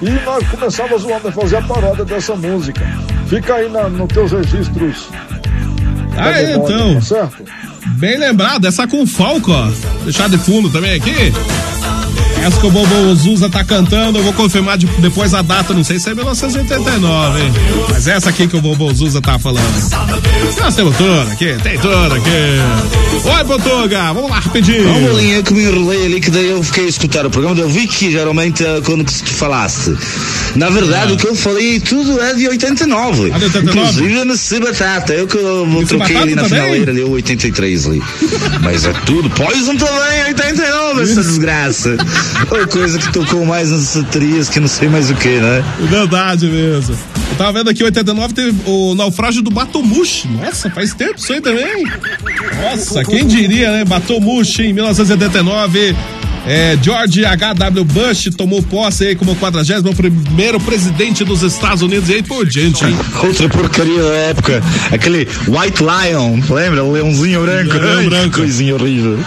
E 0.00 0.24
nós 0.24 0.48
começávamos 0.48 1.02
a 1.04 1.08
zoar, 1.08 1.24
né? 1.24 1.32
Fazer 1.32 1.56
a 1.56 1.62
paródia 1.62 2.04
dessa 2.04 2.36
música. 2.36 2.86
Fica 3.26 3.54
aí 3.56 3.68
na, 3.68 3.88
nos 3.88 4.08
teus 4.08 4.30
registros. 4.30 5.08
Ah, 6.16 6.32
memória, 6.32 6.54
então. 6.54 6.94
Tá 6.94 7.00
certo? 7.00 7.44
Bem 7.98 8.16
lembrado, 8.16 8.64
essa 8.64 8.86
com 8.86 9.04
Falco, 9.04 9.50
ó. 9.50 9.68
Deixar 10.04 10.28
de 10.28 10.38
fundo 10.38 10.70
também 10.70 10.94
aqui. 10.94 11.32
Essa 12.44 12.60
que 12.60 12.66
o 12.66 12.70
Bobo 12.70 13.14
Zuza 13.14 13.50
tá 13.50 13.62
cantando, 13.62 14.18
eu 14.18 14.22
vou 14.22 14.32
confirmar 14.32 14.78
de- 14.78 14.86
depois 15.00 15.34
a 15.34 15.42
data, 15.42 15.74
não 15.74 15.84
sei 15.84 15.98
se 15.98 16.08
é 16.10 16.14
1989, 16.14 17.40
hein? 17.42 17.52
Mas 17.90 18.06
essa 18.08 18.30
aqui 18.30 18.46
que 18.46 18.56
o 18.56 18.60
Bobo 18.62 18.92
Zuza 18.94 19.20
tá 19.20 19.38
falando. 19.38 19.62
Nós 20.58 20.74
temos 20.74 20.96
tudo 20.96 21.20
aqui, 21.32 21.56
tem 21.62 21.78
tudo 21.78 22.14
aqui. 22.14 23.28
Oi, 23.36 23.44
Botuga, 23.44 24.12
vamos 24.14 24.30
lá 24.30 24.38
rapidinho. 24.38 24.88
Uma 24.88 25.10
linha 25.20 25.42
que 25.42 25.52
me 25.52 25.62
enrolei 25.64 26.06
ali 26.06 26.20
que 26.20 26.30
daí 26.30 26.48
eu 26.48 26.62
fiquei 26.62 26.86
a 26.86 26.88
escutar 26.88 27.26
o 27.26 27.30
programa, 27.30 27.58
eu 27.60 27.68
vi 27.68 27.86
que 27.86 28.10
geralmente 28.10 28.64
é 28.64 28.80
quando 28.82 29.04
que 29.04 29.12
tu 29.12 29.34
falaste. 29.34 29.94
Na 30.54 30.70
verdade, 30.70 31.12
o 31.12 31.16
que 31.16 31.26
eu 31.26 31.34
falei 31.34 31.80
tudo 31.80 32.20
é 32.22 32.32
de 32.34 32.48
89. 32.48 33.30
Ah, 33.34 33.38
de 33.38 33.44
89? 33.44 33.90
Inclusive 33.90 34.24
nasci 34.24 34.60
batata. 34.60 35.12
Eu 35.12 35.26
que 35.26 35.36
eu 35.36 35.84
troquei 35.86 36.16
ali 36.16 36.34
na 36.34 36.42
também? 36.44 36.58
finaleira 36.60 36.90
ali, 36.92 37.02
o 37.02 37.10
83 37.10 37.86
ali. 37.86 38.02
Mas 38.62 38.86
é 38.86 38.92
tudo. 39.04 39.28
Poison 39.30 39.76
também, 39.76 40.24
89, 40.28 41.02
essa 41.02 41.22
desgraça. 41.22 41.96
Ou 42.50 42.66
coisa 42.68 42.98
que 42.98 43.12
tocou 43.12 43.44
mais 43.44 43.70
nas 43.70 43.80
saterias 43.82 44.48
que 44.48 44.60
não 44.60 44.68
sei 44.68 44.88
mais 44.88 45.10
o 45.10 45.14
que, 45.14 45.28
né? 45.28 45.64
Verdade 45.80 46.46
mesmo. 46.46 46.96
Eu 47.30 47.36
tava 47.36 47.52
vendo 47.58 47.70
aqui, 47.70 47.82
89 47.84 48.34
teve 48.34 48.54
o 48.64 48.94
naufrágio 48.94 49.42
do 49.42 49.50
Batomushi. 49.50 50.28
Nossa, 50.28 50.70
faz 50.70 50.94
tempo 50.94 51.14
isso 51.18 51.32
aí 51.32 51.40
também. 51.40 51.84
Nossa, 52.62 53.04
quem 53.04 53.26
diria, 53.26 53.70
né? 53.72 53.84
Batomushi 53.84 54.62
em 54.62 54.72
1979. 54.72 55.94
É, 56.46 56.78
George 56.80 57.26
H.W. 57.26 57.84
Bush 57.84 58.30
tomou 58.34 58.62
posse 58.62 59.08
aí 59.08 59.14
como 59.14 59.34
41 59.36 59.92
primeiro 59.94 60.58
presidente 60.58 61.22
dos 61.22 61.42
Estados 61.42 61.82
Unidos 61.82 62.08
e 62.08 62.14
aí 62.14 62.22
por 62.22 62.46
diante, 62.46 62.86
hein? 62.86 62.96
Outra 63.22 63.48
porcaria 63.50 64.02
da 64.02 64.14
época. 64.30 64.62
Aquele 64.90 65.28
White 65.46 65.82
Lion, 65.82 66.40
lembra? 66.48 66.84
O 66.84 66.92
leãozinho 66.92 67.42
branco. 67.42 67.74
Leão 67.76 67.98
Ai, 67.98 68.04
que 68.04 68.08
branco. 68.10 68.36
coisinha 68.36 68.74
horrível. 68.74 69.18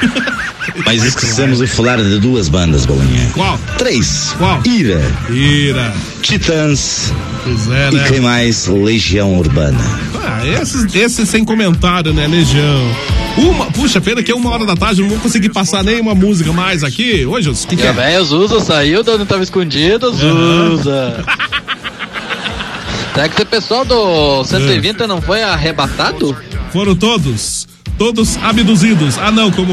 Mas 0.84 1.04
esquecemos 1.04 1.58
de 1.58 1.66
falar 1.66 1.98
de 2.02 2.18
duas 2.18 2.48
bandas, 2.48 2.84
Bolinha. 2.86 3.30
Qual? 3.34 3.58
Três. 3.78 4.34
Qual? 4.38 4.60
Ira, 4.66 5.00
Ira. 5.30 5.92
Titãs 6.22 7.12
Pois 7.42 7.70
é, 7.70 7.88
e 7.90 7.94
né? 7.94 8.04
quem 8.08 8.20
mais? 8.20 8.66
Legião 8.66 9.36
Urbana. 9.38 9.78
Ah, 10.22 10.46
esses, 10.46 10.94
esses 10.94 11.28
sem 11.28 11.44
comentário, 11.44 12.12
né, 12.12 12.26
Legião? 12.26 12.94
Uma, 13.38 13.66
puxa, 13.66 14.00
pena 14.00 14.22
que 14.22 14.30
é 14.30 14.34
uma 14.34 14.50
hora 14.50 14.66
da 14.66 14.76
tarde, 14.76 15.00
não 15.00 15.08
vou 15.08 15.18
conseguir 15.18 15.48
passar 15.48 15.82
nenhuma 15.82 16.14
música 16.14 16.52
mais 16.52 16.84
aqui. 16.84 17.24
Hoje, 17.24 17.48
o 17.48 17.54
que, 17.54 17.76
que 17.76 17.82
E 17.82 17.86
é? 17.86 17.92
velha 17.92 18.22
Zuza 18.22 18.60
saiu 18.60 19.02
de 19.02 19.10
onde 19.10 19.24
tava 19.24 19.42
escondido, 19.42 20.12
Zuza. 20.12 21.24
Será 23.14 23.28
que 23.28 23.34
esse 23.36 23.44
pessoal 23.44 23.84
do 23.84 24.44
120 24.44 25.06
não 25.06 25.20
foi 25.20 25.42
arrebatado? 25.42 26.36
Foram 26.72 26.94
todos, 26.94 27.66
todos 27.98 28.36
abduzidos. 28.42 29.18
Ah, 29.18 29.30
não, 29.32 29.50
como 29.50 29.72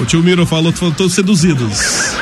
o 0.00 0.06
tio 0.06 0.22
Miro 0.22 0.46
falou, 0.46 0.72
foram 0.72 0.92
todos 0.92 1.12
seduzidos. 1.12 2.16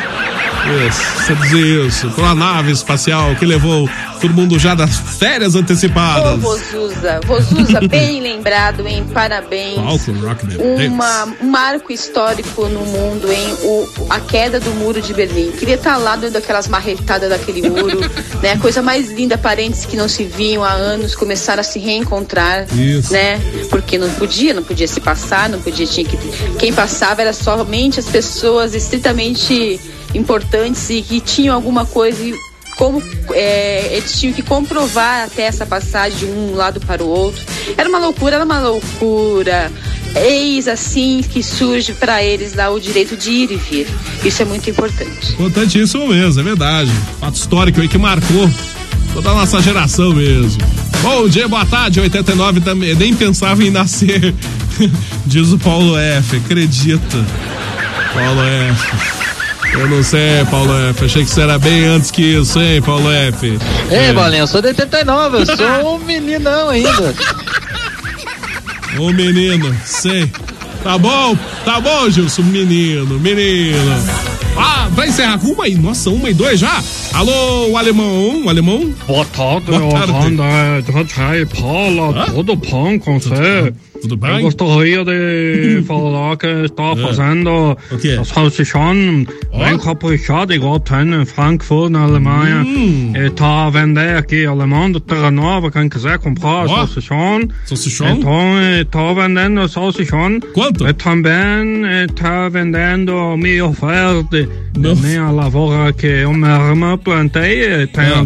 Isso, 0.87 1.25
seduzidos 1.27 2.01
por 2.15 2.25
uma 2.25 2.35
nave 2.35 2.73
espacial 2.73 3.35
que 3.37 3.47
levou 3.47 3.89
todo 4.19 4.35
mundo 4.35 4.59
já 4.59 4.75
das 4.75 4.97
férias 5.19 5.55
Ô, 5.55 5.59
antecipadas. 5.59 6.41
Vozuza, 6.41 7.21
Vozuza, 7.27 7.81
bem 7.89 8.21
lembrado, 8.21 8.87
hein? 8.87 9.07
Parabéns. 9.13 9.77
The 10.05 10.89
Uma, 10.89 11.25
um 11.41 11.51
marco 11.51 11.93
histórico 11.93 12.69
no 12.69 12.81
mundo, 12.81 13.31
hein? 13.33 13.55
O, 13.63 13.89
a 14.11 14.21
queda 14.21 14.61
do 14.61 14.71
muro 14.73 15.01
de 15.01 15.15
Berlim. 15.15 15.53
Queria 15.53 15.77
estar 15.77 15.97
lá 15.97 16.17
dentro 16.17 16.35
daquelas 16.35 16.69
marretadas 16.69 17.31
daquele 17.31 17.69
muro, 17.69 18.01
né? 18.43 18.53
A 18.53 18.59
coisa 18.59 18.83
mais 18.83 19.11
linda, 19.11 19.39
parentes 19.39 19.85
que 19.85 19.97
não 19.97 20.09
se 20.09 20.25
viam 20.25 20.65
há 20.65 20.73
anos 20.73 21.15
começaram 21.15 21.61
a 21.61 21.65
se 21.65 21.79
reencontrar, 21.79 22.67
Isso. 22.75 23.13
né? 23.13 23.41
Porque 23.71 23.99
não 23.99 24.11
podia, 24.11 24.53
não 24.53 24.63
podia 24.63 24.89
se 24.89 25.01
passar, 25.01 25.49
não 25.49 25.61
podia, 25.61 25.87
tinha 25.87 26.07
que. 26.07 26.17
Quem 26.59 26.73
passava 26.73 27.23
era 27.23 27.33
somente 27.33 28.01
as 28.01 28.07
pessoas 28.07 28.75
estritamente 28.75 29.81
importantes 30.15 30.89
e 30.91 31.03
que 31.03 31.21
tinham 31.21 31.55
alguma 31.55 31.85
coisa 31.85 32.19
como 32.79 33.03
é, 33.33 33.97
eles 33.97 34.19
tinham 34.19 34.33
que 34.33 34.41
comprovar 34.41 35.25
até 35.25 35.43
essa 35.43 35.67
passagem 35.67 36.17
de 36.17 36.25
um 36.27 36.55
lado 36.55 36.79
para 36.81 37.03
o 37.03 37.09
outro. 37.09 37.45
Era 37.77 37.89
uma 37.89 37.99
loucura, 37.99 38.37
era 38.37 38.45
uma 38.45 38.61
loucura. 38.61 39.71
Eis 40.15 40.69
assim 40.69 41.21
que 41.29 41.43
surge 41.43 41.93
para 41.93 42.23
eles 42.23 42.55
lá 42.55 42.71
o 42.71 42.81
direito 42.81 43.17
de 43.17 43.31
ir 43.31 43.51
e 43.51 43.57
vir. 43.57 43.89
Isso 44.25 44.43
é 44.43 44.45
muito 44.45 44.71
importante. 44.71 45.33
Importantíssimo 45.33 46.07
mesmo, 46.07 46.41
é 46.41 46.45
verdade. 46.45 46.91
Fato 47.21 47.35
histórico 47.35 47.81
aí 47.81 47.89
que 47.89 47.99
marcou 47.99 48.49
toda 49.13 49.31
a 49.31 49.35
nossa 49.35 49.61
geração 49.61 50.15
mesmo. 50.15 50.63
Bom 51.03 51.29
dia, 51.29 51.49
boa 51.49 51.67
tarde. 51.67 52.01
89 52.01 52.61
também. 52.61 52.95
Nem 52.95 53.13
pensava 53.13 53.63
em 53.63 53.71
nascer. 53.71 54.33
Diz 55.27 55.51
o 55.51 55.59
Paulo 55.59 55.99
F. 55.99 56.37
Acredita. 56.37 57.27
Paulo 58.15 58.41
F. 58.41 59.18
Eu 59.73 59.89
não 59.89 60.03
sei, 60.03 60.45
Paulo 60.51 60.73
F. 60.91 61.05
Achei 61.05 61.25
que 61.25 61.31
você 61.31 61.41
era 61.43 61.59
bem 61.59 61.85
antes 61.87 62.11
que 62.11 62.23
isso, 62.23 62.59
hein, 62.61 62.83
Paulo 62.83 63.11
F. 63.11 63.47
Ei, 63.91 63.97
É. 63.97 64.13
Bolinha, 64.13 64.41
eu 64.43 64.47
sou 64.47 64.61
de 64.61 64.69
89, 64.69 65.39
eu 65.39 65.47
sou 65.57 65.95
um 65.97 65.99
meninão 65.99 66.69
ainda. 66.71 67.15
Ô 68.99 69.13
menino, 69.13 69.75
sei. 69.85 70.31
Tá 70.83 70.97
bom, 70.99 71.37
tá 71.65 71.81
bom, 71.81 72.09
Gilson, 72.11 72.43
menino, 72.43 73.19
menino. 73.21 73.79
Ah, 74.57 74.89
vai 74.91 75.09
encerrar 75.09 75.39
com 75.39 75.49
uma 75.49 75.65
aí. 75.65 75.75
Nossa, 75.77 76.11
uma 76.11 76.31
e 76.31 76.35
dois 76.35 76.59
já? 76.59 76.83
Alô, 77.13 77.69
o 77.71 77.77
alemão, 77.77 78.45
o 78.45 78.49
alemão? 78.49 78.93
Boa 79.07 79.25
tarde, 79.27 79.71
Boa 79.71 79.91
tarde. 79.91 80.13
Johanna. 80.13 80.83
Tchau, 81.07 81.61
Paula, 81.61 82.23
Hã? 82.23 82.25
tudo 82.33 82.57
bom 84.07 84.07
com 84.07 84.07
você? 84.07 84.09
Tudo 84.09 84.15
Eu 84.15 84.19
bem? 84.19 84.43
gostaria 84.43 85.05
de 85.05 85.83
falar 85.87 86.37
que 86.37 86.47
está 86.47 86.97
fazendo 86.97 87.77
quê? 88.01 88.17
a 88.21 88.25
salsichão 88.25 88.95
bem 89.57 89.79
caprichado, 89.79 90.53
igual 90.55 90.79
tem 90.81 91.13
em 91.15 91.25
Frankfurt, 91.25 91.91
na 91.91 92.03
Alemanha. 92.03 92.65
Está 93.27 93.67
a 93.67 93.71
vender 93.71 94.17
aqui 94.17 94.45
alemão 94.47 94.91
do 94.91 95.01
Terra 95.01 95.31
Nova, 95.31 95.71
quem 95.71 95.89
quiser 95.89 96.19
comprar 96.19 96.67
Ó. 96.67 96.69
salsichão. 96.69 97.41
Salsichão? 97.67 98.09
Então, 98.11 98.61
está 98.81 99.13
vendendo 99.13 99.69
salsichão. 99.69 100.41
Quanto? 100.55 100.87
E 100.87 100.93
também 100.93 101.83
está 102.09 102.49
vendendo 102.49 103.37
milho 103.37 103.71
verde. 103.73 104.49
Minha 104.77 105.31
lavoura 105.31 105.93
que 105.93 106.07
eu 106.07 106.33
mesmo 106.33 106.97
plantei, 106.99 107.87
tem 107.89 108.05
Ah. 108.05 108.25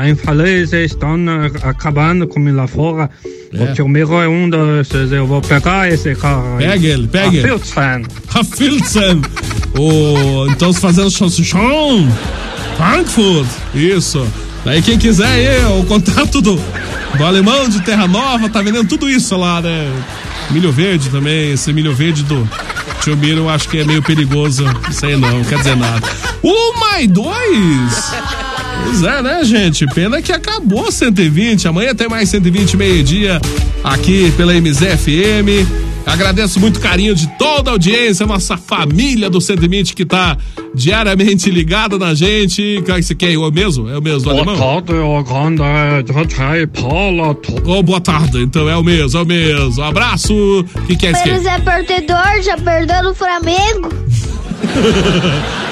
Algumas 0.00 0.08
infelizes 0.08 0.92
estão 0.92 1.16
eh, 1.16 1.50
acabando 1.62 2.26
com 2.26 2.40
minha 2.40 2.54
lavoura. 2.54 3.10
É. 3.52 3.64
O 3.64 3.74
tio 3.74 3.88
Miro 3.88 4.14
é 4.20 4.28
um 4.28 4.48
desses, 4.48 5.12
eu 5.12 5.26
vou 5.26 5.42
pegar 5.42 5.90
esse 5.90 6.14
cara. 6.14 6.56
Pega 6.56 6.86
ele, 6.86 7.06
pega 7.08 7.28
A 7.28 7.34
ele. 7.34 7.48
Filzen. 7.48 8.04
A 8.34 8.44
Filzen. 8.44 9.22
O, 9.78 10.46
então, 10.50 10.72
se 10.72 10.80
fazendo 10.80 11.10
salsichão. 11.10 12.08
Frankfurt. 12.76 13.48
Isso. 13.74 14.26
Daí, 14.64 14.82
quem 14.82 14.98
quiser 14.98 15.26
aí, 15.26 15.64
o 15.78 15.84
contato 15.84 16.40
do, 16.40 16.56
do 17.16 17.24
alemão 17.24 17.68
de 17.68 17.80
Terra 17.80 18.06
Nova, 18.06 18.48
tá 18.48 18.62
vendendo 18.62 18.88
tudo 18.88 19.08
isso 19.08 19.36
lá, 19.36 19.60
né? 19.60 19.90
Milho 20.50 20.72
verde 20.72 21.08
também, 21.08 21.52
esse 21.52 21.72
milho 21.72 21.94
verde 21.94 22.22
do 22.24 22.48
tio 23.02 23.16
Miro, 23.16 23.42
eu 23.42 23.48
acho 23.48 23.68
que 23.68 23.78
é 23.78 23.84
meio 23.84 24.02
perigoso. 24.02 24.64
Isso 24.88 25.06
aí 25.06 25.16
não, 25.16 25.38
não 25.38 25.44
quer 25.44 25.58
dizer 25.58 25.76
nada. 25.76 26.06
Uma 26.42 27.00
e 27.00 27.06
dois. 27.06 28.12
Pois 28.84 29.02
é, 29.02 29.22
né, 29.22 29.44
gente? 29.44 29.86
Pena 29.86 30.20
que 30.20 30.32
acabou 30.32 30.90
120. 30.90 31.68
Amanhã 31.68 31.94
tem 31.94 32.08
mais 32.08 32.28
120 32.28 32.76
meio-dia 32.76 33.40
aqui 33.84 34.32
pela 34.36 34.52
MZFM. 34.54 35.66
Agradeço 36.06 36.58
muito 36.58 36.78
o 36.78 36.80
carinho 36.80 37.14
de 37.14 37.26
toda 37.38 37.70
a 37.70 37.74
audiência, 37.74 38.26
nossa 38.26 38.56
família 38.56 39.30
do 39.30 39.40
120 39.40 39.94
que 39.94 40.04
tá 40.04 40.36
diariamente 40.74 41.50
ligada 41.50 41.98
na 41.98 42.14
gente. 42.14 42.82
Qual 42.84 42.96
é 42.96 43.00
que 43.00 43.06
você 43.06 43.14
quer? 43.14 43.32
É 43.32 43.38
o 43.38 43.50
mesmo? 43.50 43.88
É 43.88 43.96
o 43.96 44.02
mesmo 44.02 44.22
Boa 44.22 44.36
alemão? 44.42 44.56
tarde. 44.56 44.92
Oh, 47.64 47.82
boa 47.82 48.00
tarde. 48.00 48.42
Então 48.42 48.68
é 48.68 48.76
o 48.76 48.82
mesmo, 48.82 49.18
é 49.18 49.22
o 49.22 49.26
mesmo. 49.26 49.80
Um 49.80 49.84
abraço. 49.84 50.34
O 50.34 50.64
que, 50.86 50.96
que 50.96 51.06
é 51.06 51.12
isso? 51.12 51.20
Aqui? 51.20 51.48
é 51.48 51.58
perdedor, 51.60 52.42
já 52.42 52.56
perdeu 52.56 53.02
no 53.04 53.14
Flamengo. 53.14 53.88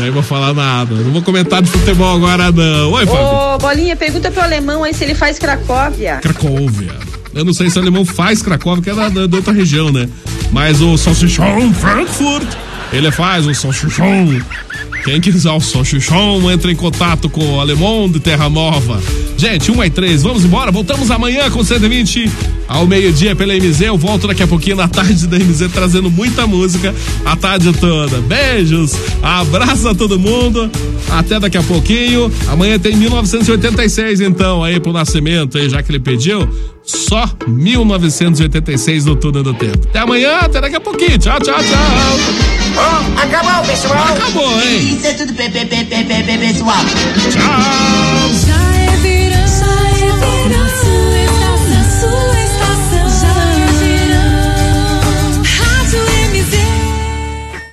Nem 0.00 0.10
vou 0.10 0.22
falar 0.22 0.52
nada. 0.54 0.94
Não 0.94 1.12
vou 1.12 1.22
comentar 1.22 1.62
de 1.62 1.70
futebol 1.70 2.16
agora, 2.16 2.50
não. 2.50 2.92
Oi, 2.92 3.06
Fábio. 3.06 3.22
Ô, 3.24 3.58
Bolinha, 3.58 3.96
pergunta 3.96 4.30
pro 4.30 4.42
alemão 4.42 4.82
aí 4.84 4.94
se 4.94 5.04
ele 5.04 5.14
faz 5.14 5.38
Cracóvia. 5.38 6.16
Cracóvia. 6.22 6.94
Eu 7.34 7.44
não 7.44 7.52
sei 7.52 7.70
se 7.70 7.78
o 7.78 7.82
alemão 7.82 8.04
faz 8.04 8.42
Cracóvia, 8.42 8.82
que 8.82 8.90
é 8.90 8.94
da, 8.94 9.08
da- 9.08 9.26
da 9.26 9.36
outra 9.36 9.52
região, 9.52 9.92
né? 9.92 10.08
Mas 10.50 10.80
o 10.80 10.96
salsichão 10.98 11.72
Frankfurt, 11.74 12.48
ele 12.92 13.10
faz 13.10 13.46
o 13.46 13.54
salsichão. 13.54 14.28
Quem 15.04 15.20
quiser 15.20 15.50
o 15.50 15.60
salsichão, 15.60 16.50
entra 16.50 16.70
em 16.70 16.76
contato 16.76 17.28
com 17.30 17.56
o 17.56 17.60
alemão 17.60 18.10
de 18.10 18.20
Terra 18.20 18.50
Nova. 18.50 19.00
Gente, 19.36 19.72
1 19.72 19.84
e 19.84 19.90
3, 19.90 20.22
vamos 20.22 20.44
embora. 20.44 20.70
Voltamos 20.70 21.10
amanhã 21.10 21.50
com 21.50 21.64
120 21.64 22.30
ao 22.68 22.86
meio-dia 22.86 23.34
pela 23.34 23.54
MZ. 23.54 23.80
Eu 23.80 23.96
volto 23.96 24.26
daqui 24.26 24.42
a 24.42 24.46
pouquinho 24.46 24.76
na 24.76 24.86
tarde 24.88 25.26
da 25.26 25.38
MZ 25.38 25.72
trazendo 25.72 26.10
muita 26.10 26.46
música 26.46 26.94
a 27.24 27.34
tarde 27.34 27.72
toda. 27.72 28.20
Beijos, 28.20 28.92
abraço 29.22 29.88
a 29.88 29.94
todo 29.94 30.18
mundo. 30.18 30.70
Até 31.08 31.40
daqui 31.40 31.56
a 31.56 31.62
pouquinho. 31.62 32.30
Amanhã 32.48 32.78
tem 32.78 32.94
1986, 32.94 34.20
então, 34.20 34.62
aí 34.62 34.78
pro 34.78 34.92
nascimento, 34.92 35.56
aí, 35.56 35.70
já 35.70 35.82
que 35.82 35.90
ele 35.90 36.00
pediu. 36.00 36.46
Só 36.82 37.28
1986 37.46 39.06
no 39.06 39.16
Túnel 39.16 39.42
do 39.42 39.54
Tempo. 39.54 39.86
Até 39.88 40.00
amanhã, 40.00 40.40
até 40.40 40.60
daqui 40.60 40.76
a 40.76 40.80
pouquinho. 40.80 41.16
Tchau, 41.16 41.38
tchau, 41.40 41.56
tchau. 41.56 42.69
Acabou, 43.22 43.62
pessoal. 43.66 43.98
Acabou, 44.14 44.60
hein? 44.62 44.96
Isso 44.96 45.06
é 45.06 45.12
tudo, 45.14 45.32
pe- 45.34 45.48
pe- 45.50 45.64
pe- 45.66 45.84
pe- 45.84 46.04
pe- 46.04 46.22
pe- 46.22 46.38
pessoal. 46.38 46.84
Tchau. 47.30 48.30
Já 48.46 48.76
é 48.76 48.96